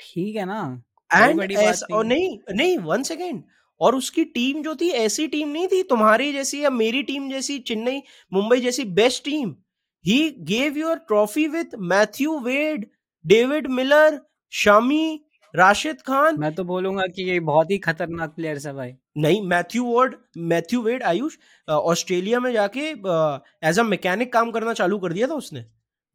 ठीक 0.00 0.36
है 0.36 0.44
ना? 0.44 0.62
एंड 1.22 1.40
और 1.92 2.04
नहीं 2.04 2.38
नहीं 2.54 2.78
वन 2.78 3.02
सेकेंड 3.02 3.42
और 3.80 3.94
उसकी 3.94 4.24
टीम 4.24 4.62
जो 4.62 4.74
थी 4.74 4.88
ऐसी 4.88 5.26
टीम 5.26 5.48
नहीं 5.48 5.66
थी 5.68 5.82
तुम्हारी 5.82 6.32
जैसी 6.32 6.64
या 6.64 6.70
मेरी 6.70 7.02
टीम 7.02 7.30
जैसी 7.30 7.58
चेन्नई 7.58 8.02
मुंबई 8.32 8.60
जैसी 8.60 8.84
best 8.84 9.24
team 9.24 9.54
he 10.04 10.30
gave 10.40 10.76
your 10.78 10.96
trophy 10.96 11.46
with 11.48 11.64
Matthew 11.78 12.38
Wade 12.38 12.86
David 13.26 13.66
Miller 13.66 14.20
Shami 14.52 15.20
Rashid 15.54 16.00
Khan 16.00 16.40
मैं 16.40 16.54
तो 16.54 16.64
बोलूँगा 16.64 17.06
कि 17.06 17.30
ये 17.30 17.40
बहुत 17.40 17.70
ही 17.70 17.78
खतरनाक 17.78 18.30
प्लेयर्स 18.30 18.66
है 18.66 18.72
भाई। 18.72 18.92
नहीं 19.16 19.42
Matthew 19.48 19.84
word 19.84 20.14
Matthew 20.36 20.80
Wade 20.82 21.02
Ayush 21.02 21.36
Australia 21.68 22.40
में 22.40 22.52
जाके 22.52 22.80
एज 23.68 23.78
अ 23.78 23.82
मैकेनिक 23.82 24.32
काम 24.32 24.50
करना 24.50 24.72
चालू 24.72 24.98
कर 24.98 25.12
दिया 25.12 25.26
था 25.28 25.34
उसने। 25.34 25.64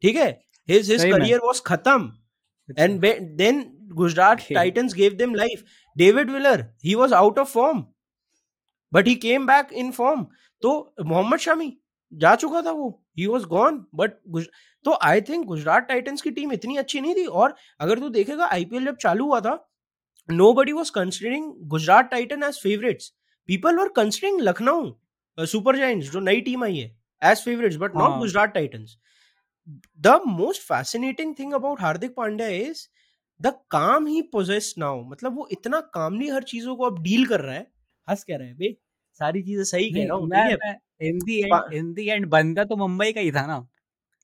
ठीक 0.02 0.16
है? 0.16 0.28
हिज 0.68 0.90
हिज 0.90 1.00
करियर 1.12 1.38
वाज 1.38 1.60
खत्म। 1.66 2.12
अच्छा। 2.68 2.84
And 2.84 3.00
be- 3.04 3.18
then 3.40 3.62
Gujarat 4.00 4.42
Okay. 4.42 4.54
Titans 4.54 4.94
gave 4.94 5.16
them 5.18 5.34
life. 5.34 5.64
David 5.96 6.30
Willer, 6.30 6.58
he 6.80 6.96
was 6.96 7.12
out 7.12 7.38
of 7.38 7.48
form, 7.50 7.86
but 8.92 9.06
he 9.06 9.16
came 9.18 9.46
back 9.46 9.72
in 9.74 9.92
form. 9.92 10.28
तो 10.62 10.70
मोहम्मद 11.04 11.38
शमी 11.40 11.66
जा 12.12 12.34
चुका 12.36 12.60
था 12.62 12.70
वो 12.78 12.88
ही 13.18 13.26
वॉज़ 13.26 13.44
गॉन 13.48 13.84
बट 13.94 14.12
तो 14.84 14.98
आई 15.02 15.20
थिंक 15.28 15.44
गुजरात 15.46 15.86
टाइटंस 15.88 16.22
की 16.22 16.30
team 16.30 16.52
इतनी 16.52 16.76
अच्छी 16.76 17.00
नहीं 17.00 17.14
थी 17.14 17.24
और 17.42 17.54
अगर 17.80 17.98
तू 18.00 18.08
देखेगा 18.16 18.46
आईपीएल 18.52 18.84
जब 18.86 18.96
चालू 19.04 19.26
हुआ 19.26 19.40
था 19.40 19.54
nobody 20.52 20.72
was 20.72 20.90
considering 20.94 21.52
Gujarat 21.70 22.10
Titan 22.10 22.42
as 22.48 22.60
favourites 22.62 23.12
people 23.48 23.78
were 23.78 23.88
considering 23.96 24.40
Lucknow 24.48 25.46
Super 25.54 25.76
Giants 25.76 26.10
जो 26.12 26.20
नई 26.20 26.40
टीम 26.48 26.64
आई 26.64 26.76
है 26.78 27.30
as 27.30 27.44
favourites 27.44 27.76
but 27.76 27.96
not 27.96 28.18
Gujarat 28.18 28.54
Titans 28.54 28.96
the 30.00 30.12
most 30.26 30.62
fascinating 30.62 31.32
thing 31.34 31.52
about 31.56 31.80
Hardik 31.80 32.14
Pandya 32.14 32.46
is 32.60 32.78
the 33.40 33.52
calm 33.70 34.06
he 34.06 34.22
possess 34.34 34.68
now 34.78 34.94
मतलब 35.06 35.36
वो 35.36 35.48
इतना 35.52 35.80
कामली 35.94 36.28
हर 36.28 36.42
चीज़ों 36.44 36.76
को 36.76 36.84
अब 36.84 37.02
डील 37.02 37.26
कर 37.26 37.40
रहा 37.40 37.54
है। 37.54 37.66
हंस 38.08 38.24
कह 38.24 38.36
रहा 38.36 38.48
है 38.48 38.54
बे 38.54 38.76
सारी 39.20 39.42
चीज़ें 39.42 39.64
सही 39.64 39.90
कह 39.90 40.06
रहा 40.06 40.16
हूँ 40.16 40.28
है? 40.34 40.76
इन 41.00 41.18
the 41.20 41.40
end 41.42 41.72
in 41.74 41.92
the 41.94 42.08
end 42.08 42.26
बंदा 42.28 42.64
तो 42.64 42.76
मुंबई 42.76 43.12
का 43.12 43.20
ही 43.20 43.30
था 43.32 43.46
ना। 43.46 43.58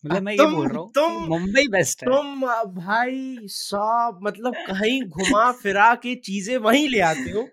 मतलब 0.05 0.23
मैं 0.23 0.33
ये 0.35 0.47
बोल 0.47 0.69
रहा 0.69 0.81
हूँ 0.81 0.91
तुम 0.95 1.13
मुंबई 1.29 1.67
बेस्ट 1.69 2.03
है। 2.05 2.09
तुम 2.09 2.41
भाई 2.75 3.39
साहब 3.51 4.19
मतलब 4.23 4.55
कहीं 4.67 5.01
घुमा 5.03 5.51
फिरा 5.63 5.95
के 6.03 6.15
चीज़ें 6.15 6.57
वहीं 6.59 6.89
ले 6.89 7.01
आते 7.03 7.31
हो। 7.31 7.47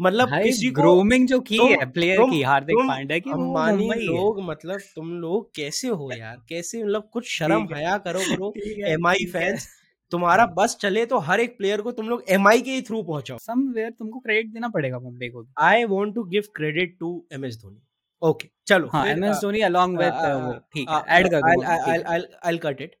मतलब 0.00 0.28
किसी 0.42 0.70
को 0.70 0.82
ग्रूमिंग 0.82 1.26
जो 1.28 1.40
की 1.40 1.58
तुम 1.58 1.68
है 1.70 1.84
प्लेयर 1.92 2.18
तुम 2.18 2.30
की 2.30 2.42
हार्दिक 2.42 2.76
पांड्या 2.88 3.18
की 3.18 3.30
अंबानी 3.30 3.88
लोग 3.96 4.40
मतलब 4.42 4.80
तुम 4.96 5.12
लोग 5.20 5.50
कैसे 5.56 5.88
हो 5.88 6.10
यार? 6.12 6.36
कैसे 6.48 6.82
मतलब 6.84 7.08
कुछ 7.12 7.28
शर्म 7.30 7.66
हया 7.74 7.96
करो 8.06 8.24
करो 8.26 8.50
ठीक 8.54 8.78
है 8.78 8.92
एम 8.92 9.06
आई 9.06 9.24
ठीक 9.24 9.32
फैंस 9.32 9.68
तुम्हारा 10.12 10.46
बस 10.56 10.76
चले 10.80 11.04
तो 11.06 11.18
हर 11.20 11.40
एक 11.40 11.56
प्लेयर 11.58 11.80
को 11.82 11.92
तुम 11.92 12.08
लोग 12.08 12.24
एम 12.28 12.48
आई 12.48 12.60
के 12.60 12.70
ही 12.70 12.82
थ्रू 12.82 13.02
पहुंचाओ। 13.02 13.38
समवेयर 13.40 13.90
तुमको 13.90 14.18
क्रेडिट 14.20 14.52
देना 14.52 14.68
पड़ेगा 14.68 14.98
मुंबई 15.00 15.28
को 15.28 15.46
I 15.62 15.84
want 15.86 16.14
to 16.14 16.24
give 16.30 16.48
credit 16.56 16.96
to 17.00 17.10
M 17.32 17.44
S 17.44 17.60
Dhoni 17.62 17.80
okay 18.22 18.48
चलो 18.66 18.88
हाँ 18.92 19.06
M 19.08 19.24
S 19.24 19.40
Dhoni 19.42 19.60
along 19.62 19.98
with 19.98 20.60
ठीक 20.74 20.88
है 20.90 21.02
ऐड 21.18 21.30
कर 21.30 21.40
दूँगा 21.42 21.76
ठीक 21.76 22.06
है। 22.06 22.22
I 22.44 22.58
cut 22.64 22.80
it 22.82 22.96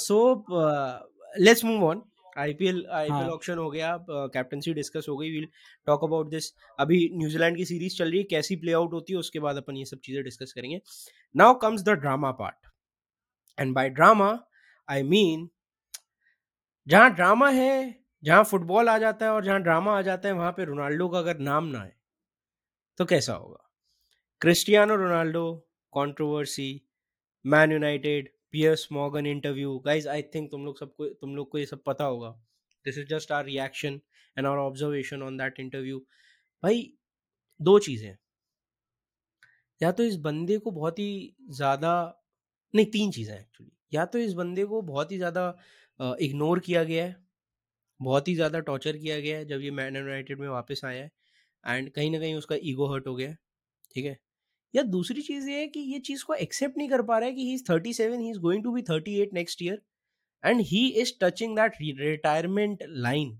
so 0.00 0.18
let's 1.36 1.64
move 1.64 1.84
on 1.84 2.02
IPL 2.38 2.84
IPL 2.90 3.12
हाँ। 3.12 3.30
ऑक्शन 3.30 3.58
हो 3.58 3.68
गया 3.70 3.96
कैप्टनसी 4.10 4.72
डिस्कस 4.74 5.06
हो 5.08 5.16
गई। 5.16 5.30
विल 5.30 5.46
टॉक 5.86 6.04
अबाउट 6.04 6.30
दिस 6.30 6.52
अभी 6.78 6.98
न्यूजीलैंड 7.14 7.56
की 7.56 7.64
सीरीज़ 7.64 7.96
चल 7.98 8.10
रही 8.10 8.18
है 8.18 8.24
कैसी 8.30 8.56
प्ले 8.56 8.72
आउट 8.72 8.92
होती 8.92 9.12
है 9.12 9.18
उसके 9.18 9.40
बाद 9.40 9.56
अपन 9.56 9.76
ये 9.76 9.84
सब 9.84 9.98
चीज़ें 10.04 10.22
डिस्कस 10.24 10.52
करेंगे। 10.52 10.80
Now 11.34 11.54
comes 11.58 11.82
the 11.82 11.90
drama 12.00 12.30
part 12.40 12.66
and 13.58 13.74
by 13.74 13.90
drama 13.90 14.38
I 14.88 15.02
mean 15.04 15.48
जहाँ 16.86 17.10
ड्रामा 17.14 17.48
है, 17.50 17.94
जहाँ 18.22 18.44
फुटबॉल 18.44 18.88
आ 18.88 18.96
जाता 18.98 19.26
है 19.26 19.32
और 19.32 19.44
जहाँ 19.44 19.60
ड्रामा 19.62 19.96
आ 19.98 20.02
जाता 20.02 20.28
है, 20.28 20.34
वहाँ 20.34 20.52
पे 20.52 20.64
रोनाल्डो 20.64 21.08
का 21.08 21.18
अगर 21.18 21.38
नाम 21.40 21.64
ना 21.66 21.80
आए 21.80 21.92
तो 22.98 23.04
कैसा 23.04 23.32
होगा? 23.34 23.58
Cristiano 24.42 24.96
Ronaldo 24.96 25.52
controversy 25.92 26.70
Man 27.44 27.72
United 27.72 28.28
Piers 28.52 28.86
Morgan 28.92 29.26
interview 29.26 29.78
guys 29.86 30.08
I 30.08 30.22
think 30.34 30.50
तुम 30.50 30.64
लोग 30.64 30.78
सबको, 30.78 31.06
तुम 31.06 31.36
लोग 31.36 31.50
को 31.50 31.58
ये 31.58 31.66
सब 31.66 31.82
पता 31.86 32.04
होगा। 32.04 32.30
This 32.84 32.98
is 32.98 33.06
just 33.08 33.32
our 33.32 33.44
reaction 33.44 34.00
and 34.36 34.46
our 34.46 34.58
observation 34.58 35.22
on 35.22 35.36
that 35.38 35.60
interview 35.60 35.98
भाई, 36.62 36.92
दो 37.60 37.78
चीज़ें 37.78 38.14
या 39.80 39.90
तो 39.92 40.02
इस 40.02 40.16
बंदे 40.18 40.58
को 40.58 40.70
बहुत 40.70 40.98
ही 40.98 41.36
ज़्यादा, 41.50 41.92
नहीं, 42.74 42.86
तीन 42.86 43.10
चीज़ें 43.10 43.34
एक्चुअली 43.38 43.70
या 43.92 44.04
तो 44.06 44.18
इस 44.18 44.32
बंदे 44.34 44.64
को 44.64 44.80
बहुत 44.82 45.12
ही 45.12 45.16
ज़्यादा 45.18 45.48
इग्नोर 46.00 46.60
किया 46.60 46.84
गया 46.84 47.04
है। 47.04 47.16
बहुत 48.02 48.28
ही 48.28 48.34
ज़्यादा 48.34 48.60
टॉर्चर 48.60 48.96
किया 48.96 49.20
गया 49.20 49.38
है 49.38 49.44
जब 49.46 49.60
ये 49.60 49.70
मैन 49.70 49.96
यूनाइटेड 49.96 50.40
में 50.40 50.48
वापस 50.48 50.80
आया 50.84 51.02
है 51.02 51.10
एंड 51.66 51.90
कहीं 51.92 52.10
ना 52.10 52.18
कहीं 52.18 52.34
उसका 52.34 52.56
ईगो 52.62 52.86
हर्ट 52.92 53.06
हो 53.06 53.14
गया 53.16 53.28
है 53.30 53.38
ठीक 53.94 54.04
है? 54.04 54.18
या 54.76 54.82
दूसरी 54.82 55.22
चीज़ 55.22 55.48
ये 55.50 55.60
है 55.60 55.66
कि 55.68 55.80
ये 55.80 55.98
चीज़ 55.98 56.24
को 56.24 56.34
एक्सेप्ट 56.34 56.78
नहीं 56.78 56.88
कर 56.88 57.02
पा 57.02 57.18
रहा 57.18 57.28
है 57.28 57.34
कि 57.34 57.46
he 57.46 57.54
is 57.54 57.64
thirty 57.70 57.92
seven 57.94 58.20
he 58.20 58.30
is 58.30 58.38
going 58.38 58.64
to 58.64 58.72
be 58.72 58.82
thirty 58.82 59.20
eight 59.22 59.34
next 59.34 59.62
year 59.62 59.82
and 60.44 60.60
he 60.60 60.86
is 60.88 61.12
touching 61.20 61.56
that 61.56 61.72
retirement 61.80 62.82
line 62.88 63.38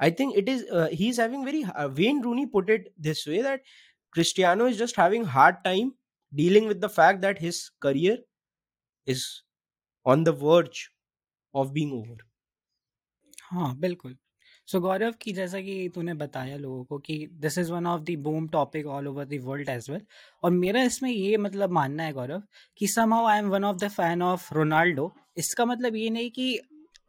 it 0.00 0.48
is 0.48 0.64
uh, 0.70 0.88
he 0.88 1.08
is 1.08 1.16
having 1.16 1.44
very 1.44 1.64
uh, 1.64 1.88
Wayne 1.88 2.20
Rooney 2.22 2.46
put 2.46 2.70
it 2.70 2.92
this 2.98 3.26
way 3.26 3.42
that 3.42 3.60
Cristiano 4.12 4.66
is 4.66 4.76
just 4.76 4.96
having 4.96 5.24
hard 5.24 5.62
time 5.64 5.92
dealing 6.32 6.66
with 6.66 6.80
the 6.80 6.88
fact 6.88 7.20
that 7.22 7.38
his 7.38 7.70
career 7.80 8.18
is 9.06 9.42
on 10.04 10.24
the 10.24 10.32
verge. 10.32 10.93
Of 11.54 11.72
being 11.72 11.92
over 11.94 12.22
हाँ 13.44 13.74
बिल्कुल। 13.78 14.16
So 14.68 14.78
so, 14.78 14.82
Gaurav 14.82 15.12
की 15.22 15.32
जैसा 15.32 15.60
कि 15.60 15.88
तूने 15.94 16.14
बताया 16.14 16.56
लोगों 16.56 16.84
को 16.84 16.98
कि 16.98 17.16
this 17.40 17.58
is 17.58 17.72
one 17.72 17.86
of 17.86 18.02
the 18.02 18.16
boom 18.18 18.46
topic 18.48 18.86
all 18.88 19.08
over 19.08 19.24
the 19.24 19.40
world 19.44 19.68
as 19.68 19.90
well 19.90 20.00
और 20.42 20.50
मेरा 20.52 20.82
इसमें 20.82 21.10
ये 21.10 21.36
मतलब 21.38 21.70
मानना 21.70 22.02
है 22.02 22.12
गौरव 22.12 22.42
कि 22.80 22.86
somehow 23.14 23.26
I 23.26 23.38
am 23.38 23.48
one 23.50 23.64
of 23.64 23.76
the 23.78 23.88
fan 23.90 24.22
of 24.22 24.52
Ronaldo 24.54 25.12
इसका 25.38 25.64
मतलब 25.64 25.96
ये 25.96 26.10
नहीं 26.10 26.30
कि 26.30 26.58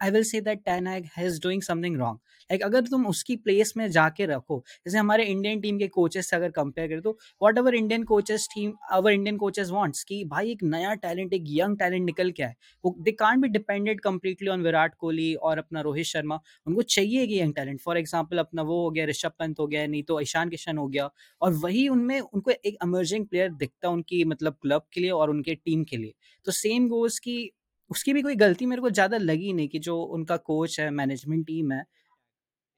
I 0.02 0.12
will 0.12 0.24
say 0.26 0.42
that 0.42 0.60
ten 0.66 0.88
has 0.88 1.42
doing 1.44 1.62
something 1.64 1.98
wrong 1.98 2.20
like 2.50 2.62
अगर 2.64 2.82
तुम 2.88 3.06
उसकी 3.08 3.36
प्लेस 3.38 3.74
में 3.78 3.90
जाके 3.92 4.26
रखो, 4.26 4.64
जैसे 4.86 4.98
हमारे 4.98 5.24
इंडियन 5.26 5.60
टीम 5.62 5.78
के 5.80 5.88
कोचेस 5.90 6.30
से 6.30 6.36
अगर 6.36 6.50
कंपेयर 6.52 6.88
करें 6.90 7.02
तो 7.02 7.18
whatever 7.58 7.76
Indian 7.76 8.04
coaches 8.06 8.48
team 8.54 8.74
our 8.94 9.12
Indian 9.12 9.38
coaches 9.38 9.70
wants 9.72 10.04
कि 10.04 10.24
भाई 10.26 10.52
एक 10.52 10.64
नया 10.66 10.94
टैलेंट 10.96 11.34
एक 11.34 11.44
यंग 11.50 11.78
टैलेंट 11.78 12.06
निकल 12.06 12.32
के 12.32 12.44
आए। 12.44 12.56
वो 12.84 12.96
they 13.00 13.12
can't 13.14 13.42
be 13.42 13.48
depended 13.50 14.02
completely 14.02 14.48
on 14.50 14.64
Virat 14.64 14.96
Kohli 14.96 15.34
और 15.36 15.58
अपना 15.58 15.82
रोहित 15.82 16.06
शर्मा। 16.06 16.40
उनको 16.68 16.82
चाहिए 16.82 17.26
कि 17.28 17.40
यंग 17.42 17.54
टैलेंट 17.56 17.82
फॉर 17.82 17.98
एग्ज़ाम्पल 17.98 18.38
अपना 18.38 18.62
वो 18.62 18.82
हो 18.84 18.90
गया, 18.92 19.06
ऋषभ 19.06 19.32
पंत 19.40 19.60
हो 19.60 19.68
गया, 19.68 19.88
नहीं 19.88 20.04
तो 20.04 20.20
ईशान 20.22 20.50
किशन 20.50 20.78
हो 20.78 20.88
गया। 20.88 21.10
और 21.42 21.54
वही 21.56 21.88
उनमें 21.90 22.20
उनको 22.20 22.52
एक 22.52 22.78
अमर्जिंग 22.82 23.26
प्लेयर 23.28 23.52
दिखता 23.54 23.90
उनकी 23.90 24.24
मतलब 24.26 24.58
क्लब 24.62 24.88
के 24.94 25.02
लिए 25.02 25.12
और 25.12 25.30
उनके 25.30 25.56
टीम 25.56 25.84
के 25.84 25.98
लिए। 25.98 26.14
तो 26.46 26.52
सेम 26.54 26.88
गोज 26.90 27.20
की 27.20 27.52
उसकी 27.92 28.14
भी 28.14 28.22
कोई 28.22 28.36
गलती 28.38 28.66
मेरे 28.66 28.82
को 28.82 28.90
ज़्यादा 28.92 29.18
लगी 29.20 29.54
नहीं 29.54 29.68
कि 29.70 29.80
जो 29.82 30.02
उनका 30.14 30.38
कोच 30.44 30.80
है 30.80 30.90
मैनेजमेंट 30.92 31.46
टीम 31.48 31.72
है। 31.72 31.82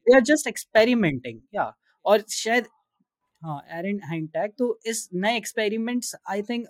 दे 0.08 0.16
आर 0.16 0.22
जस्ट 0.24 0.48
एक्सपेरिमेंटिंग 0.48 1.40
या 1.56 1.72
और 2.06 2.24
शायद 2.32 2.68
हाँ 3.42 3.62
एरन 3.74 4.00
हाइंटैक 4.06 4.54
तो 4.60 4.80
इस 4.88 5.10
नए 5.16 5.38
एक्सपेरिमेंट्स 5.38 6.16
आई 6.30 6.42
थिंक 6.44 6.68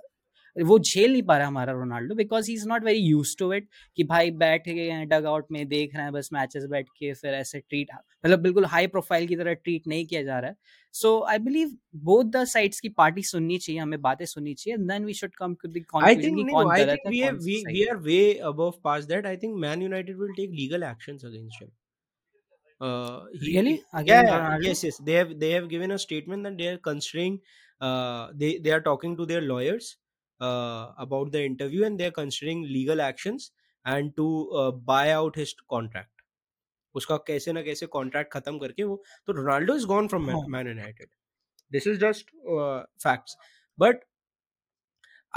वो 0.64 0.80
झेल 0.80 1.12
नहीं 1.12 1.24
पा 1.24 1.38
रहा 1.38 1.48
हमारा 1.48 1.74
Ronaldo 1.74 2.16
because 2.16 2.48
he 2.48 2.54
is 2.54 2.68
not 2.68 2.84
very 2.84 3.00
use 3.00 3.38
to 3.40 3.54
it 3.54 3.68
कि 3.96 4.04
भाई 4.04 4.32
बैठ 4.32 4.70
गए 4.70 4.90
हैं 4.90 5.08
डग 5.08 5.26
आउट 5.26 5.46
में 5.52 5.68
देख 5.68 5.96
रहे 5.96 6.04
हैं 6.04 6.14
बस 6.14 6.30
मैचेस 6.34 6.66
बैठ 6.66 6.90
के 6.90 7.14
फिर 7.14 7.34
ऐसे 7.34 7.60
ट्रीट 7.60 7.88
मतलब 8.26 8.40
बिल्कुल 8.40 8.66
हाई 8.66 8.88
प्रोफ़ाइल 8.88 9.28
की 9.28 9.36
तरह 9.36 9.54
ट्रीट 9.54 9.88
नहीं 9.88 10.06
किया 10.06 10.24
जा 10.24 10.40
रहा 10.40 10.50
है। 10.50 10.56
So 10.94 11.24
I 11.24 11.38
believe 11.38 11.78
both 11.96 12.24
the 12.24 12.46
sides 12.46 12.80
की 12.80 12.90
पार्टी 12.90 13.24
सुननी 13.24 13.58
चाहिए 13.58 13.82
हमें 13.82 14.02
बातें 14.02 14.26
सुननी 14.26 14.54
चाहिए 14.54 14.78
then 14.78 15.06
we 15.06 15.14
should 15.14 15.32
come 15.36 15.56
to 15.56 15.68
the 15.68 15.84
confidence 15.90 16.36
कि 16.36 16.44
कौन 16.44 16.76
गलत 16.76 17.00
है 17.08 17.32
we 17.32 17.56
we 17.56 17.86
are 17.86 17.98
way 17.98 18.34
above 18.34 18.74
pass 18.84 19.04
that 19.04 19.26
I 19.26 19.38
think 19.38 19.58
Man 19.58 19.82
United 19.82 20.18
will 20.20 20.32
take 20.32 20.50
legal 20.50 20.84
actions 20.84 21.26
against 21.26 21.62
him 21.62 21.70
uh 22.82 23.20
he, 23.42 23.54
really? 23.54 23.80
again 23.94 24.26
yeah, 24.26 24.32
yeah, 24.32 24.66
yes 24.66 24.84
yes. 24.86 24.98
They 25.06 25.16
have 25.22 25.40
they 25.40 25.52
have 25.52 25.70
given 25.70 25.92
a 25.92 25.98
statement 25.98 26.44
that 26.44 26.58
they 26.58 26.68
are 26.68 26.78
considering 26.78 27.40
uh 27.82 28.28
they 28.36 28.60
they 28.60 28.72
are 28.72 28.82
talking 28.82 29.18
to 29.18 29.26
their 29.26 29.42
lawyers. 29.42 29.82
uh 29.82 30.07
uh, 30.41 30.93
about 30.99 31.33
the 31.33 31.45
interview 31.45 31.85
and 31.85 32.01
they 32.01 32.07
are 32.07 32.17
considering 32.21 32.63
legal 32.63 33.01
actions 33.01 33.51
and 33.87 34.17
to 34.17 34.27
uh, 34.51 34.71
buy 34.71 35.11
out 35.11 35.37
his 35.37 35.55
contract. 35.71 36.09
उसका 36.95 37.17
कैसे 37.27 37.53
ना 37.53 37.63
कैसे 37.63 37.87
contract 37.87 38.33
खत्म 38.33 38.59
करके 38.59 38.85
वो 38.85 39.03
तो 39.27 39.33
Ronaldo 39.33 39.75
is 39.77 39.85
gone 39.85 40.09
from 40.09 40.31
हाँ 40.31 40.41
Man 40.49 40.67
United 40.69 41.09
this 41.73 41.87
is 41.87 42.01
just 42.01 42.31
facts 43.05 43.37
but 43.79 44.05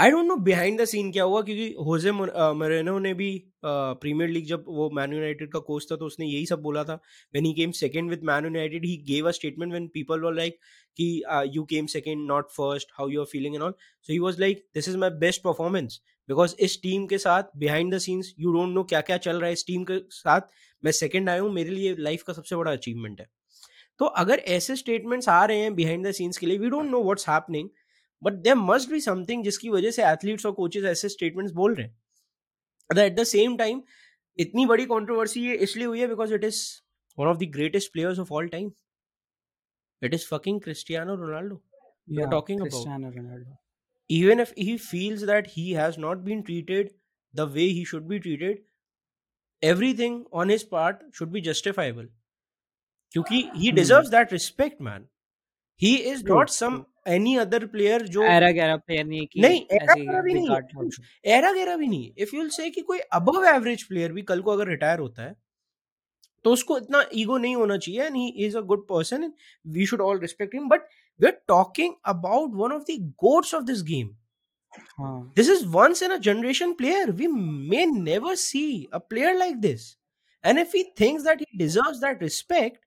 I 0.00 0.10
don't 0.10 0.26
know 0.26 0.34
behind 0.36 0.80
the 0.80 0.84
scene 0.84 1.10
क्या 1.12 1.24
हुआ, 1.24 1.40
क्योंकि 1.42 1.74
होजे 1.86 2.12
मरेनो 2.12 2.98
ने 2.98 3.12
भी 3.14 3.26
प्रीमियर 3.64 4.30
लीग 4.30 4.44
जब 4.46 4.64
वो 4.68 4.88
मैन 4.96 5.12
यूनाइटेड 5.12 5.50
का 5.52 5.58
कोच 5.60 5.86
था 5.90 5.96
तो 5.96 6.06
उसने 6.06 6.26
यही 6.26 6.46
सब 6.46 6.60
बोला 6.62 6.84
था। 6.84 6.94
When 6.94 7.44
he 7.44 7.52
came 7.54 7.70
second 7.78 8.10
with 8.10 8.20
Man 8.24 8.44
United 8.44 8.84
he 8.86 8.96
gave 9.08 9.28
a 9.28 9.30
statement 9.38 9.72
when 9.72 9.88
people 9.94 10.20
were 10.20 10.34
like 10.34 10.58
कि 10.96 11.22
you 11.54 11.64
came 11.70 11.86
second 11.94 12.26
not 12.28 12.50
first 12.50 12.92
how 12.98 13.08
you 13.08 13.20
are 13.20 13.26
feeling 13.32 13.54
and 13.54 13.64
all 13.64 13.74
so 14.06 14.12
he 14.12 14.18
was 14.18 14.40
like 14.40 14.64
this 14.74 14.88
is 14.88 14.96
my 14.96 15.10
best 15.20 15.42
performance 15.42 16.00
because 16.28 16.54
इस 16.60 16.80
team 16.82 17.06
के 17.06 17.18
साथ 17.18 17.56
behind 17.58 17.94
the 17.94 17.98
scenes 17.98 18.34
you 18.40 18.52
don't 18.52 18.74
know 18.74 18.84
क्या 18.84 19.00
क्या 19.02 19.16
चल 19.18 19.36
रहा 19.36 19.46
है 19.46 19.52
इस 19.52 19.66
टीम 19.66 19.84
के 19.90 19.98
साथ। 20.12 20.40
मैं 20.82 20.92
सेकेंड 20.92 21.28
आया 21.28 21.40
हूँ, 21.40 21.52
मेरे 21.52 21.70
लिए 21.70 21.94
लाइफ 21.98 22.22
का 22.22 22.32
सबसे 22.32 22.56
बड़ा 22.56 22.72
अचीवमेंट 22.72 23.20
है। 23.20 23.28
तो 24.00 24.04
अगर 24.18 24.38
ऐसे 24.48 24.76
स्टेटमेंट्स 24.76 25.28
आ 25.28 25.44
रहे 25.44 25.58
हैं 25.60 25.74
बिहाइंड 25.74 26.06
द 26.06 26.12
सीन्स 26.12 26.38
के 26.38 26.46
लिए 26.46 26.58
we 26.58 26.68
don't 26.70 26.90
know 26.90 27.02
what's 27.02 27.28
happening 27.28 27.68
but 28.22 28.32
there 28.32 28.56
must 28.56 28.90
be 28.90 29.00
something 29.00 29.44
जिसकी 29.44 29.68
वजह 29.68 29.90
से 29.90 30.04
एथलीट्स 30.04 30.46
और 30.46 30.52
कोचेज 30.52 30.84
ऐसे 30.84 31.08
स्टेटमेंट्स 31.08 31.52
बोल 31.54 31.74
रहे 31.74 31.86
हैं। 31.86 31.98
एट 32.98 33.16
द 33.16 33.24
सेम 33.24 33.56
टाइम 33.56 33.82
इतनी 34.38 34.66
बड़ी 34.66 34.86
कंट्रोवर्सी 34.86 35.46
ये 35.46 35.56
इसलिए 35.56 35.86
हुई 35.86 36.00
है 36.00 36.06
because 36.06 36.34
it 36.34 36.44
is 36.44 36.80
one 37.18 37.26
of 37.26 37.38
the 37.38 37.42
greatest 37.42 37.92
players 37.92 38.18
of 38.18 38.32
all 38.32 38.48
time 38.48 38.72
it 40.04 40.14
is 40.14 40.26
fucking 40.26 40.60
Cristiano 40.60 41.14
Ronaldo 41.14 41.62
या 42.10 42.24
are 42.24 42.30
talking 42.30 42.60
about 42.60 43.56
even 44.12 44.40
if 44.40 44.52
he 44.58 44.76
feels 44.76 45.20
that 45.20 45.46
he 45.46 45.64
has 45.72 45.96
not 45.98 46.24
been 46.24 46.40
treated 46.42 46.88
the 47.34 47.46
way 47.46 47.66
he 47.74 47.84
should 47.84 48.08
be 48.08 48.18
treated 48.20 48.58
everything 49.62 50.24
on 50.32 50.48
his 50.48 50.64
part 50.64 51.04
should 51.12 51.32
be 51.32 51.40
justifiable. 51.40 52.06
क्योंकि 53.12 53.42
he 53.42 53.68
hmm 53.68 53.76
deserves 53.76 54.10
that 54.10 54.32
respect 54.32 54.80
man. 54.80 55.04
He 55.82 55.92
is 56.12 56.24
not 56.24 56.50
some 56.50 56.89
true 57.06 57.38
other 57.40 57.58
other 57.58 57.68
player 57.72 58.02
जो 58.10 58.24
एरा 58.24 58.50
गैरा 58.50 58.76
player 58.76 59.04
नहीं 59.06 59.20
है 59.20 59.26
कि 59.26 59.40
नहीं 59.40 59.60
era 59.72 59.92
ऐसे 59.92 60.00
गेरा 60.00 60.20
भी 60.22 60.34
नहीं 60.34 60.90
एरा 61.36 61.52
गेरा 61.52 61.76
भी 61.76 61.88
नहीं 61.88 62.10
इफ़ 62.18 62.36
यूल 62.36 62.48
से 62.48 62.70
कि 62.70 62.80
कोई 62.80 62.98
अबव 63.12 63.44
एवरेज 63.54 63.82
प्लेयर 63.82 64.12
भी 64.12 64.22
कल 64.22 64.40
को 64.40 64.50
अगर 64.50 64.68
रिटायर 64.68 64.98
होता 64.98 65.22
है 65.22 65.34
तो 66.44 66.52
उसको 66.52 66.78
इतना 66.78 67.04
ईगो 67.14 67.38
नहीं 67.38 67.56
होना 67.56 67.76
चाहिए 67.76 68.06
and 68.06 68.16
he 68.16 68.28
is 68.46 68.56
a 68.56 68.60
good 68.70 68.86
person 68.88 69.24
and 69.24 69.32
we 69.74 69.86
should 69.86 70.00
all 70.00 70.20
respect 70.20 70.54
him 70.54 70.68
but 70.68 70.88
we 71.20 71.26
are 71.26 71.36
talking 71.48 71.94
about 72.14 72.54
one 72.54 72.72
of 72.72 72.82
the 72.82 72.98
gods 73.24 73.54
of 73.54 73.64
this 73.64 73.82
game 73.82 74.16
हाँ। 74.98 75.32
This 75.34 75.48
is 75.48 75.62
once 75.66 76.00
in 76.00 76.12
a 76.12 76.18
generation 76.20 76.74
player. 76.76 77.06
We 77.10 77.28
may 77.28 77.86
never 77.86 78.34
see 78.36 78.88
a 78.92 79.00
player 79.02 79.36
like 79.36 79.60
this. 79.60 79.96
And 80.44 80.58
if 80.58 80.72
he 80.72 80.82
thinks 80.96 81.24
that 81.24 81.40
he 81.40 81.58
deserves 81.58 82.00
that 82.00 82.20
respect, 82.20 82.78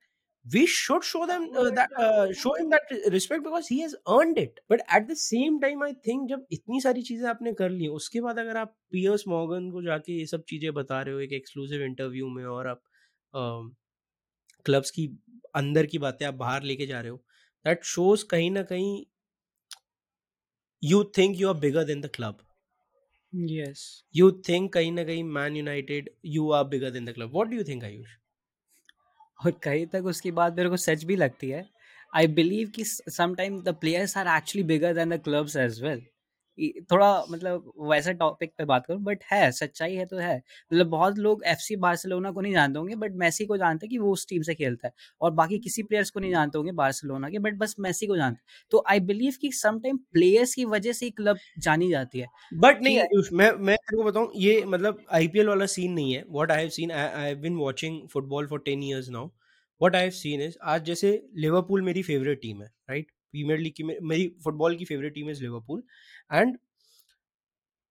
we 0.46 0.66
should 0.66 1.04
show 1.04 1.26
them 1.26 1.50
uh, 1.56 1.70
that 1.70 1.89
uh, 1.98 2.34
show 2.34 2.54
him 2.56 2.70
that 2.70 2.82
respect 3.12 3.44
because 3.44 3.68
he 3.68 3.82
has 3.82 3.96
earned 4.08 4.38
it. 4.38 4.60
But 4.68 4.82
at 4.89 5.08
the 5.08 5.16
same 5.16 5.60
time, 5.60 5.82
I 5.82 5.94
think 6.06 6.30
जब 6.30 6.46
इतनी 6.52 6.82
सारी 6.82 7.02
चीज़ें 7.02 7.28
आपने 7.30 7.54
कर 7.62 7.70
ली 7.70 7.88
उसके 8.00 8.22
बाद 8.22 8.39
अगर 8.39 8.58
आप 8.58 8.76
पियर्स 8.91 9.24
मॉर्गन 9.28 9.70
को 9.72 9.82
जाके 9.84 10.20
ये 10.20 10.26
सब 10.26 10.44
चीज़ें 10.50 10.74
बता 10.74 11.02
रहे 11.02 11.14
हो 11.14 11.20
एक 11.22 11.34
एक्सक्लूसिव 11.34 11.84
इंटरव्यू 11.84 12.28
में 12.30 12.44
और 12.46 12.68
आप 12.68 12.82
क्लब्स 14.66 14.91
की 14.91 15.08
अंदर 15.56 15.86
की 15.86 15.98
बातें 15.98 16.26
आप 16.26 16.34
बाहर 16.34 16.64
लेके 16.64 16.86
जा 16.86 17.00
रहे 17.02 17.12
हो 17.12 17.24
दैट 17.66 17.84
शोज़ 17.94 18.26
कहीं 18.32 18.50
ना 18.52 18.64
कहीं 18.72 19.04
you 20.84 21.04
think 21.18 21.39
you 21.39 21.50
are 21.50 21.60
bigger 21.60 21.84
than 21.86 22.02
the 22.02 22.10
club 22.16 22.41
yes 23.34 23.86
you 24.18 24.32
think 24.50 24.74
कहीं 24.74 24.91
ना 24.91 25.04
कहीं 25.04 25.24
Man 25.38 25.56
United 25.58 26.10
you 26.36 26.52
are 26.52 26.64
bigger 26.76 26.91
than 26.91 27.06
the 27.06 27.14
club 27.14 27.32
what 27.34 27.48
do 27.48 27.58
you 27.58 27.64
think 27.64 27.84
Ayush 27.84 28.18
और 29.46 29.52
कहीं 29.64 29.86
तक 29.88 30.06
उसकी 30.06 30.32
बात 30.32 30.56
मेरे 30.58 30.70
को 30.70 30.78
सच 30.78 31.04
भी 31.04 31.16
लगती 31.16 31.50
है 31.50 31.66
आई 32.14 32.28
बिलीव 32.39 32.70
कि 32.76 32.84
sometime 32.86 33.62
the 33.64 33.76
players 33.82 34.18
are 34.18 34.28
actually 34.38 34.64
bigger 34.68 34.94
than 34.94 35.10
the 35.10 35.22
clubs 35.24 35.56
as 35.58 35.82
well 35.84 36.02
थोड़ा 36.84 37.08
मतलब 37.26 37.72
वैसा 37.84 38.12
टॉपिक 38.14 38.51
पे 38.58 38.66
बात 38.66 38.86
करूँ 38.86 39.01
बट 39.04 39.24
है 39.32 39.51
सच्चाई 39.54 39.95
है 39.95 40.06
तो 40.06 40.18
है। 40.18 40.36
मतलब 40.38 40.88
बहुत 40.89 41.18
लोग 41.20 41.43
एफ़ 41.45 41.60
सी 41.60 41.76
बार्सिलोना 41.78 42.32
को 42.32 42.41
नहीं 42.41 42.54
जानते 42.54 42.80
होंगे 42.80 42.95
बट 42.97 43.14
मैसी 43.18 43.45
को 43.45 43.58
जानते 43.58 43.86
हैं 43.86 43.89
कि 43.91 43.97
वो 43.99 44.12
उस 44.14 44.28
टीम 44.30 44.41
से 44.43 44.56
खेलता 44.56 44.88
है 44.88 44.93
और 45.22 45.32
बाकी 45.34 45.60
किसी 45.60 45.84
प्लेयर्स 45.84 46.10
को 46.10 46.20
नहीं 46.20 46.32
जानते 46.32 46.58
होंगे 46.58 46.72
बार्सिलोना 46.76 47.30
के 47.30 47.39
बट 47.39 47.58
बस 47.58 47.76
मैसी 47.80 48.08
को 48.08 48.18
जानते 48.18 48.39
हैं। 48.41 48.66
तो 48.72 48.84
आई 48.89 48.99
बिलीव 49.04 49.34
कि 49.41 49.51
समटाइम 49.54 49.97
प्लेयर्स 50.14 50.54
की 50.56 50.66
वजह 50.68 50.91
से 50.93 51.06
ही 51.06 51.12
क्लब 51.14 51.38
जानी 51.60 51.89
जाती 51.89 52.20
है 52.20 52.28
बट 52.56 52.82
नहीं 52.82 52.99
आयुष 52.99 53.30
मैं 53.34 53.51
मैं 53.60 53.76
तेरे 53.78 53.97
को 53.97 54.04
बताऊँ 54.04 54.30
ये 54.38 54.64
मतलब 54.66 54.99
आईपीएल 55.12 55.47
वाला 55.47 55.66
सीन 55.68 55.91
नहीं 55.93 56.14
है। 56.14 56.24
What 56.30 56.51
I 56.51 56.60
have 56.60 56.70
seen 56.70 56.91
I 56.91 57.24
have 57.24 57.38
been 57.39 57.56
watching 57.58 57.99
football 58.10 58.47
for 58.47 58.60
10 58.62 58.84
years 58.84 59.10
now 59.10 59.26
what 59.82 59.95
I 59.95 60.01
have 60.01 60.12
seen 60.14 60.41
is 60.41 60.58
आज 60.66 60.84
जैसे 60.86 61.12
लिवरपूल 61.38 61.82
मेरी 61.82 62.01
फेवरेट 62.04 62.41
टीम 62.41 62.62
है 62.62 62.68
राइट 62.89 63.12
प्रीमियर 63.32 63.60
लीग 63.60 63.74
की 63.78 63.84
मेरी 63.84 64.28
फुटबॉल 64.43 64.76
की 64.78 64.86
favourite 64.86 65.14
team 65.14 65.30
is 65.30 65.41
Liverpool 65.43 65.84
and 66.32 66.58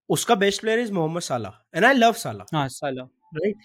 उसका 0.09 0.35
best 0.35 0.61
player 0.61 0.79
is 0.79 0.91
Mohamed 0.93 1.21
Salah 1.21 1.53
and 1.75 1.85
I 1.85 1.93
love 1.93 2.13
Salah 2.23 2.45
हाँ 2.53 2.67
Salah 2.69 3.03
right 3.35 3.57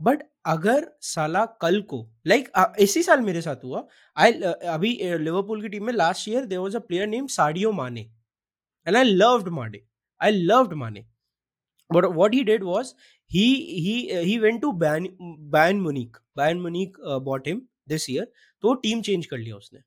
but 0.00 0.22
अगर 0.46 0.90
साला 1.00 1.44
कल 1.62 1.80
को 1.82 2.06
लाइक 2.26 2.48
like, 2.48 2.78
इसी 2.78 3.02
साल 3.02 3.20
मेरे 3.20 3.40
साथ 3.42 3.64
हुआ 3.64 3.86
आई 4.16 4.32
अभी 4.76 4.98
लिवरपूल 5.18 5.62
की 5.62 5.68
टीम 5.68 5.84
में 5.86 5.92
last 5.92 6.28
year 6.28 6.44
there 6.44 6.60
was 6.60 6.76
a 6.76 6.78
player 6.88 7.06
name 7.06 7.26
Sadio 7.36 7.72
Mane 7.72 8.00
and 8.86 8.96
I 8.96 9.04
loved 9.04 9.48
Mane 9.48 9.80
I 10.20 10.30
loved 10.30 10.72
Mane 10.84 11.06
but 11.90 12.06
what 12.16 12.34
he 12.34 12.42
did 12.48 12.62
was 12.66 12.90
he 13.30 13.46
he 13.86 13.94
uh, 14.18 14.20
he 14.26 14.34
went 14.44 14.60
to 14.62 14.72
Bayern 14.82 15.08
Bayern 15.54 15.80
Munich 15.86 16.20
Bayern 16.40 16.62
Munich 16.66 16.94
uh, 17.06 17.18
bought 17.28 17.48
him 17.50 17.58
this 17.92 18.06
year 18.12 18.24
तो 18.62 18.74
team 18.84 19.02
change 19.02 19.26
कर 19.26 19.38
लिया 19.38 19.56
उसने। 19.56 19.80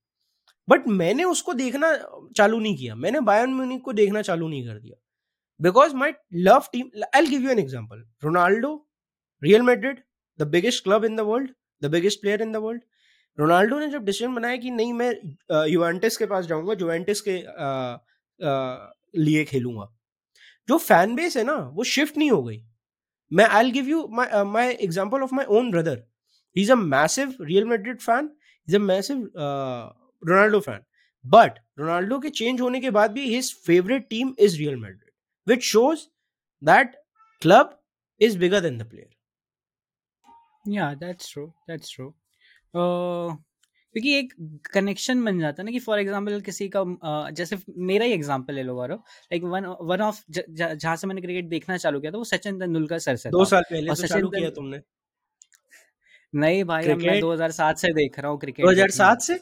but 0.67 0.87
मैंने 0.89 1.23
उसको 1.23 1.53
देखना 1.53 1.93
चालू 2.37 2.59
नहीं 2.59 2.75
किया। 2.77 2.95
मैंने 2.95 3.19
बायन 3.21 3.53
म्यूनिक 3.53 3.81
को 3.83 3.93
देखना 3.93 4.21
चालू 4.21 4.47
नहीं 4.47 4.65
कर 4.67 4.79
दिया। 4.79 4.95
Because 5.59 5.95
my 5.95 6.11
love 6.33 6.63
team 6.73 6.89
I 7.15 7.25
give 7.27 7.41
you 7.41 7.49
an 7.49 7.59
example 7.59 8.03
Ronaldo 8.23 8.73
Real 9.41 9.61
Madrid 9.61 9.99
the 10.39 10.47
biggest 10.49 10.83
club 10.83 11.05
in 11.05 11.15
the 11.15 11.19
world 11.27 11.49
the 11.81 11.91
biggest 11.91 12.21
player 12.21 12.41
in 12.41 12.51
the 12.51 12.55
world 12.63 12.81
Ronaldo 13.37 13.79
ने 13.79 13.87
जब 13.89 14.05
डिसीज़न 14.05 14.35
बनाया 14.35 14.57
कि 14.57 14.71
नहीं 14.71 14.93
मैं 14.93 15.11
यूवेंटस 15.69 16.17
के 16.17 16.25
पास 16.25 16.45
जाऊँगा 16.45 16.73
जुवेंटस 16.73 17.21
के 17.21 17.37
आ, 17.41 17.67
आ, 18.39 18.93
लिए 19.17 19.43
खेलूँगा। 19.45 19.91
जो 20.69 20.77
फ़ैन 20.77 21.15
बेस 21.15 21.37
है 21.37 21.43
ना 21.43 21.55
वो 21.73 21.83
शिफ्ट 21.85 22.17
नहीं 22.17 22.29
हो 22.31 22.41
गई। 22.43 22.61
मैं 23.31 23.45
I 23.47 23.71
give 23.71 23.87
you 23.89 24.07
my 24.11 24.67
example 24.69 25.21
of 25.23 25.33
my 25.35 25.45
own 25.57 25.71
brother 25.71 26.03
he 26.55 26.61
is 26.61 26.71
a 26.71 26.75
massive 26.75 27.35
Real 27.41 27.65
Madrid 27.65 27.99
fan 28.01 28.29
is 28.67 28.75
a 28.75 28.79
massive 28.81 29.17
Ronaldo 30.23 30.59
fan 30.59 30.83
but 31.25 31.59
Ronaldo 31.79 32.19
के 32.19 32.29
चेंज 32.29 32.61
होने 32.61 32.81
के 32.81 32.89
बाद 32.89 33.11
भी 33.11 33.35
his 33.35 33.53
favourite 33.65 34.07
team 34.09 34.35
is 34.39 34.57
Real 34.57 34.75
Madrid 34.75 35.11
which 35.47 35.63
shows 35.63 36.05
that 36.61 36.95
club 37.41 37.79
is 38.21 38.37
bigger 38.39 38.59
than 38.59 38.77
the 38.77 38.89
player 38.89 40.73
या 40.73 40.93
that's 40.93 41.33
true 41.33 41.45
that's 41.69 41.95
true 41.95 42.13
क्योंकि 43.95 44.13
एक 44.19 44.33
connection 44.73 45.23
बन 45.25 45.39
जाता 45.39 45.61
है 45.61 45.65
ना 45.65 45.71
कि 45.71 45.79
फॉर 45.79 45.99
एग्जांपल 45.99 46.41
किसी 46.41 46.67
का 46.69 46.79
uh, 46.81 47.31
जैसे 47.31 47.57
मेरा 47.77 48.05
ही 48.05 48.11
एग्जांपल 48.11 48.53
ले 48.53 48.63
लो 48.63 48.75
Gaurav 48.75 48.95
like 48.95 49.43
one 49.43 49.65
one 49.81 50.01
of 50.01 50.23
जहाँ 50.31 50.95
से 50.95 51.07
मैंने 51.07 51.21
क्रिकेट 51.21 51.45
देखना 51.45 51.77
चालू 51.77 51.99
किया 51.99 52.11
था 52.11 52.17
वो 52.17 52.23
सचिन 52.23 52.59
तेंदुलकर 52.59 52.99
सर 52.99 53.15
से 53.15 53.29
दो 53.29 53.45
साल 53.45 53.63
पहले 53.71 53.95
तो 53.95 54.07
चालू 54.07 54.29
किया 54.29 54.49
तुमने। 54.49 54.81
नहीं 56.33 56.63
भाई 56.63 56.93
मैं 56.93 57.19
2007 57.21 57.75
से 57.75 57.93
देख 57.93 58.19
रहा 58.19 58.31
हूँ 58.31 58.39
क्रिकेट 58.39 58.65
2007 58.65 59.19
से? 59.19 59.39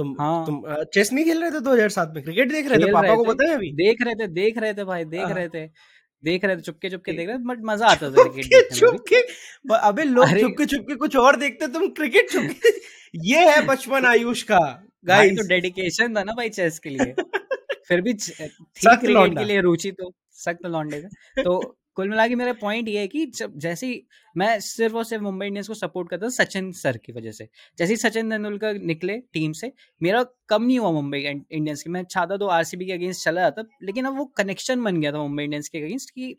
तुम 0.00 0.14
हाँ। 0.20 0.44
तुम 0.46 0.62
चेस 0.94 1.12
नहीं 1.12 1.24
खेल 1.24 1.40
रहे 1.42 1.50
थे 1.50 1.60
2007 1.64 2.12
में? 2.14 2.22
क्रिकेट 2.24 2.52
देख 2.52 2.68
रहे 2.68 2.78
थे? 2.78 2.92
पापा 2.92 3.14
को 3.14 3.24
पता 3.24 3.48
है 3.48 3.54
अभी? 3.54 3.72
देख 3.76 4.02
रहे 4.02 4.14
थे 4.14 4.26
देख 4.34 4.58
रहे 4.58 4.74
थे 4.74 4.84
भाई 4.84 5.04
देख 5.06 5.24
हाँ। 5.24 5.34
रहे 5.34 5.48
थे। 5.48 5.66
देख 6.22 6.44
रहे 6.44 6.56
थे 6.56 6.60
चुपके 6.60 6.88
चुपके 6.90 7.12
देख 7.12 7.28
रहे 7.28 7.36
थे 7.36 7.44
बट 7.44 7.58
मज़ा 7.64 7.86
आता 7.86 8.10
था 8.10 8.24
क्रिकेट 8.28 8.72
चुपके 8.74 9.20
अबे 9.78 10.04
लोग 10.04 10.38
चुपके 10.38 10.64
चुपके 10.66 10.94
कुछ 10.96 11.16
और 11.16 11.36
देखते 11.36 11.66
तुम 11.68 11.88
क्रिकेट 11.90 12.30
चुपके। 12.30 12.72
ये 13.28 13.48
है 13.50 13.60
बचपन 13.66 14.06
आयुष 14.06 14.42
का 14.50 14.58
गाइस 15.06 15.38
तो 15.38 15.46
डेडिकेशन 15.48 16.16
था 16.16 16.22
ना 16.24 16.32
भाई 16.32 16.48
चेस 16.48 16.78
के 16.78 16.90
लिए। 16.90 17.14
फिर 17.88 18.00
भी 18.00 18.14
थी 18.14 18.32
क्रिकेट 18.32 19.38
के 19.38 19.44
लिए 19.44 19.60
रुचि 19.60 19.90
तो 19.92 20.10
सख्त 20.44 20.66
लौंडे 20.66 21.00
का 21.02 21.42
तो 21.42 21.58
कुल 21.96 22.08
मिला 22.08 22.26
के 22.28 22.34
मेरा 22.34 22.52
पॉइंट 22.52 22.88
ये 22.88 22.98
है 23.00 23.08
कि 23.08 23.24
जब 23.28 23.52
जैसे 23.58 23.86
ही 23.86 24.02
मैं 24.36 24.58
सिर्फ़ 24.60 24.94
और 24.96 25.04
सिर्फ़ 25.04 25.22
मुंबई 25.24 25.46
इंडियंस 25.46 25.68
को 25.68 25.74
सपोर्ट 25.74 26.10
करता 26.10 26.26
था 26.26 26.30
सचिन 26.34 26.70
सर 26.72 26.96
की 26.96 27.12
वजह 27.12 27.32
से। 27.32 27.48
जैसे 27.78 27.92
ही 27.92 27.96
सचिन 27.98 28.30
तेंदुलकर 28.30 28.78
निकले 28.82 29.16
टीम 29.32 29.52
से 29.52 29.72
मेरा 30.00 30.22
कम 30.48 30.62
नहीं 30.62 30.78
हुआ 30.78 30.90
मुंबई 30.92 31.18
इंडियंस 31.20 31.82
की। 31.82 31.90
मैं 31.90 32.02
चाहता 32.04 32.36
तो 32.36 32.46
आरसीबी 32.48 32.86
के 32.86 32.92
अगेंस्ट 32.92 33.24
चला 33.24 33.40
जाता 33.40 33.62
लेकिन 33.82 34.04
अब 34.04 34.16
वो 34.18 34.24
कनेक्शन 34.36 34.82
बन 34.84 35.00
गया 35.00 35.12
था 35.12 35.18
मुंबई 35.18 35.44
इंडियंस 35.44 35.68
के 35.68 35.78
अगेंस्ट 35.78 36.10
कि 36.10 36.34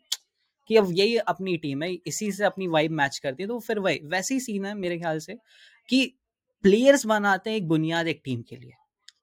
कि 0.70 0.76
अब 0.76 0.88
यही 0.92 1.16
अपनी 1.18 1.56
टीम 1.58 1.82
है 1.82 1.92
इसी 2.06 2.30
से 2.32 2.44
अपनी 2.44 2.66
वाइब 2.68 2.90
मैच 2.92 3.18
करती 3.18 3.42
है। 3.42 3.48
तो 3.48 3.58
फिर 3.60 3.78
वही 3.78 4.00
वैसे 4.06 4.34
ही 4.34 4.40
सीन 4.40 4.64
है 4.66 4.74
मेरे 4.76 4.98
ख्याल 4.98 5.18
से 5.18 5.34
कि 5.88 6.04
प्लेयर्स 6.64 7.06
बनाते 7.06 7.50
हैं 7.50 7.56
एक 7.56 7.68
बुनियाद 7.68 8.08
एक 8.08 8.20
टीम 8.24 8.42
के 8.42 8.56
लिए। 8.56 8.72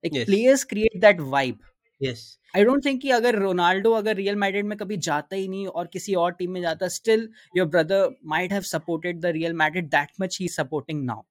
एक 0.03 0.25
players 0.25 0.63
create 0.63 0.99
that 1.01 1.19
vibe 1.21 1.59
yes 2.01 2.21
I 2.53 2.63
don't 2.63 2.85
think 2.85 3.01
कि 3.01 3.09
अगर 3.11 3.35
रोनाल्डो 3.35 3.91
अगर 3.91 4.15
रियल 4.15 4.35
मैड्रिड 4.35 4.65
में 4.65 4.77
कभी 4.77 4.97
जाता 4.99 5.35
ही 5.35 5.47
नहीं 5.47 5.67
और 5.67 5.87
किसी 5.93 6.13
और 6.15 6.31
टीम 6.33 6.51
में 6.51 6.61
जाता 6.61 6.87
still 6.89 7.27
your 7.57 7.67
brother 7.67 8.15
might 8.27 8.51
have 8.51 8.61
supported 8.67 9.19
the 9.21 9.33
Real 9.33 9.53
Madrid 9.53 9.89
that 9.89 10.09
much 10.21 10.37
he 10.41 10.47
supporting 10.49 11.03
now 11.05 11.21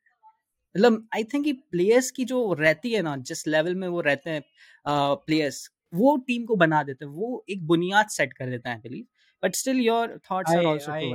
मतलब 0.74 1.06
आई 1.14 1.24
थिंक 1.24 1.44
कि 1.44 1.52
प्लेयर्स 1.52 2.10
की 2.10 2.24
जो 2.24 2.52
रहती 2.52 2.92
है 2.92 3.02
ना 3.02 3.16
जिस 3.28 3.46
लेवल 3.48 3.74
में 3.74 3.88
वो 3.88 4.00
रहते 4.00 4.30
हैं 4.30 4.42
प्लेयर्स 4.86 5.68
वो 5.92 6.16
टीम 6.26 6.44
को 6.44 6.56
बना 6.56 6.82
देते 6.82 7.04
हैं 7.04 7.12
वो 7.12 7.44
एक 7.50 7.66
बुनियाद 7.66 8.08
सेट 8.10 8.32
कर 8.32 8.50
देता 8.50 8.70
है 8.70 8.80
believe 8.80 9.04
but 9.42 9.54
still 9.54 9.80
your 9.80 10.18
thoughts 10.30 10.50
are 10.50 10.66
also 10.66 10.92
I 10.92 11.12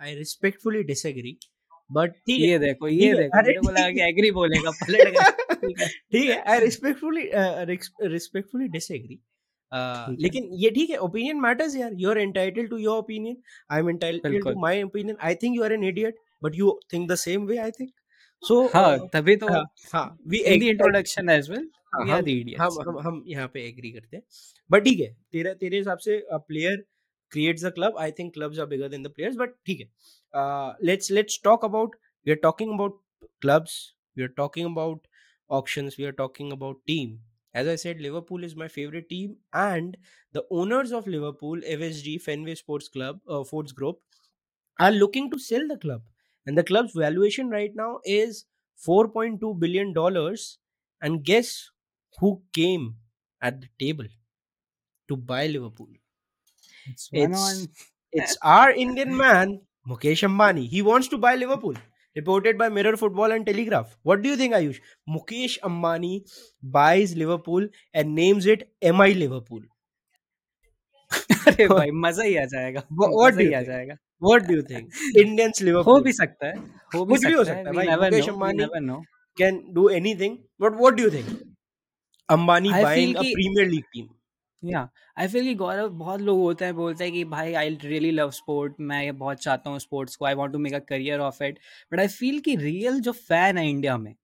I 0.00 0.14
respectfully 0.14 0.82
disagree 0.84 1.36
but 1.90 2.10
ठीक 2.10 2.40
है। 2.40 2.48
ये 2.48 2.58
देखो 2.58 2.88
ये 2.88 3.12
देखो 3.14 3.42
मेरे 3.42 3.60
को 3.60 3.70
लगा 3.70 3.90
कि 3.90 4.00
एग्री 4.02 4.30
बोलेगा 4.32 4.70
पलट 4.78 5.08
गया। 5.12 5.30
ठीक 5.88 6.28
है। 6.28 6.38
आई 6.42 6.60
रिस्पेक्टफुली 6.60 7.22
रिस्पेक्टफुली 8.12 8.68
डिसएग्री 8.68 9.18
लेकिन 10.22 10.48
ये 10.62 10.70
ठीक 10.70 10.90
है 10.90 10.96
ओपिनियन 11.08 11.40
मैटर्स 11.40 11.76
यार। 11.76 11.92
You 11.98 12.10
are 12.10 12.18
entitled 12.18 12.70
to 12.70 12.78
your 12.78 12.98
opinion 12.98 13.36
I 13.72 13.80
am 13.80 13.90
entitled 13.90 14.42
to 14.44 14.60
my 14.60 14.82
opinion 14.82 15.16
I 15.20 15.34
think 15.42 15.56
you 15.56 15.62
are 15.64 15.72
an 15.72 15.84
idiot 15.84 16.18
but 16.44 16.56
you 16.56 16.78
think 16.92 17.10
the 17.10 17.14
same 17.24 17.46
way 17.46 17.56
I 17.58 17.70
think 17.80 17.90
so 18.42 18.60
हाँ 18.74 18.98
तभी 19.12 19.36
तो 19.36 19.52
हाँ 19.92 20.06
we 20.28 20.38
in 20.38 20.60
the 20.60 20.62
introduction 20.64 21.30
as 21.30 21.50
well 21.50 21.68
are 22.10 22.22
the 22.22 22.54
हम 22.60 22.82
हम 22.88 22.98
हम 23.06 23.22
यहाँ 23.28 23.48
पे 23.54 23.66
agree 23.68 23.90
करते 23.90 24.16
हैं। 24.16 24.22
बट 24.70 24.84
ठीक 24.84 25.00
है 25.00 25.14
तेरा 25.32 25.52
तेरे 25.54 25.78
हिसाब 25.78 25.98
से 26.08 26.22
player 26.32 26.84
creates 27.32 27.64
a 27.64 27.70
club. 27.76 27.96
I 27.98 28.04
think 28.16 28.34
clubs 28.34 28.58
are 28.62 28.64
bigger 28.72 28.88
than 28.90 29.04
the 29.04 29.10
players 29.14 29.38
but 29.38 29.54
ठीक 29.66 29.80
है। 29.80 29.86
Uh, 30.32 30.74
let's 30.80 31.10
let's 31.10 31.38
talk 31.38 31.62
about 31.62 31.90
we 32.24 32.32
are 32.32 32.36
talking 32.46 32.74
about 32.74 32.92
clubs 33.42 33.94
we 34.16 34.22
are 34.22 34.34
talking 34.40 34.66
about 34.66 35.06
auctions 35.48 35.96
we 35.98 36.04
are 36.04 36.12
talking 36.12 36.52
about 36.52 36.76
team. 36.86 37.20
As 37.54 37.66
i 37.68 37.74
said 37.76 38.00
liverpool 38.00 38.44
is 38.44 38.54
my 38.54 38.68
favorite 38.68 39.08
team 39.08 39.36
and 39.52 39.96
the 40.32 40.44
owners 40.50 40.92
of 40.92 41.06
liverpool 41.06 41.60
fsg 41.76 42.20
fenway 42.20 42.54
sports 42.54 42.88
club 42.88 43.20
uh, 43.28 43.42
sports 43.44 43.72
group 43.72 44.00
are 44.78 44.92
looking 44.92 45.30
to 45.30 45.38
sell 45.38 45.66
the 45.68 45.78
club. 45.78 46.02
And 46.46 46.56
the 46.58 46.64
club's 46.64 46.92
valuation 46.94 47.50
right 47.50 47.74
now 47.74 48.00
is 48.04 48.44
4.2 48.76 49.54
billion 49.54 49.92
dollars 49.92 50.58
and 51.00 51.24
guess 51.24 51.70
who 52.20 52.42
came 52.52 52.96
at 53.40 53.60
the 53.60 53.68
table 53.78 54.06
to 55.08 55.16
buy 55.16 55.46
liverpool? 55.48 55.88
It's 56.90 57.10
it's, 57.12 57.68
it's 58.12 58.36
our 58.42 58.70
indian 58.70 59.16
man 59.16 59.65
Mukesh 59.86 60.24
Ambani 60.24 60.66
he 60.68 60.80
wants 60.80 61.10
to 61.10 61.18
buy 61.18 61.36
Liverpool 61.36 61.76
reported 62.16 62.58
by 62.58 62.68
Mirror 62.70 62.96
football 62.96 63.32
and 63.32 63.44
Telegraph 63.46 63.94
what 64.06 64.18
do 64.18 64.28
you 64.28 64.36
think 64.36 64.54
Ayush 64.54 64.80
Mukesh 65.08 65.56
Ambani 65.64 66.20
buys 66.76 67.14
Liverpool 67.18 67.70
and 67.94 68.14
names 68.14 68.46
it 68.46 68.68
M 68.82 69.02
I 69.02 69.14
Liverpool 69.14 69.66
अरे 71.48 71.66
भाई 71.68 71.90
मज़ा 72.04 72.24
ही 72.24 72.34
आ 72.36 72.44
जाएगा। 72.44 72.80
या 84.62 84.88
I 85.16 85.28
feel 85.28 85.44
कि 85.44 85.54
गौरव 85.54 85.88
बहुत 85.98 86.20
लोग 86.20 86.38
होते 86.40 86.64
हैं 86.64 86.74
बोलते 86.74 87.04
हैं 87.04 87.12
कि 87.12 87.24
भाई 87.26 87.52
आई 87.54 87.76
रियली 87.82 88.10
लव 88.10 88.30
स्पोर्ट 88.30 88.74
मैं 88.80 89.02
ये 89.04 89.12
बहुत 89.14 89.42
चाहता 89.42 89.70
हूँ 89.70 89.78
स्पोर्ट्स 89.78 90.16
को 90.16 90.24
I 90.24 90.34
want 90.34 90.52
to 90.52 90.58
make 90.58 90.74
a 90.74 90.78
career 90.88 91.20
of 91.20 91.42
it 91.44 91.58
but 91.92 92.00
I 92.00 92.08
feel 92.08 92.38
कि 92.40 92.56
रियल 92.56 93.00
जो 93.00 93.12
फ़ैन 93.12 93.58
है 93.58 93.68
इंडिया 93.70 93.96
में 93.98 94.14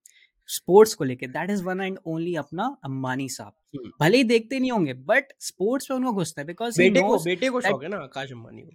स्पोर्ट्स 0.48 0.94
को 0.94 1.04
लेके 1.04 1.26
that 1.28 1.50
is 1.50 1.62
one 1.64 1.80
and 1.80 1.98
only 2.06 2.34
अपना 2.36 2.64
अंबानी 2.84 3.28
साहब। 3.28 3.52
हम्म। 3.74 3.90
भले 4.00 4.16
ही 4.16 4.24
देखते 4.24 4.58
नहीं 4.60 4.70
होंगे 4.72 4.94
बट 5.06 5.32
स्पोर्ट्स 5.40 5.90
में 5.90 5.96
उनको 5.98 6.12
घुसता 6.12 6.40
है 6.40 6.46
बिकॉज़ 6.46 6.78
बेटे 6.78 7.00
को 7.00 7.18
बेटे 7.24 7.48
को 7.50 7.60
शौक 7.60 7.82
है 7.82 7.88
ना 7.88 7.96
आकाश 7.98 8.32
अंबानी 8.32 8.62
को। 8.62 8.70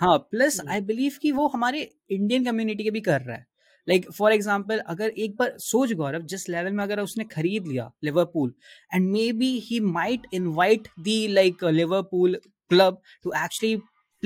हाँ 0.00 0.16
प्लस 0.30 0.60
आई 0.68 0.80
बिलीव 0.82 1.12
कि 1.22 1.32
वो 1.32 1.46
हमारे 1.48 1.80
इंडियन 2.10 2.44
कम्युनिटी 2.44 2.84
के 2.84 2.90
भी 2.90 3.00
कर 3.00 3.20
रहा 3.20 3.36
है। 3.36 3.46
लाइक 3.88 4.10
फॉर 4.12 4.32
एग्ज़ाम्पल 4.32 4.78
अगर 4.86 5.08
एक 5.08 5.36
बार 5.36 5.56
सोच 5.58 5.92
गौरव, 5.92 6.22
जिस 6.22 6.48
लेवल 6.48 6.72
में 6.72 6.82
अगर 6.84 7.00
उसने 7.00 7.24
खरीद 7.24 7.66
लिया 7.66 7.90
Liverpool 8.04 8.54
and 8.94 9.10
maybe 9.32 9.58
he 9.64 9.80
might 9.80 10.26
invite 10.34 10.88
the 11.00 11.26
like 11.28 11.64
Liverpool 11.64 12.40
club 12.70 13.00
to 13.24 13.32
actually 13.36 13.76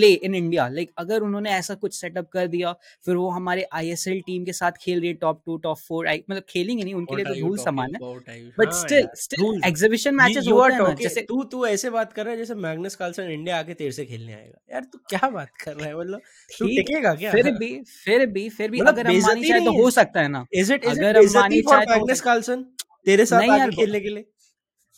play 0.00 0.12
in 0.24 0.34
India 0.34 0.68
like 0.70 0.90
अगर 0.98 1.22
उन्होंने 1.22 1.50
ऐसा 1.52 1.74
कुछ 1.76 1.94
सेटअप 1.94 2.28
कर 2.32 2.46
दिया 2.48 2.72
फिर 3.06 3.16
वो 3.16 3.28
हमारे 3.30 3.66
आईएसएल 3.74 4.20
टीम 4.26 4.44
के 4.44 4.52
साथ 4.54 4.82
खेल 4.82 5.00
रही 5.00 5.08
है 5.08 5.14
टॉप 5.22 5.42
टू 5.46 5.56
टॉप 5.58 5.78
फोर 5.78 6.08
मतलब 6.10 6.42
खेलेंगे 6.48 6.82
नहीं 6.84 6.94
उनके 6.94 7.16
लिए 7.16 7.24
तो 7.24 7.34
रूल 7.40 7.58
समान 7.58 7.94
है। 7.94 8.00
But 8.58 8.72
still 8.74 9.08
still 9.16 9.60
exhibition 9.66 10.14
matches 10.14 10.46
होते 10.48 10.74
हैं 10.74 10.94
जैसे 10.96 11.20
तू 11.22 11.42
तू 11.52 11.64
ऐसे 11.66 11.90
बात 11.90 12.12
कर 12.12 12.24
रहा 12.24 12.32
है 12.32 12.38
जैसे 12.38 12.54
मैग्नस 12.56 12.94
कार्लसन 12.94 13.30
इंडिया 13.30 13.58
आके 13.58 13.74
तेरे 13.74 13.92
से 13.92 14.04
खेलने 14.06 14.32
आएगा। 14.34 14.74
यार 14.74 14.84
तू 14.84 14.98
क्या 15.10 15.30
बात 15.30 15.50
कर 15.64 15.74
रहा 15.74 15.86
है? 15.86 15.96
मतलब 15.98 16.20
तू 16.50 16.66
टिकेगा 16.66 17.14
क्या? 17.14 17.32
फिर 17.32 17.50
भी 17.52 17.70
फिर 17.94 18.26
भी 18.28 18.48
फिर 18.50 18.70
भी 18.70 18.80
मतलब 18.80 18.92
अगर 18.94 19.08
अंबानी 19.08 19.48
चाहे 19.48 19.64
तो 19.64 19.72
हो 19.72 19.90
सकता 19.90 20.20
है 20.20 20.28
ना। 20.28 20.44
इज़ 20.54 20.72
इट 20.72 20.86
अगर 20.86 21.16
अंबानी 21.18 21.60
चाहे 21.62 21.84
तो 21.84 21.92
मैग्नस 21.92 22.20
कार्लसन 22.20 22.62
तेरे 23.06 23.26
साथ 23.26 23.50
आके 23.50 23.76
खेलने 23.76 24.00
के 24.00 24.08
लिए? 24.08 24.24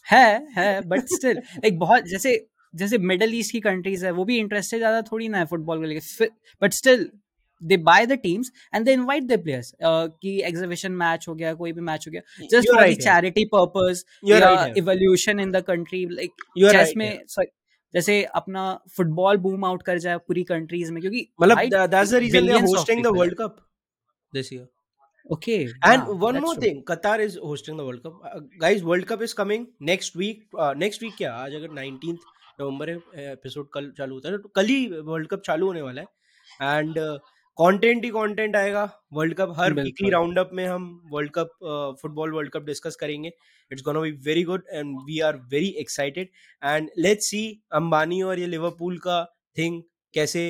है 0.07 0.47
है 0.57 0.81
बट 0.89 1.05
स्टिल 1.11 1.43
एक 1.65 1.79
बहुत 1.79 2.09
जैसे 2.09 2.35
जैसे 2.75 2.99
मिडल 3.11 3.35
ईस्ट 3.35 3.53
की 3.53 3.61
कंट्रीज़ 3.61 4.05
है 4.07 4.11
वो 4.13 4.25
भी 4.25 4.39
इंटरेस्टेड 4.39 4.81
ज़्यादा 4.81 5.03
थोड़ी 5.03 5.29
ना 5.29 5.39
है 5.39 5.47
फुटबॉल 5.47 5.79
को 5.79 5.85
लेकर 5.85 6.29
but 6.63 6.73
still 6.73 7.11
they 7.63 7.77
buy 7.89 8.07
the 8.07 8.13
teams 8.23 8.53
and 8.75 8.85
they 8.85 8.93
invite 8.93 9.25
the 9.25 9.39
players 9.43 9.73
कि 9.83 10.41
एग्जीबिशन 10.47 10.93
मैच 11.05 11.27
हो 11.29 11.35
गया 11.35 11.55
कोई 11.55 11.73
भी 11.73 11.81
मैच 11.91 12.07
हो 12.09 12.13
गया 12.13 12.47
just 12.53 12.75
for 12.75 12.95
charity 13.03 13.45
purpose 13.55 14.05
evolution 14.79 15.41
in 15.41 15.51
the 15.53 15.63
country 15.67 16.05
like 16.11 16.45
chess 16.59 16.93
में 16.97 17.11
जैसे 17.95 18.23
अपना 18.35 18.63
फुटबॉल 18.97 19.37
बूम 19.39 19.65
आउट 19.65 19.83
कर 19.87 19.99
जाए 20.05 20.19
पूरी 20.29 20.45
कंट्रीज़ 20.51 20.93
में 20.93 21.01
क्योंकि 21.01 21.27
मतलब 21.41 21.89
that's 21.91 22.11
the 22.11 22.23
reason 22.27 22.47
they 22.47 22.53
are 22.53 22.63
hosting 22.65 23.03
the 23.05 23.17
world 23.17 23.35
cup 23.41 23.67
this 24.33 24.53
year 24.53 24.69
Okay. 25.31 25.69
And 25.83 26.03
yeah, 26.03 26.15
one 26.21 26.41
more 26.41 26.55
true. 26.55 26.63
thing, 26.63 26.79
Qatar 26.85 27.21
is 27.21 27.35
hosting 27.41 27.77
the 27.77 27.85
World 27.85 28.03
Cup. 28.03 28.15
Uh, 28.25 28.41
guys, 28.59 28.83
World 28.83 29.07
Cup 29.07 29.23
is 29.23 29.33
coming 29.33 29.69
next 29.81 30.17
week. 30.17 30.41
Uh, 30.55 30.75
next 30.75 31.01
week 31.01 31.13
क्या 31.17 31.35
आज 31.35 31.55
अगर 31.55 31.69
19th 31.77 32.25
नवंबर 32.61 32.91
episode 32.91 33.69
कल 33.75 33.91
चालू 33.99 34.15
होता 34.15 34.29
है 34.29 34.39
तो 34.39 34.49
कल 34.57 34.67
ही 34.67 34.87
वर्ल्ड 34.87 35.29
कप 35.29 35.43
चालू 35.47 35.67
होने 35.67 35.83
वाला 35.83 36.03
है। 36.03 36.79
एंड 36.79 36.95
कंटेंट 37.59 38.05
ही 38.05 38.11
कंटेंट 38.11 38.57
आएगा। 38.57 38.85
वर्ल्ड 39.13 39.35
कप 39.35 39.55
हर 39.57 39.73
वीकली 39.73 40.11
राउंड 40.11 40.39
अप 40.39 40.51
में 40.53 40.67
हम 40.67 40.87
world 41.13 41.31
cup 41.39 41.97
football 42.03 42.33
world 42.33 42.53
cup 42.53 42.63
discuss 42.65 42.97
करेंगे। 43.01 43.33
It's 43.73 43.83
gonna 43.83 44.01
be 44.01 44.11
very 44.29 44.43
good 44.45 44.65
and 44.73 44.97
we 45.07 45.19
are 45.21 45.37
very 45.51 45.69
excited 45.81 46.29
and 46.65 46.91
let's 46.99 47.31
see 47.31 47.45
Ambani 47.73 48.23
और 48.23 48.39
ये 48.39 48.47
लिवरपूल 48.47 48.99
का 48.99 49.25
थिंग 49.59 49.83
कैसे 50.15 50.49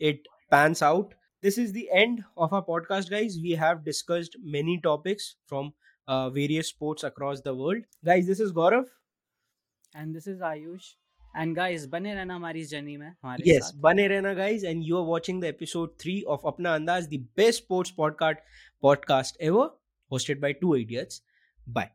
it 0.00 0.28
pans 0.52 0.80
out. 0.86 1.14
This 1.44 1.56
is 1.60 1.70
the 1.74 1.82
end 2.00 2.20
of 2.44 2.52
our 2.56 2.64
podcast 2.66 3.10
guys. 3.12 3.36
We 3.44 3.54
have 3.60 3.78
discussed 3.86 4.36
many 4.56 4.74
topics 4.82 5.24
from 5.52 5.70
uh, 6.08 6.30
various 6.30 6.68
sports 6.72 7.06
across 7.08 7.40
the 7.46 7.54
world. 7.60 7.88
Guys 8.08 8.28
this 8.28 8.42
is 8.44 8.52
gaurav. 8.58 8.84
And 9.96 10.12
this 10.14 10.28
is 10.28 10.42
Ayush 10.42 10.90
and 11.36 11.54
guys 11.56 11.88
बने 11.88 12.14
रहना 12.14 12.34
हमारी 12.34 12.64
journey 12.64 12.96
में 12.96 13.06
हमारे 13.06 13.50
yes, 13.50 13.70
बने 13.76 14.06
रहना 14.08 14.34
guys 14.34 14.66
and 14.66 14.82
you 14.84 14.96
are 14.96 15.04
watching 15.04 15.40
the 15.42 15.44
episode 15.44 15.96
3 16.06 16.22
of 16.24 16.46
Apna 16.46 16.74
Andaz 16.74 17.08
the 17.08 17.26
best 17.36 17.62
sports 17.62 17.90
podcast 17.90 18.38
podcast 18.82 19.40
ever 19.40 19.76
hosted 20.10 20.40
by 20.40 20.52
two 20.52 20.74
idiots 20.74 21.22
bye 21.68 21.94